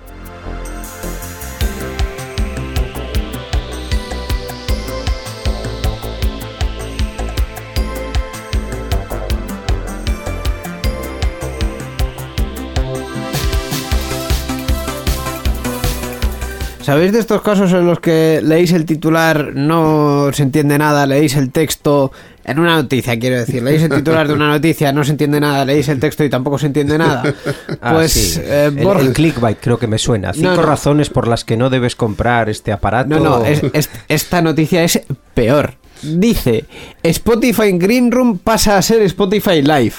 ¿Sabéis 16.90 17.12
de 17.12 17.20
estos 17.20 17.40
casos 17.42 17.72
en 17.72 17.86
los 17.86 18.00
que 18.00 18.40
leéis 18.42 18.72
el 18.72 18.84
titular, 18.84 19.52
no 19.54 20.28
se 20.32 20.42
entiende 20.42 20.76
nada, 20.76 21.06
leéis 21.06 21.36
el 21.36 21.52
texto 21.52 22.10
en 22.44 22.58
una 22.58 22.74
noticia, 22.74 23.16
quiero 23.16 23.36
decir, 23.36 23.62
leéis 23.62 23.82
el 23.84 23.90
titular 23.90 24.26
de 24.26 24.34
una 24.34 24.48
noticia, 24.48 24.92
no 24.92 25.04
se 25.04 25.12
entiende 25.12 25.38
nada, 25.38 25.64
leéis 25.64 25.88
el 25.88 26.00
texto 26.00 26.24
y 26.24 26.28
tampoco 26.30 26.58
se 26.58 26.66
entiende 26.66 26.98
nada? 26.98 27.22
Ah, 27.80 27.92
Pues 27.94 28.10
sí. 28.10 28.40
eh, 28.42 28.72
el, 28.76 29.12
clickbait 29.12 29.58
creo 29.60 29.78
que 29.78 29.86
me 29.86 29.98
suena. 29.98 30.32
Cinco 30.32 30.56
no. 30.56 30.62
razones 30.62 31.10
por 31.10 31.28
las 31.28 31.44
que 31.44 31.56
no 31.56 31.70
debes 31.70 31.94
comprar 31.94 32.48
este 32.48 32.72
aparato. 32.72 33.08
No, 33.08 33.20
no, 33.20 33.44
es- 33.44 33.62
es- 33.72 33.88
esta 34.08 34.42
noticia 34.42 34.82
es 34.82 35.00
peor. 35.32 35.74
Dice, 36.02 36.64
Spotify 37.04 37.70
Green 37.78 38.10
Room 38.10 38.38
pasa 38.38 38.76
a 38.78 38.82
ser 38.82 39.00
Spotify 39.02 39.62
Live. 39.62 39.94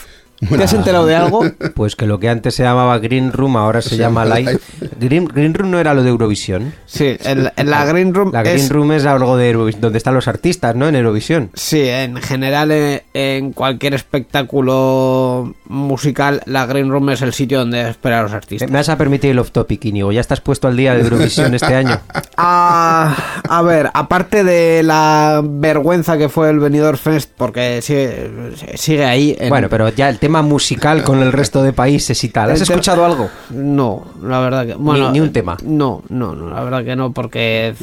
¿Te 0.49 0.63
has 0.63 0.73
enterado 0.73 1.05
de 1.05 1.15
algo? 1.15 1.45
Pues 1.75 1.95
que 1.95 2.05
lo 2.05 2.19
que 2.19 2.29
antes 2.29 2.55
se 2.55 2.63
llamaba 2.63 2.97
Green 2.99 3.31
Room 3.31 3.55
ahora 3.57 3.81
se, 3.81 3.95
llama 3.97 4.25
Live. 4.25 4.59
Green, 4.99 5.25
Green 5.25 5.53
Room 5.53 5.71
no 5.71 5.79
era 5.79 5.93
lo 5.93 6.03
de 6.03 6.09
Eurovisión. 6.09 6.73
Sí, 6.85 7.15
en, 7.23 7.51
en 7.55 7.69
la 7.69 7.85
Green 7.85 8.13
Room 8.13 8.31
La 8.33 8.41
Green 8.43 8.57
es- 8.57 8.69
Room 8.69 8.91
es 8.91 9.05
algo 9.05 9.37
de 9.37 9.49
Eurovisión, 9.51 9.81
donde 9.81 9.97
están 9.97 10.13
los 10.13 10.27
artistas, 10.27 10.75
¿no? 10.75 10.87
En 10.87 10.95
Eurovisión. 10.95 11.49
Sí, 11.53 11.81
en 11.87 12.17
general 12.17 12.71
en, 12.71 13.01
en 13.13 13.53
cualquier 13.53 13.93
espectáculo 13.93 15.53
musical, 15.67 16.41
la 16.45 16.65
Green 16.65 16.89
Room 16.89 17.09
es 17.11 17.21
el 17.21 17.33
sitio 17.33 17.59
donde 17.59 17.89
esperar 17.89 18.19
a 18.19 18.23
los 18.23 18.33
artistas. 18.33 18.69
Me 18.69 18.77
vas 18.77 18.89
a 18.89 18.97
permitir 18.97 19.31
el 19.31 19.39
off 19.39 19.51
topic, 19.51 19.85
Íñigo. 19.85 20.11
¿Ya 20.11 20.21
estás 20.21 20.41
puesto 20.41 20.67
al 20.67 20.75
día 20.77 20.93
de 20.93 21.01
Eurovisión 21.01 21.53
este 21.53 21.73
año? 21.75 21.99
Ah, 22.43 23.15
a 23.47 23.61
ver, 23.61 23.91
aparte 23.93 24.43
de 24.43 24.81
la 24.81 25.41
vergüenza 25.43 26.17
que 26.17 26.27
fue 26.27 26.49
el 26.49 26.59
Benidorm 26.59 26.97
Fest, 26.97 27.29
porque 27.37 27.81
sigue, 27.83 28.31
sigue 28.75 29.05
ahí. 29.05 29.35
en- 29.39 29.49
Bueno, 29.49 29.67
pero 29.69 29.89
ya 29.89 30.09
el 30.09 30.17
tema 30.17 30.30
musical 30.41 31.03
con 31.03 31.21
el 31.21 31.33
resto 31.33 31.61
de 31.61 31.73
países 31.73 32.23
y 32.23 32.29
tal. 32.29 32.51
¿Has 32.51 32.61
escuchado 32.61 33.03
algo? 33.03 33.29
No, 33.49 34.05
la 34.23 34.39
verdad 34.39 34.65
que. 34.65 34.75
Bueno, 34.75 35.11
ni 35.11 35.19
un 35.19 35.33
tema. 35.33 35.57
No, 35.63 36.03
no, 36.07 36.33
no, 36.33 36.49
la 36.49 36.63
verdad 36.63 36.85
que 36.85 36.95
no, 36.95 37.11
porque. 37.11 37.73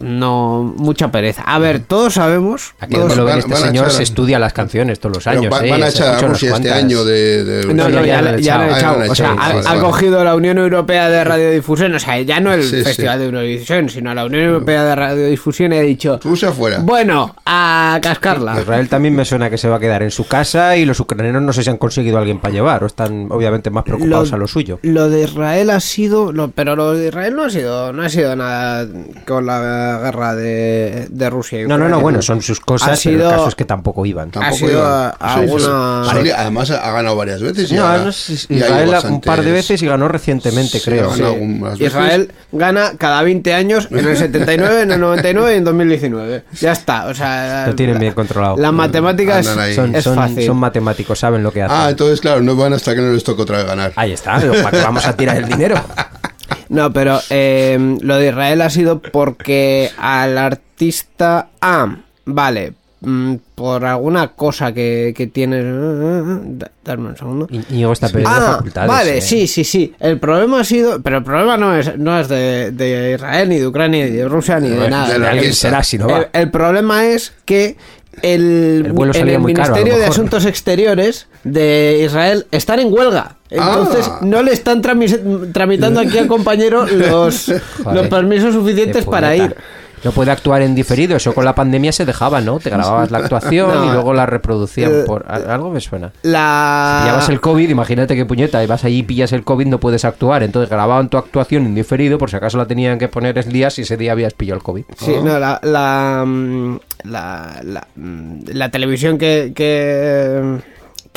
No, 0.00 0.74
mucha 0.76 1.10
pereza. 1.10 1.42
A 1.42 1.58
ver, 1.58 1.80
todos 1.80 2.14
sabemos. 2.14 2.74
Aquí 2.80 2.94
todos- 2.94 3.08
donde 3.08 3.16
lo 3.16 3.24
ven 3.24 3.32
van- 3.32 3.38
este 3.40 3.52
van 3.54 3.62
a 3.62 3.66
señor 3.66 3.86
echar- 3.86 3.90
se 3.96 4.02
estudia 4.04 4.38
las 4.38 4.52
canciones 4.52 5.00
todos 5.00 5.16
los 5.16 5.26
años. 5.26 5.52
va- 5.52 5.66
¿eh? 5.66 5.70
van 5.70 5.82
a 5.82 5.88
echar 5.88 6.14
a 6.14 6.28
Rusia 6.28 6.54
este 6.54 6.70
año 6.70 7.04
de... 7.04 7.44
de 7.44 7.74
No, 7.74 7.88
no, 7.88 8.00
ya 8.00 8.06
ya, 8.06 8.22
lo 8.22 8.28
han 8.30 8.36
le- 8.36 8.42
ya 8.42 8.54
han 8.62 8.70
echado. 8.70 9.10
O 9.10 9.14
sea, 9.14 9.30
ha, 9.32 9.34
vale, 9.34 9.60
ha 9.60 9.62
vale. 9.62 9.80
cogido 9.80 10.22
la 10.24 10.34
Unión 10.36 10.58
Europea 10.58 11.08
de 11.08 11.24
Radiodifusión, 11.24 11.94
o 11.94 11.98
sea, 11.98 12.20
ya 12.20 12.38
no 12.40 12.52
el 12.52 12.62
Sí, 12.62 12.82
Festival 12.82 13.14
sí. 13.14 13.18
de 13.20 13.24
Eurovisión, 13.26 13.88
sino 13.88 14.14
la 14.14 14.24
Unión 14.24 14.42
Europea 14.44 14.84
de 14.84 14.94
Radiodifusión 14.94 15.72
y 15.72 15.76
ha 15.78 15.80
dicho, 15.82 16.20
Rusia 16.22 16.52
fuera. 16.52 16.78
bueno, 16.80 17.34
a 17.44 17.98
cascarla. 18.02 18.60
Israel 18.60 18.88
también 18.88 19.16
me 19.16 19.24
suena 19.24 19.50
que 19.50 19.58
se 19.58 19.68
va 19.68 19.76
a 19.76 19.80
quedar 19.80 20.02
en 20.02 20.10
su 20.10 20.26
casa 20.28 20.76
y 20.76 20.84
los 20.84 21.00
ucranianos 21.00 21.42
no 21.42 21.52
sé 21.52 21.62
si 21.64 21.70
han 21.70 21.76
conseguido 21.78 22.16
a 22.18 22.20
alguien 22.20 22.38
para 22.38 22.54
llevar 22.54 22.84
o 22.84 22.86
están 22.86 23.26
obviamente 23.30 23.70
más 23.70 23.84
preocupados 23.84 24.32
a 24.32 24.36
lo 24.36 24.46
suyo. 24.46 24.78
Lo 24.82 25.10
de 25.10 25.22
Israel 25.24 25.70
ha 25.70 25.80
sido, 25.80 26.32
lo- 26.32 26.50
pero 26.50 26.76
lo 26.76 26.92
de 26.94 27.08
Israel 27.08 27.34
no 27.34 27.44
ha 27.44 27.50
sido, 27.50 27.92
no 27.92 28.02
ha 28.02 28.08
sido 28.08 28.36
nada 28.36 28.86
con 29.26 29.46
la 29.46 29.87
guerra 29.96 30.34
de, 30.34 31.06
de 31.08 31.30
Rusia. 31.30 31.62
y 31.62 31.66
No, 31.66 31.78
no, 31.78 31.88
no, 31.88 32.00
bueno, 32.00 32.20
son 32.20 32.42
sus 32.42 32.60
Ha 32.60 32.64
cosas, 32.64 33.00
pero 33.02 33.16
sido- 33.18 33.30
el 33.30 33.36
caso 33.36 33.48
es 33.48 33.54
que 33.54 33.64
tampoco 33.64 34.04
iban. 34.04 34.30
ha 34.34 34.52
sido 34.52 34.72
iban. 34.72 35.12
a- 35.18 35.34
Sí, 35.34 35.34
sí, 35.34 35.40
alguna- 35.40 36.34
Además 36.36 36.70
ha 36.70 36.90
ganado 36.90 37.16
varias 37.16 37.40
veces. 37.40 37.70
y 37.72 37.74
No, 37.76 37.80
Israel 38.10 38.84
un 38.86 38.90
bastantes- 38.92 39.26
par 39.26 39.42
de 39.42 39.50
veces 39.52 39.82
y 39.82 39.86
ganó 39.86 40.08
recientemente, 40.08 40.78
Sí, 40.78 40.84
creo. 40.84 41.10
ha 41.10 41.14
veces. 41.14 41.80
Israel 41.80 42.32
gana 42.52 42.92
cada 42.98 43.22
20 43.22 43.54
años 43.54 43.88
en 43.90 43.98
el 44.06 44.16
79, 44.16 44.82
en 44.82 44.90
el 44.92 45.00
99 45.00 45.54
y 45.54 45.56
en 45.58 45.64
2019. 45.64 46.44
Ya 46.60 46.72
está, 46.72 47.06
o 47.06 47.14
sea, 47.14 47.66
Lo 47.68 47.74
tienen 47.74 47.98
bien 47.98 48.12
controlado. 48.12 48.56
La 48.58 48.72
matemática 48.72 49.38
es, 49.38 49.46
Andan 49.48 49.64
ahí. 49.66 49.74
Son, 49.74 49.94
es 49.94 50.04
son- 50.04 50.14
fácil. 50.16 50.44
son 50.46 50.56
matemáticos, 50.58 51.18
saben 51.18 51.42
lo 51.42 51.52
que 51.52 51.62
hacen. 51.62 51.76
Ah, 51.78 51.88
entonces 51.90 52.20
claro, 52.20 52.40
no 52.42 52.56
van 52.56 52.72
hasta 52.72 52.94
que 52.94 53.00
no 53.00 53.12
les 53.12 53.24
toque 53.24 53.42
otra 53.42 53.58
vez 53.58 53.66
ganar. 53.66 53.92
Ahí 53.96 54.12
está, 54.12 54.38
pero 54.40 54.52
¿para 54.62 54.70
qué 54.78 54.82
vamos 54.84 55.06
a 55.06 55.16
tirar 55.16 55.36
el 55.36 55.46
dinero? 55.46 55.76
No, 56.68 56.92
pero 56.92 57.18
eh, 57.30 57.96
lo 58.00 58.16
de 58.16 58.28
Israel 58.28 58.62
ha 58.62 58.70
sido 58.70 59.00
porque 59.00 59.90
al 59.98 60.36
artista. 60.38 61.48
Ah, 61.60 61.96
vale. 62.24 62.72
mm, 63.00 63.34
por 63.54 63.84
alguna 63.84 64.28
cosa 64.28 64.72
que, 64.72 65.12
que 65.16 65.26
tiene. 65.28 65.62
Da- 65.62 66.70
Darme 66.84 67.10
un 67.10 67.16
segundo. 67.16 67.46
Y- 67.50 67.60
Íñigo 67.70 67.92
está 67.92 68.08
perdiendo 68.08 68.30
Ah, 68.38 68.52
facultades. 68.56 68.88
vale, 68.88 69.18
eh. 69.18 69.20
sí, 69.20 69.46
sí, 69.46 69.62
sí. 69.64 69.94
El 70.00 70.18
problema 70.18 70.60
ha 70.60 70.64
sido. 70.64 71.00
Pero 71.02 71.18
el 71.18 71.24
problema 71.24 71.56
no 71.56 71.76
es, 71.76 71.96
no 71.98 72.18
es 72.18 72.28
de, 72.28 72.70
de 72.72 73.12
Israel, 73.14 73.48
ni 73.50 73.58
de 73.58 73.66
Ucrania, 73.66 74.04
ni 74.04 74.10
de 74.12 74.26
Rusia, 74.28 74.58
ni 74.58 74.68
de 74.70 74.88
nada. 74.90 75.12
de 75.12 75.18
la 75.18 75.32
El- 75.32 75.54
será 75.54 75.82
si 75.82 75.96
no 75.98 76.08
va. 76.08 76.18
el, 76.18 76.26
el 76.32 76.50
problema 76.50 77.04
es 77.06 77.32
que 77.44 77.76
el, 78.22 78.82
El 78.86 78.92
vuelo 78.92 79.12
en 79.14 79.18
salía 79.18 79.34
el 79.34 79.40
muy 79.40 79.54
caro, 79.54 79.66
a 79.66 79.68
lo 79.70 79.74
Ministerio 79.76 80.00
de. 80.02 80.06
Asuntos 80.10 80.44
Exteriores 80.46 81.26
de 81.44 82.02
Israel 82.04 82.46
están 82.50 82.80
en 82.80 82.92
huelga. 82.92 83.36
Entonces 83.50 84.06
Ah. 84.08 84.18
no 84.22 84.42
le 84.42 84.52
están 84.52 84.82
trami- 84.82 85.52
tramitando 85.52 86.00
aquí 86.00 86.18
al 86.18 86.26
compañero 86.28 86.86
los, 86.86 87.46
Joder, 87.82 87.94
los 87.94 88.08
permisos 88.08 88.54
suficientes 88.54 89.04
para 89.06 89.34
ir. 89.36 89.56
No 90.04 90.12
puede 90.12 90.30
actuar 90.30 90.62
en 90.62 90.74
diferido, 90.74 91.16
eso 91.16 91.34
con 91.34 91.44
la 91.44 91.54
pandemia 91.54 91.92
se 91.92 92.04
dejaba, 92.04 92.40
¿no? 92.40 92.58
Te 92.58 92.70
grababas 92.70 93.10
la 93.10 93.18
actuación 93.18 93.68
No, 93.74 93.84
y 93.84 93.90
luego 93.92 94.14
la 94.14 94.26
reproducían 94.26 94.92
eh, 94.92 95.04
por... 95.06 95.24
Algo 95.30 95.70
me 95.70 95.80
suena. 95.80 96.12
La... 96.22 97.00
Pillabas 97.02 97.28
el 97.28 97.40
COVID, 97.40 97.68
imagínate 97.68 98.16
qué 98.16 98.24
puñeta, 98.24 98.62
y 98.62 98.66
vas 98.66 98.84
allí 98.84 98.98
y 98.98 99.02
pillas 99.02 99.32
el 99.32 99.44
COVID, 99.44 99.66
no 99.66 99.78
puedes 99.80 100.04
actuar. 100.04 100.42
Entonces 100.42 100.70
grababan 100.70 101.08
tu 101.08 101.16
actuación 101.16 101.66
en 101.66 101.74
diferido, 101.74 102.18
por 102.18 102.30
si 102.30 102.36
acaso 102.36 102.58
la 102.58 102.66
tenían 102.66 102.98
que 102.98 103.08
poner 103.08 103.38
el 103.38 103.52
día 103.52 103.70
si 103.70 103.82
ese 103.82 103.96
día 103.96 104.12
habías 104.12 104.34
pillado 104.34 104.58
el 104.58 104.62
COVID. 104.62 104.84
Sí, 104.96 105.14
no, 105.22 105.38
la, 105.38 105.60
la, 105.62 106.24
mm, 106.26 106.78
la, 107.04 107.60
la, 107.62 107.86
mm, 107.96 108.40
la 108.52 108.70
televisión 108.70 109.18
que, 109.18 109.52
que, 109.54 110.58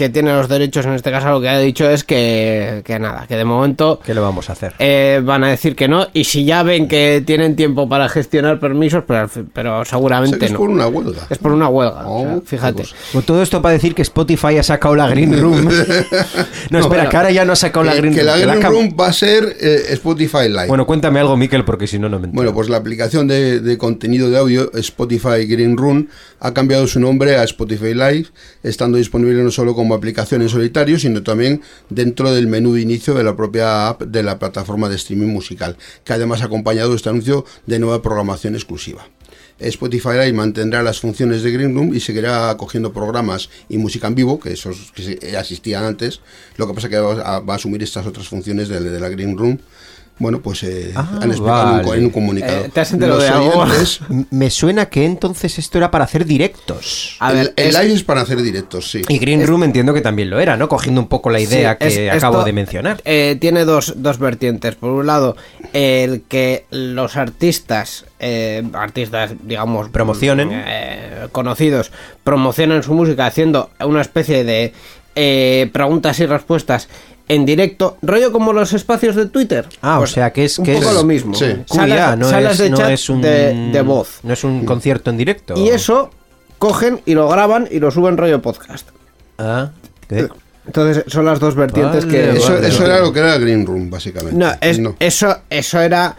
que 0.02 0.10
tiene 0.10 0.34
los 0.34 0.50
derechos 0.50 0.84
en 0.88 0.94
este 0.94 1.12
caso 1.12 1.30
lo 1.30 1.40
que 1.42 1.48
ha 1.48 1.60
dicho 1.60 1.88
es 1.88 2.04
que, 2.04 2.82
que 2.84 2.98
nada, 2.98 3.28
que 3.28 3.36
de 3.36 3.46
momento 3.46 4.00
¿Qué 4.04 4.16
le 4.16 4.20
vamos 4.20 4.50
a 4.50 4.54
hacer? 4.54 4.74
eh, 4.80 5.22
van 5.24 5.44
a 5.44 5.50
decir 5.50 5.76
que 5.76 5.88
no 5.88 6.08
y 6.14 6.24
si 6.24 6.44
ya 6.44 6.64
ven 6.64 6.88
que 6.88 7.22
tienen 7.24 7.56
tiempo 7.56 7.88
para 7.88 8.10
gestionar 8.10 8.60
permisos, 8.60 9.04
pero, 9.08 9.30
pero 9.54 9.80
O 9.82 9.86
sea, 9.86 9.98
seguramente 9.98 10.40
que 10.40 10.46
es 10.46 10.52
no. 10.54 10.58
por 10.58 10.70
una 10.70 10.88
huelga. 10.88 11.28
Es 11.30 11.38
por 11.38 11.52
una 11.52 11.68
huelga, 11.68 12.08
o 12.08 12.22
sea, 12.24 12.36
Oh, 12.38 12.42
fíjate. 12.44 12.74
pues. 12.84 12.96
Con 13.14 13.22
todo 13.22 13.44
esto 13.44 13.62
para 13.62 13.74
decir 13.74 13.94
que 13.94 14.02
Spotify 14.02 14.58
ha 14.58 14.64
sacado 14.64 14.96
la 14.96 15.08
Green 15.08 15.40
Room. 15.40 15.68
no, 16.72 16.80
espera, 16.80 17.08
que 17.10 17.18
ahora 17.18 17.32
ya 17.32 17.46
no 17.46 17.54
ha 17.54 17.56
sacado 17.56 17.84
la 17.86 17.94
Green 17.96 18.14
que 18.14 18.24
la 18.24 18.36
que 18.38 18.46
la 18.46 18.56
Green 18.56 18.72
Room 18.72 18.96
va 19.00 19.08
a 19.08 19.14
ser 19.14 19.56
eh, 19.60 19.84
Spotify 19.92 20.48
Live. 20.50 20.68
Bueno, 20.68 20.86
cuéntame 20.88 21.20
algo, 21.20 21.38
Miquel, 21.38 21.64
porque 21.64 21.86
si 21.88 22.00
no, 22.00 22.10
no 22.10 22.18
me 22.20 22.26
entero. 22.26 22.36
Bueno, 22.36 22.54
pues 22.54 22.70
la 22.70 22.78
aplicación 22.78 23.28
de, 23.28 23.60
de 23.60 23.78
contenido 23.78 24.30
de 24.30 24.38
audio 24.38 24.72
Spotify 24.74 25.46
Green 25.46 25.78
Room 25.78 26.08
ha 26.40 26.54
cambiado 26.54 26.88
su 26.88 27.00
nombre 27.00 27.36
a 27.38 27.44
Spotify 27.44 27.94
Live, 27.94 28.28
estando 28.64 28.98
disponible 28.98 29.44
no 29.44 29.52
solo 29.52 29.76
como 29.76 29.91
aplicación 29.94 30.42
en 30.42 30.50
solitario, 30.50 31.00
sino 31.00 31.24
también 31.24 31.62
dentro 31.90 32.32
del 32.32 32.48
menú 32.48 32.74
de 32.74 32.82
inicio 32.82 33.14
de 33.14 33.24
la 33.24 33.36
propia 33.36 33.90
app 33.90 34.04
de 34.04 34.24
la 34.24 34.40
plataforma 34.40 34.90
de 34.90 34.96
streaming 34.96 35.28
musical, 35.28 35.78
que 36.04 36.14
además 36.14 36.42
ha 36.42 36.46
acompañado 36.46 36.96
este 36.96 37.10
anuncio 37.10 37.46
de 37.66 37.80
nueva 37.80 38.02
programación 38.02 38.56
exclusiva. 38.56 39.08
Spotify 39.60 40.14
Live 40.14 40.34
mantendrá 40.34 40.82
las 40.82 41.00
funciones 41.00 41.44
de 41.44 41.52
Green 41.52 41.76
Room 41.76 41.94
y 41.94 42.00
seguirá 42.00 42.50
acogiendo 42.50 42.92
programas 42.94 43.50
y 43.70 43.78
música 43.78 44.08
en 44.08 44.16
vivo, 44.16 44.40
que 44.40 44.54
esos 44.54 44.92
que 44.92 45.38
asistían 45.38 45.84
antes. 45.84 46.22
Lo 46.58 46.68
que 46.68 46.74
pasa 46.74 46.90
que 46.90 46.98
va 46.98 47.36
a, 47.36 47.40
va 47.40 47.54
a 47.54 47.58
asumir 47.58 47.84
estas 47.84 48.08
otras 48.08 48.28
funciones 48.28 48.70
de, 48.70 48.80
de 48.80 49.00
la 49.00 49.10
Green 49.10 49.38
Room. 49.38 49.60
Bueno, 50.22 50.40
pues 50.40 50.62
eh, 50.62 50.92
Ah, 50.96 51.20
han 51.20 51.32
explicado 51.32 51.62
en 51.72 51.76
un 51.78 51.82
co- 51.82 51.88
vale. 51.90 52.00
en 52.00 52.06
un 52.06 52.12
comunicado. 52.12 52.66
Eh, 52.66 52.70
¿te 52.72 52.80
has 52.80 52.92
enterado 52.94 53.18
Los 53.18 53.24
de 53.28 53.30
algo? 53.32 53.54
oyentes- 53.64 54.00
Me 54.30 54.52
suena 54.52 54.86
que 54.88 55.04
entonces 55.04 55.58
esto 55.58 55.80
era 55.80 55.90
para 55.90 56.04
hacer 56.04 56.26
directos. 56.26 57.16
A 57.20 57.34
ver, 57.34 57.54
el, 57.58 57.66
el 57.66 57.76
es- 57.76 57.82
live 57.82 57.94
es 57.96 58.04
para 58.04 58.22
hacer 58.22 58.40
directos, 58.42 58.92
sí. 58.92 59.02
Y 59.10 59.18
Green 59.18 59.46
Room 59.48 59.64
entiendo 59.64 59.96
que 59.96 60.02
también 60.02 60.30
lo 60.30 60.40
era, 60.40 60.58
¿no? 60.58 60.70
Cogiendo 60.70 61.02
un 61.02 61.08
poco 61.08 61.32
la 61.32 61.40
idea 61.40 61.72
Sí, 61.74 61.78
que 61.88 62.08
es- 62.08 62.14
acabo 62.14 62.36
esto, 62.38 62.46
de 62.46 62.54
mencionar. 62.54 63.02
eh, 63.04 63.36
tiene 63.42 63.66
dos, 63.66 63.94
dos 63.98 64.20
vertientes. 64.20 64.76
Por 64.76 64.92
un 64.92 65.08
lado, 65.08 65.36
el 65.74 66.22
que 66.28 66.66
los 66.70 67.18
artistas, 67.18 68.06
eh, 68.20 68.62
artistas, 68.74 69.32
digamos, 69.44 69.90
Promocionen. 69.90 70.50
eh, 70.54 71.28
conocidos, 71.32 71.92
promocionen 72.24 72.84
su 72.84 72.94
música 72.94 73.26
haciendo 73.26 73.72
una 73.84 74.02
especie 74.02 74.44
de 74.44 74.74
eh, 75.16 75.70
preguntas 75.74 76.20
y 76.22 76.26
respuestas 76.26 76.88
en 77.34 77.46
directo, 77.46 77.98
rollo 78.02 78.32
como 78.32 78.52
los 78.52 78.74
espacios 78.74 79.16
de 79.16 79.26
Twitter. 79.28 79.66
Ah, 79.82 79.96
Pues 80.00 80.12
o 80.12 80.14
sea 80.14 80.34
que 80.34 80.44
es 80.46 80.60
un 80.60 80.66
que 80.66 80.74
poco 80.76 80.90
es 80.90 80.94
lo 80.96 81.04
mismo. 81.06 81.34
sí. 81.34 81.46
Salas, 81.66 82.18
no, 82.18 82.30
salas 82.30 82.54
es, 82.54 82.58
de 82.60 82.70
no 82.70 82.78
chat 82.78 82.90
es 82.92 83.10
un 83.10 83.22
de, 83.22 83.70
de 83.72 83.82
voz. 83.82 84.20
No 84.24 84.34
es 84.34 84.44
un 84.44 84.66
concierto 84.66 85.10
en 85.10 85.18
directo. 85.18 85.54
Y 85.56 85.70
eso 85.70 86.10
cogen 86.58 87.00
y 87.06 87.14
lo 87.14 87.28
graban 87.30 87.68
y 87.72 87.80
lo 87.80 87.90
suben 87.90 88.18
rollo 88.18 88.42
podcast. 88.42 88.90
Ah, 89.38 89.72
¿qué? 90.10 90.28
Entonces 90.66 91.06
son 91.08 91.26
las 91.26 91.40
dos 91.40 91.56
vertientes 91.56 92.06
Vale, 92.06 92.18
que... 92.18 92.28
vale. 92.28 92.40
Eso, 92.40 92.58
eso 92.58 92.86
era 92.86 93.00
lo 93.00 93.12
que 93.12 93.20
era 93.20 93.38
Green 93.38 93.66
Room, 93.66 93.90
básicamente. 93.90 94.38
No, 94.38 94.52
es, 94.62 94.80
Eso, 95.00 95.38
eso 95.50 95.80
era. 95.80 96.16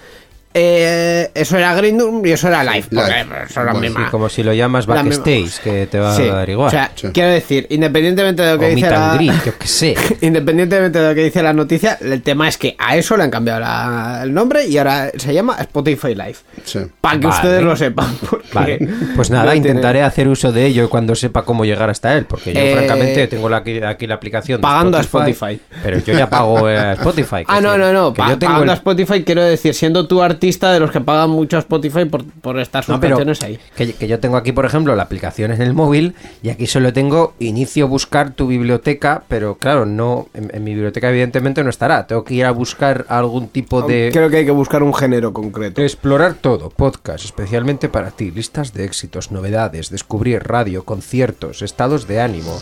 Eh, 0.55 1.31
eso 1.35 1.57
era 1.59 1.75
Green 1.75 1.99
Room 1.99 2.25
y 2.27 2.31
eso 2.33 2.49
era 2.49 2.63
Live. 2.63 2.87
Live. 2.91 3.27
Porque 3.29 3.53
son 3.53 3.67
la 3.67 3.73
Bueno, 3.73 3.87
misma. 3.89 4.05
Sí, 4.05 4.11
como 4.11 4.29
si 4.29 4.43
lo 4.43 4.53
llamas 4.53 4.87
backstage, 4.87 5.61
que 5.63 5.87
te 5.87 5.99
va 5.99 6.15
Sí, 6.17 6.23
a 6.29 6.35
dar 6.35 6.51
igual. 6.51 6.69
O 6.69 6.71
sea, 6.71 6.91
Sí. 6.95 7.09
quiero 7.13 7.31
decir, 7.31 7.67
independientemente 7.71 8.43
de 8.43 8.53
lo 8.53 8.59
que 8.59 8.67
o 8.67 8.69
dice 8.75 8.91
la. 8.91 9.13
and 9.13 9.21
greet, 9.21 9.45
yo 9.45 9.59
qué 9.59 9.67
sé. 9.67 9.95
Independientemente 10.21 10.99
de 10.99 11.09
lo 11.09 11.15
que 11.15 11.25
dice 11.25 11.43
la 11.43 11.53
noticia, 11.53 11.99
el 12.01 12.23
tema 12.23 12.49
es 12.49 12.59
que 12.59 12.75
a 12.79 12.97
eso 12.97 13.17
le 13.17 13.25
han 13.25 13.31
cambiado 13.31 13.61
la- 13.61 14.21
el 14.23 14.33
nombre 14.35 14.67
y 14.67 14.77
ahora 14.79 15.11
se 15.17 15.33
llama 15.35 15.57
Spotify 15.61 16.15
Live. 16.15 16.37
Sí. 16.65 16.81
Para 17.01 17.19
que 17.21 17.27
Vale. 17.27 17.37
ustedes 17.37 17.63
lo 17.63 17.77
sepan. 17.77 18.17
Vale, 18.53 18.79
pues 19.17 19.31
nada, 19.31 19.53
tiene- 19.53 19.57
intentaré 19.69 20.03
hacer 20.03 20.29
uso 20.29 20.53
de 20.53 20.67
ello 20.67 20.89
cuando 20.91 21.15
sepa 21.15 21.43
cómo 21.45 21.65
llegar 21.65 21.89
hasta 21.91 22.17
él, 22.17 22.27
porque 22.27 22.53
yo 22.53 22.61
Eh, 22.61 22.75
francamente 22.77 23.27
tengo 23.29 23.49
la- 23.49 23.59
aquí, 23.59 23.83
aquí 23.83 24.07
la 24.07 24.15
aplicación 24.17 24.59
de 24.61 24.63
pagando 24.63 24.99
a 24.99 25.01
Spotify. 25.01 25.61
pero 25.83 25.99
yo 25.99 26.13
ya 26.15 26.29
pago 26.29 26.69
eh, 26.69 26.77
a 26.79 26.93
Spotify. 26.93 27.37
que 27.39 27.45
Ah, 27.49 27.61
no, 27.61 27.79
no, 27.79 27.93
no. 27.93 28.13
que 28.13 28.19
pa- 28.19 28.29
yo 28.29 28.39
tengo 28.39 28.53
pagando 28.53 28.65
el- 28.65 28.71
a 28.71 28.75
Spotify, 28.75 29.23
quiero 29.25 29.43
decir, 29.43 29.75
siendo 29.75 30.07
tu 30.07 30.23
artista 30.23 30.42
artista 30.43 30.73
de 30.73 30.81
los 30.81 30.91
que 30.91 31.01
pagan 31.01 31.31
mucho 31.31 31.57
a 31.57 31.61
Spotify 31.61 32.05
por, 32.05 32.25
por 32.25 32.59
estar 32.59 32.83
sus 32.83 32.93
No, 32.93 33.01
pero 33.01 33.17
canciones 33.17 33.41
ahí. 33.45 33.61
Que, 33.77 33.93
que 33.93 34.09
yo 34.09 34.19
tengo 34.19 34.37
aquí, 34.37 34.51
por 34.51 34.67
ejemplo, 34.67 34.97
la 34.97 35.05
aplicación 35.05 35.53
en 35.53 35.63
el 35.63 35.73
móvil 35.73 36.17
y 36.43 36.49
aquí 36.49 36.67
solo 36.67 36.93
tengo 36.93 37.35
inicio 37.39 37.87
buscar 37.87 38.33
tu 38.33 38.49
biblioteca, 38.49 39.23
pero 39.29 39.55
claro, 39.55 39.87
no 39.87 40.27
en, 40.35 40.51
en 40.53 40.65
mi 40.65 40.73
biblioteca 40.73 41.11
evidentemente 41.11 41.63
no 41.63 41.71
estará. 41.71 42.09
Tengo 42.09 42.25
que 42.25 42.35
ir 42.35 42.45
a 42.45 42.51
buscar 42.51 43.07
algún 43.09 43.49
tipo 43.49 43.83
de... 43.83 44.11
Creo 44.13 44.29
que 44.31 44.39
hay 44.39 44.45
que 44.45 44.51
buscar 44.51 44.83
un 44.83 44.93
género 44.93 45.33
concreto. 45.33 45.81
Explorar 45.81 46.35
todo, 46.35 46.71
podcast 46.71 47.25
especialmente 47.25 47.89
para 47.89 48.11
ti, 48.11 48.33
listas 48.33 48.73
de 48.73 48.85
éxitos, 48.85 49.31
novedades, 49.31 49.91
descubrir 49.91 50.43
radio, 50.43 50.85
conciertos, 50.85 51.63
estados 51.63 52.09
de 52.09 52.21
ánimo. 52.21 52.59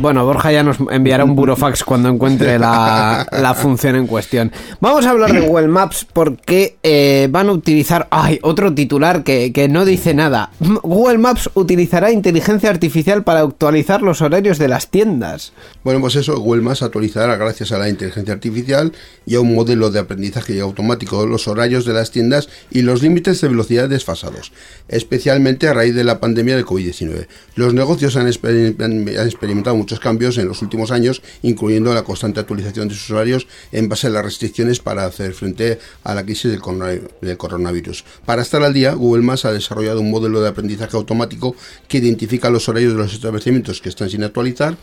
Bueno, 0.00 0.24
Borja 0.24 0.52
ya 0.52 0.62
nos 0.62 0.76
enviará 0.92 1.24
un 1.24 1.34
burofax 1.34 1.82
cuando 1.82 2.08
encuentre 2.08 2.56
la, 2.56 3.26
la 3.32 3.54
función 3.54 3.96
en 3.96 4.06
cuestión. 4.06 4.52
Vamos 4.80 5.04
a 5.04 5.10
hablar 5.10 5.32
de 5.32 5.40
Google 5.40 5.66
Maps 5.66 6.06
porque 6.12 6.76
eh, 6.84 7.26
van 7.30 7.48
a 7.48 7.52
utilizar... 7.52 8.06
¡Ay! 8.12 8.38
Otro 8.42 8.72
titular 8.72 9.24
que, 9.24 9.52
que 9.52 9.68
no 9.68 9.84
dice 9.84 10.14
nada. 10.14 10.50
Google 10.60 11.18
Maps 11.18 11.50
utilizará 11.54 12.12
inteligencia 12.12 12.70
artificial 12.70 13.24
para 13.24 13.40
actualizar 13.40 14.00
los 14.02 14.22
horarios 14.22 14.58
de 14.58 14.68
las 14.68 14.88
tiendas. 14.88 15.52
Bueno, 15.82 16.00
pues 16.00 16.14
eso, 16.14 16.38
Google 16.38 16.62
Maps 16.62 16.82
actualizará 16.82 17.34
gracias 17.36 17.72
a 17.72 17.78
la 17.78 17.88
inteligencia 17.88 18.32
artificial 18.34 18.92
y 19.26 19.34
a 19.34 19.40
un 19.40 19.52
modelo 19.52 19.90
de 19.90 19.98
aprendizaje 19.98 20.60
automático 20.60 21.26
los 21.26 21.48
horarios 21.48 21.84
de 21.84 21.94
las 21.94 22.12
tiendas 22.12 22.48
y 22.70 22.82
los 22.82 23.02
límites 23.02 23.40
de 23.40 23.48
velocidad 23.48 23.88
desfasados, 23.88 24.52
especialmente 24.86 25.66
a 25.66 25.74
raíz 25.74 25.94
de 25.96 26.04
la 26.04 26.20
pandemia 26.20 26.54
del 26.54 26.64
COVID-19. 26.64 27.26
Los 27.56 27.74
negocios 27.74 28.16
han, 28.16 28.28
exper- 28.28 28.80
han 28.80 29.08
experimentado 29.26 29.74
muchos 29.88 30.00
cambios 30.00 30.36
en 30.36 30.46
los 30.46 30.60
últimos 30.60 30.90
años, 30.90 31.22
incluyendo 31.40 31.94
la 31.94 32.02
constante 32.02 32.40
actualización 32.40 32.88
de 32.88 32.94
sus 32.94 33.10
horarios 33.10 33.46
en 33.72 33.88
base 33.88 34.08
a 34.08 34.10
las 34.10 34.22
restricciones 34.22 34.80
para 34.80 35.06
hacer 35.06 35.32
frente 35.32 35.78
a 36.04 36.14
la 36.14 36.24
crisis 36.24 36.50
del 36.50 36.60
corona- 36.60 37.00
del 37.22 37.36
coronavirus. 37.38 38.04
Para 38.26 38.42
estar 38.42 38.62
al 38.62 38.74
día, 38.74 38.92
Google 38.92 39.22
Maps 39.22 39.46
ha 39.46 39.52
desarrollado 39.52 40.02
un 40.02 40.10
modelo 40.10 40.42
de 40.42 40.48
aprendizaje 40.50 40.94
automático 40.94 41.56
que 41.88 41.96
identifica 41.98 42.50
los 42.50 42.68
horarios 42.68 42.92
de 42.92 42.98
los 42.98 43.14
establecimientos 43.14 43.80
que 43.80 43.88
están 43.88 44.10
sin 44.10 44.24
actualizar 44.24 44.76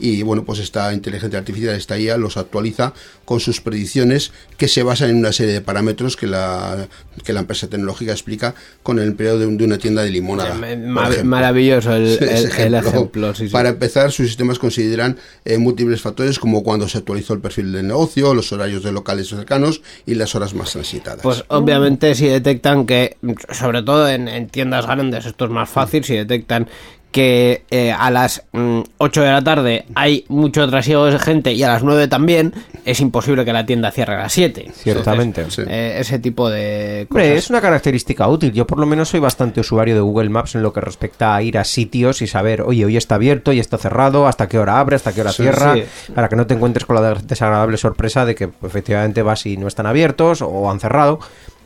y 0.00 0.22
bueno, 0.22 0.44
pues 0.44 0.60
esta 0.60 0.92
inteligencia 0.94 1.40
artificial, 1.40 1.74
esta 1.74 1.98
IA, 1.98 2.16
los 2.18 2.36
actualiza 2.36 2.94
con 3.24 3.40
sus 3.40 3.60
predicciones 3.60 4.30
que 4.56 4.68
se 4.68 4.84
basan 4.84 5.10
en 5.10 5.16
una 5.16 5.32
serie 5.32 5.52
de 5.54 5.60
parámetros 5.60 6.16
que 6.16 6.28
la, 6.28 6.86
que 7.24 7.32
la 7.32 7.40
empresa 7.40 7.66
tecnológica 7.66 8.12
explica 8.12 8.54
con 8.84 9.00
el 9.00 9.08
empleo 9.08 9.40
de, 9.40 9.46
un- 9.46 9.58
de 9.58 9.64
una 9.64 9.76
tienda 9.76 10.04
de 10.04 10.10
limonada. 10.10 10.54
Ejemplo. 10.54 11.24
maravilloso 11.24 11.94
el, 11.94 12.04
el- 12.22 12.50
el 12.60 12.74
ejemplo. 12.76 13.34
sí, 13.34 13.46
sí. 13.48 13.52
Para 13.52 13.70
empezar, 13.70 14.12
sus 14.12 14.36
sistemas 14.48 14.58
consideran 14.58 15.16
eh, 15.44 15.58
múltiples 15.58 16.00
factores 16.00 16.38
como 16.38 16.62
cuando 16.62 16.88
se 16.88 16.98
actualizó 16.98 17.34
el 17.34 17.40
perfil 17.40 17.72
del 17.72 17.86
negocio, 17.86 18.34
los 18.34 18.52
horarios 18.52 18.82
de 18.82 18.92
locales 18.92 19.28
cercanos 19.28 19.82
y 20.06 20.14
las 20.14 20.34
horas 20.34 20.54
más 20.54 20.72
transitadas. 20.72 21.22
Pues 21.22 21.44
obviamente 21.48 22.14
si 22.14 22.26
detectan 22.26 22.86
que, 22.86 23.16
sobre 23.50 23.82
todo 23.82 24.08
en, 24.08 24.28
en 24.28 24.48
tiendas 24.48 24.86
grandes, 24.86 25.26
esto 25.26 25.44
es 25.44 25.50
más 25.50 25.68
fácil, 25.68 26.04
si 26.04 26.14
detectan 26.14 26.68
que 27.10 27.64
eh, 27.70 27.90
a 27.90 28.10
las 28.10 28.42
mm, 28.52 28.80
8 28.98 29.22
de 29.22 29.30
la 29.30 29.42
tarde 29.42 29.86
hay 29.94 30.24
mucho 30.28 30.68
trasiego 30.68 31.06
de 31.06 31.18
gente 31.18 31.52
y 31.52 31.62
a 31.62 31.68
las 31.68 31.82
9 31.82 32.06
también, 32.08 32.52
es 32.84 33.00
imposible 33.00 33.44
que 33.44 33.52
la 33.52 33.64
tienda 33.64 33.90
cierre 33.90 34.14
a 34.14 34.18
las 34.18 34.32
7. 34.32 34.70
Ciertamente. 34.74 35.40
Entonces, 35.40 35.66
eh, 35.70 35.96
ese 35.98 36.18
tipo 36.18 36.50
de 36.50 37.06
Hombre, 37.10 37.24
cosas. 37.30 37.44
es 37.44 37.50
una 37.50 37.60
característica 37.60 38.28
útil. 38.28 38.52
Yo 38.52 38.66
por 38.66 38.78
lo 38.78 38.86
menos 38.86 39.08
soy 39.08 39.20
bastante 39.20 39.60
usuario 39.60 39.94
de 39.94 40.00
Google 40.02 40.28
Maps 40.28 40.54
en 40.54 40.62
lo 40.62 40.72
que 40.72 40.80
respecta 40.80 41.34
a 41.34 41.42
ir 41.42 41.56
a 41.58 41.64
sitios 41.64 42.20
y 42.22 42.26
saber, 42.26 42.62
oye, 42.62 42.84
hoy 42.84 42.96
está 42.96 43.14
abierto, 43.14 43.50
hoy 43.52 43.60
está 43.60 43.78
cerrado, 43.78 44.26
hasta 44.26 44.46
qué 44.48 44.58
hora 44.58 44.78
abre, 44.78 44.96
hasta 44.96 45.12
qué 45.14 45.22
hora 45.22 45.32
Sí, 45.32 45.42
cierra, 45.42 45.74
sí. 45.74 46.12
para 46.14 46.28
que 46.28 46.36
no 46.36 46.46
te 46.46 46.54
encuentres 46.54 46.84
con 46.84 46.96
la 47.02 47.14
desagradable 47.14 47.76
sorpresa 47.78 48.26
de 48.26 48.34
que 48.34 48.48
pues, 48.48 48.70
efectivamente 48.70 49.22
vas 49.22 49.46
y 49.46 49.56
no 49.56 49.66
están 49.66 49.86
abiertos 49.86 50.42
o 50.42 50.70
han 50.70 50.78
cerrado. 50.80 51.18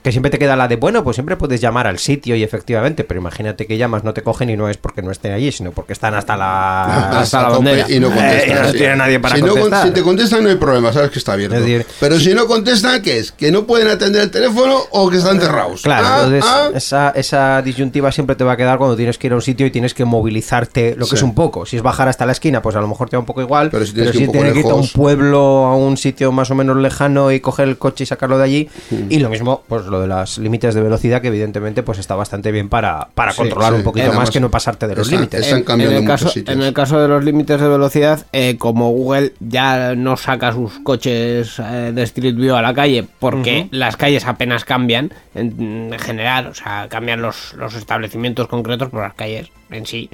Que 0.03 0.11
siempre 0.11 0.31
te 0.31 0.39
queda 0.39 0.57
la 0.57 0.67
de, 0.69 0.77
bueno, 0.77 1.05
pues 1.05 1.15
siempre 1.17 1.37
puedes 1.37 1.61
llamar 1.61 1.87
al 1.87 1.99
sitio 1.99 2.35
y 2.35 2.43
efectivamente, 2.43 3.05
pero 3.05 3.21
imagínate 3.21 3.67
que 3.67 3.77
llamas, 3.79 4.03
no 4.03 4.13
te 4.13 4.23
cogen 4.23 4.51
y 4.51 4.57
no 4.57 4.69
es 4.69 4.77
porque 4.77 5.01
no 5.03 5.11
estén 5.13 5.33
allí, 5.33 5.53
sino 5.53 5.71
porque 5.73 5.93
están 5.93 6.15
hasta 6.15 6.37
la... 6.37 7.21
hasta 7.21 7.43
la 7.43 7.49
bandera. 7.51 7.87
Y 7.89 8.01
no 8.01 8.09
Eh, 8.13 8.15
contestan. 8.15 8.51
y 8.51 8.61
no 8.63 8.69
sí. 8.73 8.79
tiene 8.79 8.97
nadie 8.97 9.21
para 9.21 9.37
si, 9.37 9.43
no 9.43 9.49
contestar. 9.53 9.87
si 9.87 9.91
te 9.95 10.03
contestan 10.03 10.43
no 10.45 10.51
hay 10.51 10.57
problema, 10.57 10.93
sabes 10.93 11.11
que 11.11 11.19
está 11.19 11.35
abierto. 11.35 11.55
Es 11.57 11.63
decir- 11.63 11.87
Pero 12.01 12.19
si 12.19 12.35
no 12.35 12.47
contestan, 12.47 13.01
¿qué 13.03 13.19
es? 13.19 13.33
¿Que 13.33 13.53
no 13.53 13.65
pueden 13.65 13.89
atender 13.89 14.23
el 14.23 14.31
teléfono 14.31 14.77
o 14.91 15.09
que 15.09 15.19
están 15.19 15.41
cerrados? 15.41 15.83
Claro, 15.83 16.07
Ah, 16.09 16.17
entonces 16.25 16.45
ah. 16.47 16.71
Esa, 16.75 17.11
esa 17.11 17.63
disyuntiva 17.63 18.11
siempre 18.11 18.35
te 18.37 18.43
va 18.45 18.53
a 18.53 18.57
quedar 18.57 18.79
cuando 18.79 18.97
tienes 18.97 19.19
que 19.19 19.29
ir 19.29 19.33
a 19.33 19.37
un 19.37 19.43
sitio 19.43 19.67
y 19.67 19.71
tienes 19.71 19.95
que 19.95 20.05
movilizarte, 20.05 20.95
lo 20.97 21.05
que 21.07 21.11
Sí. 21.11 21.17
es 21.17 21.23
un 21.23 21.35
poco. 21.35 21.65
Si 21.67 21.77
es 21.77 21.83
bajar 21.83 22.09
hasta 22.09 22.27
la 22.27 22.33
esquina, 22.33 22.61
pues 22.63 22.75
a 22.77 22.81
lo 22.81 22.89
mejor 22.89 23.09
te 23.09 23.17
da 23.17 23.21
un 23.21 23.27
poco 23.27 23.41
igual. 23.41 23.71
Pero 23.71 23.87
si 23.87 23.93
tienes 23.93 24.13
que 24.13 24.19
ir 24.19 24.23
un 24.25 24.27
poco 24.33 24.39
tienes 24.39 24.53
que 24.55 24.59
irte 24.61 24.71
a 24.73 24.75
un 24.75 24.89
pueblo, 24.89 25.67
a 25.67 25.77
un 25.77 25.97
sitio 25.97 26.33
más 26.33 26.51
o 26.51 26.55
menos 26.55 26.77
lejano 26.77 27.31
y 27.31 27.41
coger 27.41 27.69
el 27.69 27.79
coche 27.79 28.05
y 28.05 28.07
sacarlo 28.07 28.39
de 28.39 28.45
allí. 28.45 28.69
Mm. 28.91 28.97
Y 29.11 29.19
lo 29.21 29.29
mismo, 29.31 29.63
pues 29.69 29.85
lo 29.93 30.01
de 30.01 30.09
los 30.09 30.39
límites 30.39 30.75
de 30.75 30.83
velocidad, 30.83 31.23
que 31.23 31.29
evidentemente 31.29 31.83
pues 31.85 31.99
está 31.99 32.17
bastante 32.17 32.51
bien 32.51 32.69
para, 32.69 33.09
para 33.15 33.31
Sí, 33.33 33.39
controlar 33.39 33.71
sí. 33.73 33.77
un 33.79 33.85
poquito 33.85 34.13
más 34.13 34.31
que 34.31 34.41
no 34.41 34.51
pasarte 34.51 34.89
de 34.89 34.97
los 34.97 35.11
límites. 35.11 35.41
están 35.43 35.59
En- 35.61 35.65
cambiando 35.65 35.97
en 35.99 36.03
el 36.03 36.09
caso, 36.09 36.29
sitios. 36.29 36.57
En 36.57 36.63
el 36.63 36.73
caso 36.73 36.99
de 37.01 37.07
los 37.07 37.23
límites 37.23 37.61
de 37.61 37.69
velocidad, 37.69 38.27
eh, 38.33 38.57
como 38.59 38.91
Google 38.91 39.35
ya 39.39 39.95
no 39.95 40.17
saca 40.17 40.53
sus 40.53 40.81
coches 40.81 41.59
eh, 41.61 41.93
de 41.95 42.03
Street 42.03 42.35
View 42.35 42.57
a 42.57 42.63
la 42.63 42.75
calle 42.75 43.07
porque 43.21 43.69
las 43.71 43.97
calles 43.97 44.27
apenas 44.27 44.65
cambian 44.65 45.13
en, 45.35 45.93
en 45.93 45.99
general, 46.01 46.49
o 46.49 46.55
sea, 46.55 46.87
cambian 46.89 47.23
los, 47.23 47.55
los 47.55 47.75
establecimientos 47.75 48.49
concretos, 48.49 48.89
pero 48.91 49.03
las 49.03 49.15
calles 49.15 49.51
en 49.71 49.87
sí 49.87 50.11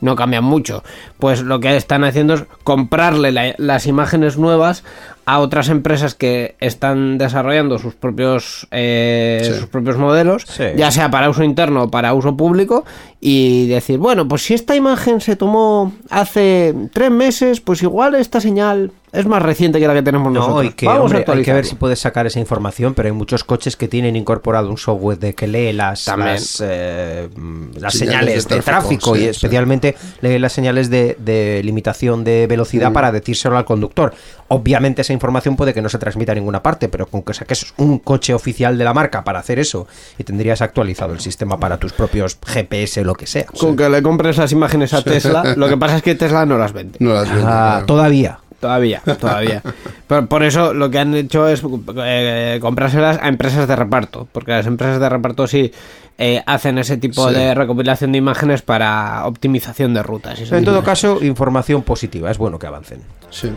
no 0.00 0.16
cambian 0.16 0.44
mucho. 0.44 0.82
Pues 1.18 1.42
lo 1.42 1.60
que 1.60 1.76
están 1.76 2.04
haciendo 2.04 2.34
es 2.34 2.44
comprarle 2.64 3.30
la- 3.32 3.54
las 3.58 3.86
imágenes 3.86 4.38
nuevas 4.38 4.84
a 5.24 5.38
otras 5.38 5.68
empresas 5.68 6.14
que 6.14 6.56
están 6.60 7.16
desarrollando 7.18 7.78
sus 7.78 7.94
propios 7.94 8.66
eh, 8.72 9.40
Sí. 9.44 9.52
sus 9.54 9.66
propios 9.66 9.96
modelos, 9.96 10.44
Sí. 10.48 10.64
ya 10.76 10.90
sea 10.90 11.10
para 11.10 11.30
uso 11.30 11.44
interno 11.44 11.84
o 11.84 11.90
para 11.90 12.12
uso 12.14 12.36
público, 12.36 12.84
y 13.20 13.68
decir, 13.68 13.98
bueno, 13.98 14.26
pues 14.26 14.42
si 14.42 14.54
esta 14.54 14.74
imagen 14.74 15.20
se 15.20 15.36
tomó 15.36 15.92
hace 16.10 16.74
tres 16.92 17.10
meses, 17.10 17.60
pues 17.60 17.82
igual 17.82 18.14
esta 18.16 18.40
señal 18.40 18.90
es 19.12 19.26
más 19.26 19.42
reciente 19.42 19.78
que 19.78 19.86
la 19.86 19.94
que 19.94 20.02
tenemos 20.02 20.32
No, 20.32 20.40
nosotros. 20.40 20.64
y 20.66 20.70
que, 20.74 20.86
Vamos 20.86 21.02
hombre, 21.12 21.24
a 21.28 21.32
hay 21.32 21.42
que 21.42 21.52
ver 21.52 21.66
si 21.66 21.74
puedes 21.74 21.98
sacar 22.00 22.26
esa 22.26 22.40
información, 22.40 22.94
pero 22.94 23.08
hay 23.08 23.12
muchos 23.12 23.44
coches 23.44 23.76
que 23.76 23.86
tienen 23.88 24.16
incorporado 24.16 24.70
un 24.70 24.78
software 24.78 25.18
de 25.18 25.34
que 25.34 25.46
lee 25.46 25.72
las, 25.72 26.04
También. 26.06 26.32
las, 26.34 26.62
eh, 26.64 27.28
mm, 27.34 27.64
las 27.78 27.92
Señales 27.94 27.98
señales 28.42 28.48
de 28.48 28.54
de 28.56 28.62
tráfico, 28.62 29.14
sí, 29.14 29.20
y 29.20 29.24
sí. 29.24 29.28
especialmente 29.30 29.96
lee 30.22 30.38
las 30.38 30.52
señales 30.52 30.88
de, 30.90 31.16
de 31.18 31.60
limitación 31.64 32.24
de 32.24 32.46
velocidad 32.46 32.90
Mm. 32.90 32.94
para 32.94 33.12
decírselo 33.12 33.56
al 33.58 33.64
conductor. 33.64 34.14
Obviamente 34.48 35.02
esa 35.02 35.12
información 35.12 35.56
puede 35.56 35.72
que 35.74 35.82
no 35.82 35.88
se 35.88 35.98
transmita 35.98 36.32
a 36.32 36.34
ninguna 36.34 36.62
parte, 36.62 36.88
pero 36.88 37.06
con 37.06 37.22
que 37.22 37.34
saques 37.34 37.72
un 37.78 37.98
coche 37.98 38.34
oficial 38.34 38.76
de 38.78 38.84
la 38.84 38.94
marca 38.94 39.24
para 39.24 39.38
hacer 39.40 39.58
eso 39.58 39.86
y 40.18 40.24
tendrías 40.24 40.62
actualizado 40.62 41.12
el 41.12 41.20
sistema 41.20 41.58
para 41.58 41.78
tus 41.78 41.92
propios 41.92 42.38
GPS 42.46 43.00
o 43.00 43.04
lo 43.04 43.14
que 43.14 43.26
sea. 43.26 43.44
Con 43.44 43.76
que 43.76 43.88
le 43.88 44.02
compres 44.02 44.36
las 44.38 44.52
imágenes 44.52 44.92
a 44.94 45.02
Tesla, 45.02 45.54
lo 45.56 45.68
que 45.68 45.76
pasa 45.76 45.96
es 45.98 46.02
que 46.02 46.14
Tesla 46.14 46.44
no 46.46 46.58
las 46.58 46.72
vende. 46.72 46.96
No 47.00 47.12
las 47.14 47.28
venden, 47.28 47.46
Ah, 47.46 47.70
claro. 47.72 47.86
todavía. 47.86 48.38
Todavía, 48.62 49.02
todavía. 49.20 49.60
Por, 50.06 50.28
por 50.28 50.44
eso 50.44 50.72
lo 50.72 50.88
que 50.88 51.00
han 51.00 51.14
hecho 51.16 51.48
es 51.48 51.62
eh, 51.96 52.58
comprárselas 52.62 53.18
a 53.20 53.26
empresas 53.26 53.66
de 53.66 53.74
reparto, 53.74 54.28
porque 54.30 54.52
las 54.52 54.66
empresas 54.68 55.00
de 55.00 55.08
reparto 55.08 55.48
sí 55.48 55.72
eh, 56.16 56.40
hacen 56.46 56.78
ese 56.78 56.96
tipo 56.96 57.28
Sí. 57.28 57.34
de 57.34 57.54
recopilación 57.56 58.12
de 58.12 58.18
imágenes 58.18 58.62
para 58.62 59.26
optimización 59.26 59.94
de 59.94 60.04
rutas. 60.04 60.38
y 60.40 60.54
En 60.54 60.64
todo 60.64 60.84
caso, 60.84 61.18
información 61.24 61.82
positiva. 61.82 62.30
Es 62.30 62.38
bueno 62.38 62.56
que 62.60 62.68
avancen. 62.68 63.00
Sí. 63.30 63.50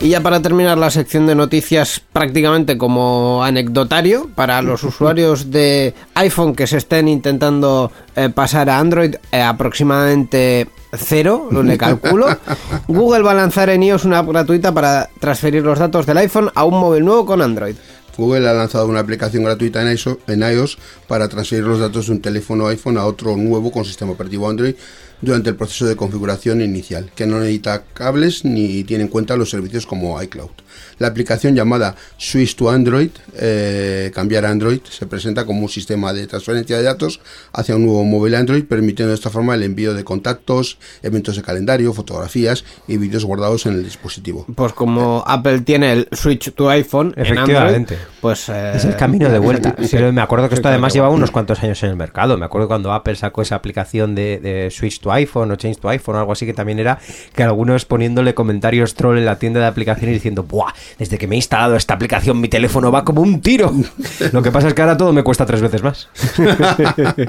Y 0.00 0.10
ya 0.10 0.20
para 0.20 0.42
terminar 0.42 0.76
la 0.76 0.90
sección 0.90 1.26
de 1.26 1.34
noticias 1.34 2.02
prácticamente 2.12 2.76
como 2.76 3.42
anecdotario 3.42 4.28
para 4.34 4.60
los 4.62 4.82
usuarios 4.84 5.50
de 5.50 5.94
iPhone 6.14 6.54
que 6.54 6.66
se 6.66 6.76
estén 6.76 7.08
intentando 7.08 7.90
eh, 8.14 8.28
pasar 8.28 8.68
a 8.68 8.78
Android 8.78 9.14
eh, 9.32 9.40
aproximadamente 9.40 10.68
cero, 10.92 11.48
lo 11.50 11.62
le 11.62 11.78
calculo. 11.78 12.26
Google 12.88 13.22
va 13.22 13.32
a 13.32 13.34
lanzar 13.34 13.70
en 13.70 13.82
iOS 13.82 14.04
una 14.04 14.18
app 14.18 14.28
gratuita 14.28 14.72
para 14.72 15.08
transferir 15.18 15.62
los 15.62 15.78
datos 15.78 16.04
del 16.06 16.18
iPhone 16.18 16.50
a 16.54 16.64
un 16.64 16.78
móvil 16.78 17.04
nuevo 17.04 17.24
con 17.24 17.40
Android. 17.40 17.76
Google 18.16 18.48
ha 18.48 18.52
lanzado 18.52 18.86
una 18.86 19.00
aplicación 19.00 19.44
gratuita 19.44 19.82
en 19.82 19.88
iOS, 19.88 20.18
en 20.26 20.40
iOS 20.40 20.78
para 21.06 21.28
transferir 21.28 21.64
los 21.64 21.80
datos 21.80 22.06
de 22.06 22.12
un 22.12 22.22
teléfono 22.22 22.66
iPhone 22.68 22.98
a 22.98 23.04
otro 23.04 23.36
nuevo 23.36 23.70
con 23.70 23.84
sistema 23.84 24.12
operativo 24.12 24.48
Android 24.48 24.74
durante 25.20 25.50
el 25.50 25.56
proceso 25.56 25.86
de 25.86 25.96
configuración 25.96 26.60
inicial, 26.60 27.10
que 27.14 27.26
no 27.26 27.38
necesita 27.38 27.84
cables 27.84 28.44
ni 28.44 28.84
tiene 28.84 29.04
en 29.04 29.10
cuenta 29.10 29.36
los 29.36 29.50
servicios 29.50 29.86
como 29.86 30.20
iCloud. 30.22 30.50
La 30.98 31.08
aplicación 31.08 31.54
llamada 31.54 31.94
Switch 32.16 32.56
to 32.56 32.70
Android, 32.70 33.10
eh, 33.34 34.10
cambiar 34.14 34.44
a 34.46 34.50
Android, 34.50 34.80
se 34.88 35.06
presenta 35.06 35.44
como 35.44 35.60
un 35.62 35.68
sistema 35.68 36.12
de 36.12 36.26
transferencia 36.26 36.76
de 36.78 36.82
datos 36.82 37.20
hacia 37.52 37.76
un 37.76 37.84
nuevo 37.84 38.04
móvil 38.04 38.34
Android, 38.34 38.64
permitiendo 38.64 39.10
de 39.10 39.14
esta 39.14 39.30
forma 39.30 39.54
el 39.54 39.62
envío 39.62 39.94
de 39.94 40.04
contactos, 40.04 40.78
eventos 41.02 41.36
de 41.36 41.42
calendario, 41.42 41.92
fotografías 41.92 42.64
y 42.88 42.96
vídeos 42.96 43.24
guardados 43.24 43.66
en 43.66 43.74
el 43.74 43.84
dispositivo. 43.84 44.46
Pues 44.54 44.72
como 44.72 45.22
Apple 45.26 45.60
tiene 45.60 45.92
el 45.92 46.08
Switch 46.12 46.52
to 46.54 46.68
iPhone, 46.70 47.12
en 47.16 47.26
Android, 47.38 47.38
Efectivamente. 47.56 47.98
pues 48.20 48.48
eh, 48.48 48.72
Es 48.74 48.84
el 48.84 48.96
camino 48.96 49.28
de 49.28 49.38
vuelta. 49.38 49.74
sí, 49.80 49.88
Pero 49.90 50.12
me 50.12 50.20
acuerdo 50.20 50.48
que 50.48 50.54
esto 50.54 50.68
además 50.68 50.92
lleva 50.94 51.08
unos 51.10 51.30
cuantos 51.30 51.62
años 51.62 51.82
en 51.82 51.90
el 51.90 51.96
mercado. 51.96 52.36
Me 52.38 52.44
acuerdo 52.46 52.68
cuando 52.68 52.92
Apple 52.92 53.16
sacó 53.16 53.42
esa 53.42 53.54
aplicación 53.56 54.14
de, 54.14 54.38
de 54.40 54.70
Switch 54.70 55.00
to 55.00 55.12
iPhone 55.12 55.50
o 55.50 55.56
Change 55.56 55.78
to 55.78 55.88
iPhone 55.88 56.16
o 56.16 56.18
algo 56.18 56.32
así 56.32 56.46
que 56.46 56.54
también 56.54 56.78
era 56.78 56.98
que 57.34 57.42
algunos 57.42 57.84
poniéndole 57.84 58.34
comentarios 58.34 58.94
troll 58.94 59.18
en 59.18 59.24
la 59.26 59.38
tienda 59.38 59.60
de 59.60 59.66
aplicaciones 59.66 60.14
diciendo, 60.14 60.42
¡buah! 60.42 60.65
Desde 60.98 61.18
que 61.18 61.26
me 61.26 61.34
he 61.34 61.38
instalado 61.38 61.76
esta 61.76 61.94
aplicación 61.94 62.40
mi 62.40 62.48
teléfono 62.48 62.90
va 62.92 63.04
como 63.04 63.22
un 63.22 63.40
tiro. 63.40 63.72
Lo 64.32 64.42
que 64.42 64.50
pasa 64.52 64.68
es 64.68 64.74
que 64.74 64.82
ahora 64.82 64.96
todo 64.96 65.12
me 65.12 65.22
cuesta 65.22 65.46
tres 65.46 65.60
veces 65.60 65.82
más. 65.82 66.08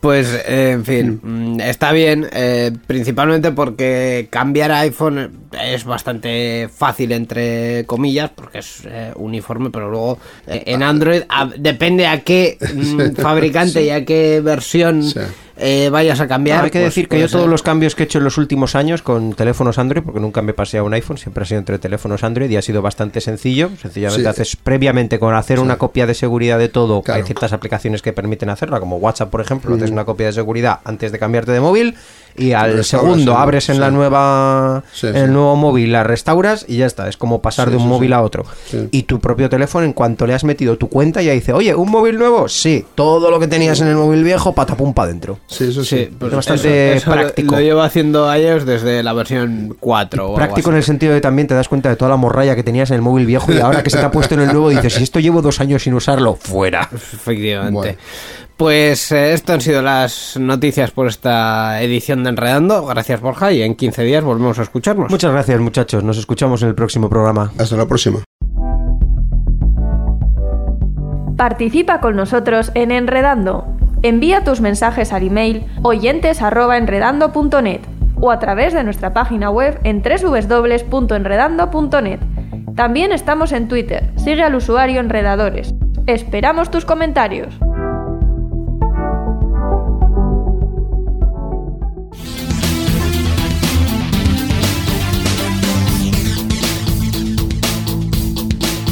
Pues, 0.00 0.28
eh, 0.46 0.72
en 0.72 0.84
fin, 0.84 1.20
mm, 1.22 1.60
está 1.60 1.90
bien, 1.92 2.28
eh, 2.32 2.72
principalmente 2.86 3.52
porque 3.52 4.28
cambiar 4.30 4.70
a 4.70 4.80
iPhone 4.80 5.48
es 5.62 5.84
bastante 5.84 6.68
fácil, 6.74 7.12
entre 7.12 7.84
comillas, 7.86 8.30
porque 8.34 8.58
es 8.58 8.82
eh, 8.84 9.12
uniforme, 9.16 9.70
pero 9.70 9.90
luego 9.90 10.18
eh, 10.46 10.62
en 10.66 10.82
Android 10.82 11.22
a- 11.28 11.50
depende 11.56 12.06
a 12.06 12.20
qué 12.20 12.58
mm, 12.74 13.14
fabricante 13.22 13.82
y 13.82 13.90
a 13.90 14.04
qué 14.04 14.40
versión 14.44 15.02
Sí. 15.04 15.20
Eh, 15.56 15.88
vayas 15.90 16.20
a 16.20 16.26
cambiar. 16.28 16.64
hay 16.64 16.70
que 16.70 16.78
pues 16.80 16.86
decir 16.86 17.08
que 17.08 17.20
yo 17.20 17.28
todos 17.28 17.48
los 17.48 17.62
cambios 17.62 17.94
que 17.94 18.02
he 18.02 18.06
hecho 18.06 18.18
en 18.18 18.24
los 18.24 18.38
últimos 18.38 18.74
años 18.74 19.02
con 19.02 19.34
teléfonos 19.34 19.78
Android, 19.78 20.02
porque 20.04 20.20
nunca 20.20 20.42
me 20.42 20.52
pasé 20.52 20.78
a 20.78 20.82
un 20.82 20.94
iPhone, 20.94 21.18
siempre 21.18 21.42
ha 21.42 21.46
sido 21.46 21.58
entre 21.58 21.78
teléfonos 21.78 22.24
Android 22.24 22.50
y 22.50 22.56
ha 22.56 22.62
sido 22.62 22.82
bastante 22.82 23.20
sencillo. 23.20 23.70
Sencillamente 23.80 24.22
Sí. 24.22 24.28
haces 24.28 24.56
previamente 24.56 25.18
con 25.18 25.34
hacer 25.34 25.60
una 25.60 25.76
copia 25.78 26.06
de 26.06 26.14
seguridad 26.14 26.58
de 26.58 26.68
todo. 26.68 27.02
Claro. 27.02 27.18
Hay 27.20 27.26
ciertas 27.26 27.52
aplicaciones 27.52 28.02
que 28.02 28.12
permiten 28.12 28.50
hacerla, 28.50 28.80
como 28.80 28.96
WhatsApp, 28.96 29.30
por 29.30 29.40
ejemplo, 29.40 29.74
haces 29.74 29.90
una 29.90 30.04
copia 30.04 30.26
de 30.26 30.32
seguridad 30.32 30.80
antes 30.84 31.12
de 31.12 31.18
cambiarte 31.18 31.52
de 31.52 31.60
móvil 31.60 31.94
y 32.36 32.52
al 32.52 32.84
segundo 32.84 33.36
abres 33.36 33.68
en 33.68 33.80
la 33.80 33.90
nueva 33.90 34.82
Sí, 34.92 35.06
en 35.08 35.14
sí. 35.14 35.18
el 35.20 35.32
nuevo 35.32 35.56
móvil, 35.56 35.92
la 35.92 36.02
restauras 36.04 36.64
y 36.68 36.78
ya 36.78 36.86
está. 36.86 37.08
Es 37.08 37.16
como 37.16 37.40
pasar 37.42 37.66
Sí, 37.66 37.70
de 37.72 37.76
un 37.76 37.82
sí, 37.84 37.88
móvil 37.88 38.08
sí. 38.10 38.14
a 38.14 38.22
otro. 38.22 38.44
Sí. 38.70 38.88
Y 38.90 39.02
tu 39.04 39.20
propio 39.20 39.48
teléfono, 39.48 39.84
en 39.84 39.92
cuanto 39.92 40.26
le 40.26 40.34
has 40.34 40.44
metido 40.44 40.76
tu 40.76 40.88
cuenta, 40.88 41.22
ya 41.22 41.32
dice, 41.32 41.52
oye, 41.52 41.74
¿un 41.74 41.90
móvil 41.90 42.18
nuevo? 42.18 42.48
Sí. 42.48 42.84
Todo 42.94 43.30
lo 43.30 43.38
que 43.40 43.46
tenías 43.46 43.80
en 43.80 43.88
el 43.88 43.96
móvil 43.96 44.24
viejo, 44.24 44.52
patapum 44.52 44.92
para 44.94 45.08
adentro. 45.10 45.38
Sí, 45.46 45.64
eso 45.68 45.84
sí. 45.84 45.96
Sí, 46.04 46.16
pues 46.18 46.30
Es 46.32 46.36
bastante 46.36 46.88
eso- 46.92 46.96
eso 46.96 47.10
lo- 47.10 47.16
práctico. 47.22 47.54
Lo, 47.54 47.60
llevo 47.60 47.82
haciendo 47.82 48.34
iOS 48.36 48.64
desde 48.66 49.02
la 49.02 49.12
versión 49.12 49.76
4. 49.80 50.22
o 50.24 50.26
algo 50.26 50.36
Práctico 50.36 50.70
en 50.70 50.76
el 50.76 50.82
sentido 50.82 51.14
de 51.14 51.20
también 51.20 51.46
te 51.48 51.54
das 51.54 51.68
cuenta 51.68 51.88
de 51.88 51.96
toda 51.96 52.10
la 52.10 52.16
morralla 52.16 52.54
que 52.56 52.62
tenías 52.62 52.90
en 52.90 52.96
el 52.96 53.02
móvil 53.02 53.26
viejo 53.26 53.52
y 53.52 53.58
ahora 53.60 53.82
que 53.82 53.90
se 53.90 53.98
te 53.98 54.04
ha 54.04 54.10
puesto 54.10 54.34
en 54.34 54.40
el 54.40 54.46
nuevo 54.48 54.70
dices, 54.70 54.94
si 54.94 55.02
esto 55.04 55.20
llevo 55.20 55.40
dos 55.42 55.60
años 55.60 55.82
sin 55.84 55.94
usarlo, 55.94 56.34
fuera. 56.34 56.88
Efectivamente. 56.92 57.72
Bueno. 57.72 57.98
Pues 58.56 59.10
eh, 59.10 59.32
esto 59.32 59.52
han 59.52 59.60
sido 59.60 59.82
las 59.82 60.36
noticias 60.38 60.92
por 60.92 61.08
esta 61.08 61.82
edición 61.82 62.22
de 62.22 62.30
Enredando. 62.30 62.86
Gracias, 62.86 63.20
Borja, 63.20 63.50
y 63.50 63.62
en 63.62 63.74
15 63.74 64.04
días 64.04 64.22
volvemos 64.22 64.60
a 64.60 64.62
escucharnos. 64.62 65.10
Muchas 65.10 65.32
gracias 65.32 65.58
muchachos, 65.60 66.04
nos 66.04 66.18
escuchamos 66.18 66.62
en 66.62 66.68
el 66.68 66.76
próximo 66.76 67.10
programa. 67.10 67.50
Hasta 67.58 67.76
la 67.76 67.86
próxima. 67.86 68.22
Participa 71.36 72.00
con 72.00 72.14
nosotros 72.14 72.70
en 72.74 72.92
Enredando. 72.92 73.66
Envía 74.02 74.44
tus 74.44 74.60
mensajes 74.60 75.12
al 75.12 75.26
email 75.26 75.66
oyentes@enredando.net 75.82 77.80
o 78.20 78.30
a 78.30 78.38
través 78.38 78.72
de 78.72 78.84
nuestra 78.84 79.12
página 79.12 79.50
web 79.50 79.80
en 79.82 80.00
www.enredando.net. 80.00 82.20
También 82.76 83.10
estamos 83.10 83.50
en 83.50 83.66
Twitter. 83.66 84.12
Sigue 84.16 84.42
al 84.42 84.54
usuario 84.54 85.00
Enredadores. 85.00 85.74
Esperamos 86.06 86.70
tus 86.70 86.84
comentarios. 86.84 87.58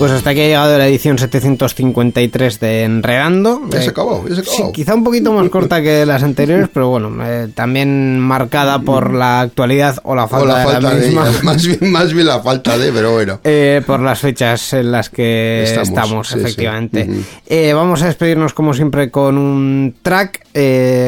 Pues 0.00 0.12
hasta 0.12 0.30
aquí 0.30 0.40
ha 0.40 0.44
llegado 0.46 0.78
la 0.78 0.86
edición 0.88 1.18
753 1.18 2.58
de 2.58 2.84
Enredando. 2.84 3.60
Ya 3.70 3.80
se 3.80 3.88
Eh, 3.88 3.90
acabó, 3.90 4.26
ya 4.26 4.36
se 4.36 4.44
Sí, 4.44 4.50
acabó. 4.56 4.72
quizá 4.72 4.94
un 4.94 5.04
poquito 5.04 5.30
más 5.34 5.46
corta 5.50 5.82
que 5.82 6.06
las 6.06 6.22
anteriores, 6.22 6.70
pero 6.72 6.88
bueno, 6.88 7.14
eh, 7.22 7.48
también 7.54 8.18
marcada 8.18 8.80
por 8.80 9.12
la 9.12 9.40
actualidad 9.42 9.98
o 10.04 10.14
la 10.14 10.24
O 10.24 10.28
falta, 10.28 10.46
la 10.54 10.58
de 10.60 10.64
falta 10.64 10.80
la 10.80 10.94
de 10.94 11.06
misma. 11.06 11.28
ella. 11.28 11.38
Más 11.42 11.66
bien, 11.66 11.92
más 11.92 12.14
bien 12.14 12.26
la 12.28 12.40
falta 12.40 12.78
de, 12.78 12.90
pero 12.92 13.12
bueno. 13.12 13.40
Eh, 13.44 13.82
por 13.86 14.00
las 14.00 14.20
fechas 14.20 14.72
en 14.72 14.90
las 14.90 15.10
que 15.10 15.64
estamos, 15.64 15.88
Estamos, 15.88 16.28
sí, 16.28 16.34
sí. 16.34 16.40
efectivamente. 16.40 17.08
Eh, 17.46 17.74
vamos 17.74 18.00
a 18.02 18.06
despedirnos 18.06 18.54
como 18.54 18.72
siempre 18.72 19.10
con 19.10 19.36
un 19.36 19.96
track. 20.02 20.46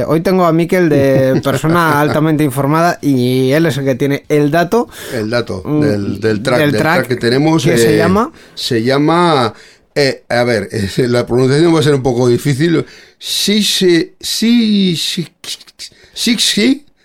Hoy 0.07 0.21
tengo 0.21 0.45
a 0.45 0.53
Miquel 0.53 0.91
de 0.91 1.41
persona 1.45 1.99
altamente 1.99 2.45
informada 2.45 2.99
y 3.01 3.53
él 3.53 3.65
es 3.65 3.79
el 3.79 3.85
que 3.87 3.95
tiene 3.95 4.25
el 4.29 4.51
dato. 4.51 4.87
El 5.15 5.31
dato 5.31 5.63
Mm, 5.65 5.81
del, 5.81 6.21
del 6.21 6.43
track, 6.43 6.59
del 6.59 6.73
del 6.73 6.81
track, 6.83 7.07
que 7.09 7.17
tenemos. 7.17 7.65
¿qué 7.65 7.79
se 7.79 7.97
llama? 7.97 8.31
Se 8.55 8.82
llama. 8.83 9.55
eh, 9.95 10.25
a 10.29 10.45
ver, 10.45 10.69
eh, 10.73 10.91
la 11.09 11.27
pronunciación 11.27 11.75
va 11.75 11.81
a 11.81 11.83
ser 11.83 11.95
un 11.95 12.03
poco 12.03 12.29
difícil. 12.29 12.85
Sí, 13.19 13.63
sí, 13.63 14.15
sí, 14.21 14.97
sí, 14.97 15.29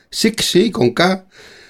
sí, 0.10 0.34
sí, 0.40 0.72
con 0.72 0.92
K. 0.92 1.27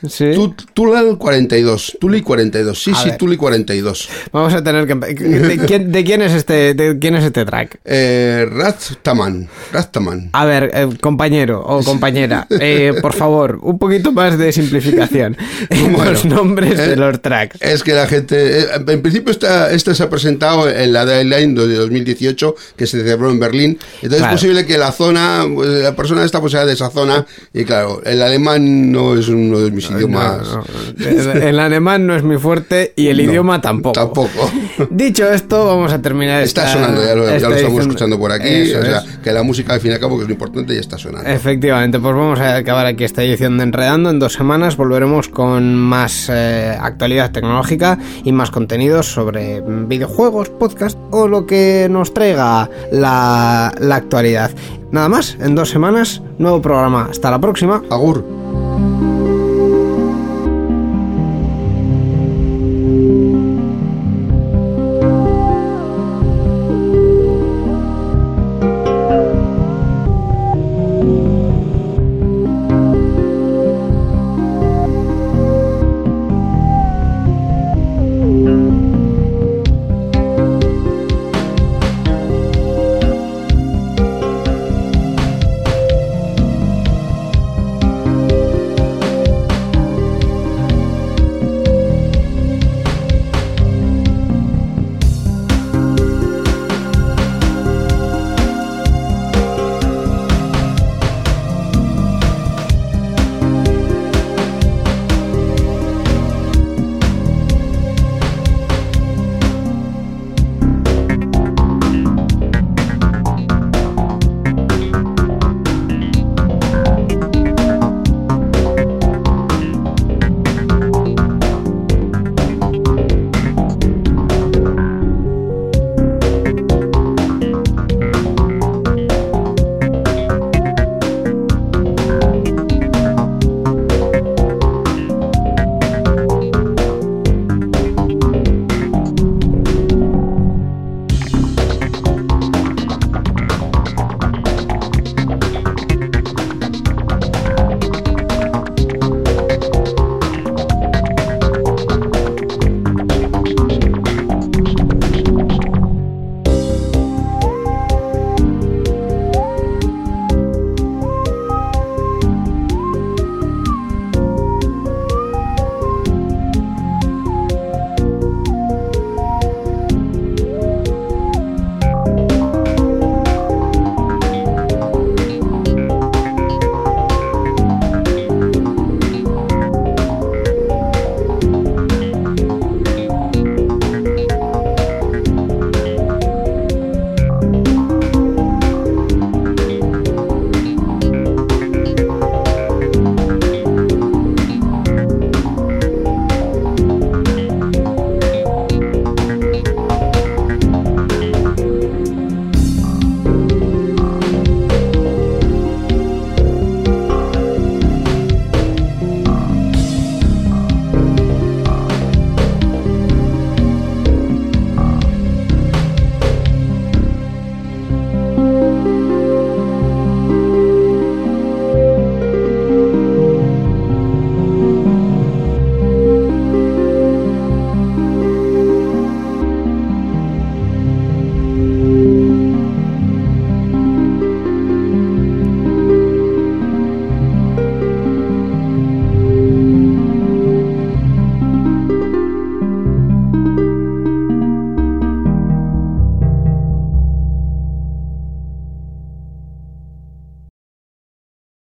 Sí. 0.07 0.31
Tu- 0.33 0.53
Tulal 0.73 1.17
42. 1.17 1.97
Tuli 1.99 2.21
42. 2.21 2.83
Sí, 2.83 2.91
A 2.91 2.95
sí, 2.95 3.09
ver. 3.09 3.17
Tuli 3.17 3.37
42. 3.37 4.09
Vamos 4.31 4.53
a 4.53 4.63
tener 4.63 4.85
que. 4.85 4.93
¿De 4.95 5.57
quién, 5.67 5.91
de 5.91 6.03
quién 6.03 6.21
es 6.21 6.33
este, 6.33 6.73
de 6.73 6.99
quién 6.99 7.15
es 7.15 7.23
este 7.23 7.45
track? 7.45 7.79
Eh, 7.85 8.45
Raztaman. 8.49 9.47
Raztaman. 9.73 10.29
A 10.33 10.45
ver, 10.45 10.69
eh, 10.73 10.87
compañero 11.01 11.63
o 11.65 11.83
compañera, 11.83 12.45
eh, 12.59 12.93
por 13.01 13.13
favor, 13.13 13.59
un 13.61 13.79
poquito 13.79 14.11
más 14.11 14.37
de 14.37 14.51
simplificación 14.51 15.35
en 15.69 15.93
Bueno, 15.93 16.11
los 16.11 16.25
nombres 16.25 16.77
de 16.77 16.93
eh, 16.93 16.95
los 16.95 17.21
tracks. 17.21 17.57
Es 17.61 17.83
que 17.83 17.93
la 17.93 18.07
gente, 18.07 18.59
eh, 18.61 18.65
en 18.87 19.01
principio 19.01 19.31
esta, 19.31 19.71
esta 19.71 19.95
se 19.95 20.03
ha 20.03 20.09
presentado 20.09 20.69
en 20.69 20.93
la 20.93 21.05
Deadline 21.05 21.55
de 21.55 21.75
2018 21.75 22.55
que 22.75 22.85
se 22.87 22.99
celebró 22.99 23.31
en 23.31 23.39
Berlín. 23.39 23.79
Entonces 24.01 24.19
Claro. 24.19 24.35
es 24.35 24.41
posible 24.41 24.65
que 24.65 24.77
la 24.77 24.91
zona, 24.91 25.45
pues, 25.53 25.69
la 25.83 25.95
persona 25.95 26.23
esta 26.23 26.39
pues 26.39 26.51
sea 26.51 26.65
de 26.65 26.73
esa 26.73 26.89
zona 26.89 27.25
y 27.53 27.63
claro, 27.65 28.01
el 28.05 28.21
alemán 28.21 28.91
no 28.91 29.15
es 29.17 29.27
uno 29.27 29.59
de 29.59 29.71
mis 29.71 29.86
idiomas. 29.91 30.47
No, 30.47 30.63
no, 30.63 31.31
el, 31.33 31.59
alemán 31.59 32.07
no 32.07 32.15
es 32.15 32.23
muy 32.23 32.37
fuerte 32.37 32.93
y 32.95 33.07
el 33.07 33.17
No, 33.17 33.23
idioma 33.23 33.61
tampoco. 33.61 33.93
Tampoco. 33.93 34.51
Dicho 34.89 35.29
esto, 35.31 35.65
vamos 35.65 35.91
a 35.93 36.01
terminar. 36.01 36.41
Está 36.43 36.65
esta- 36.67 36.73
sonando, 36.73 37.03
ya 37.03 37.15
lo, 37.15 37.25
ya 37.37 37.49
lo 37.49 37.55
estamos 37.55 37.81
escuchando 37.81 38.19
por 38.19 38.31
aquí. 38.31 38.47
Eso 38.47 38.79
o 38.79 38.81
sea, 38.83 38.97
es. 38.99 39.17
que 39.23 39.31
la 39.31 39.43
música 39.43 39.73
al 39.73 39.79
fin 39.81 39.91
y 39.91 39.93
al 39.95 39.99
cabo 39.99 40.17
que 40.17 40.23
es 40.23 40.27
lo 40.27 40.33
importante 40.33 40.73
ya 40.73 40.79
está 40.79 40.97
sonando. 40.97 41.29
Efectivamente, 41.29 41.99
pues 41.99 42.15
vamos 42.15 42.39
a 42.39 42.55
acabar 42.57 42.85
aquí 42.85 43.03
esta 43.03 43.23
edición 43.23 43.57
de 43.57 43.63
Enredando. 43.63 44.09
En 44.09 44.19
dos 44.19 44.33
semanas 44.33 44.77
volveremos 44.77 45.29
con 45.29 45.75
más 45.75 46.29
eh, 46.31 46.75
actualidad 46.79 47.31
tecnológica 47.31 47.97
y 48.23 48.31
más 48.31 48.51
contenidos 48.51 49.07
sobre 49.11 49.61
videojuegos, 49.61 50.49
podcast 50.49 50.97
o 51.11 51.27
lo 51.27 51.45
que 51.45 51.87
nos 51.89 52.13
traiga 52.13 52.69
la, 52.91 53.73
la 53.79 53.95
actualidad. 53.95 54.51
Nada 54.91 55.09
más, 55.09 55.35
en 55.41 55.53
dos 55.55 55.69
semanas, 55.69 56.21
nuevo 56.39 56.61
programa. 56.61 57.07
Hasta 57.11 57.29
la 57.29 57.39
próxima. 57.41 57.83
Agur. 57.89 59.16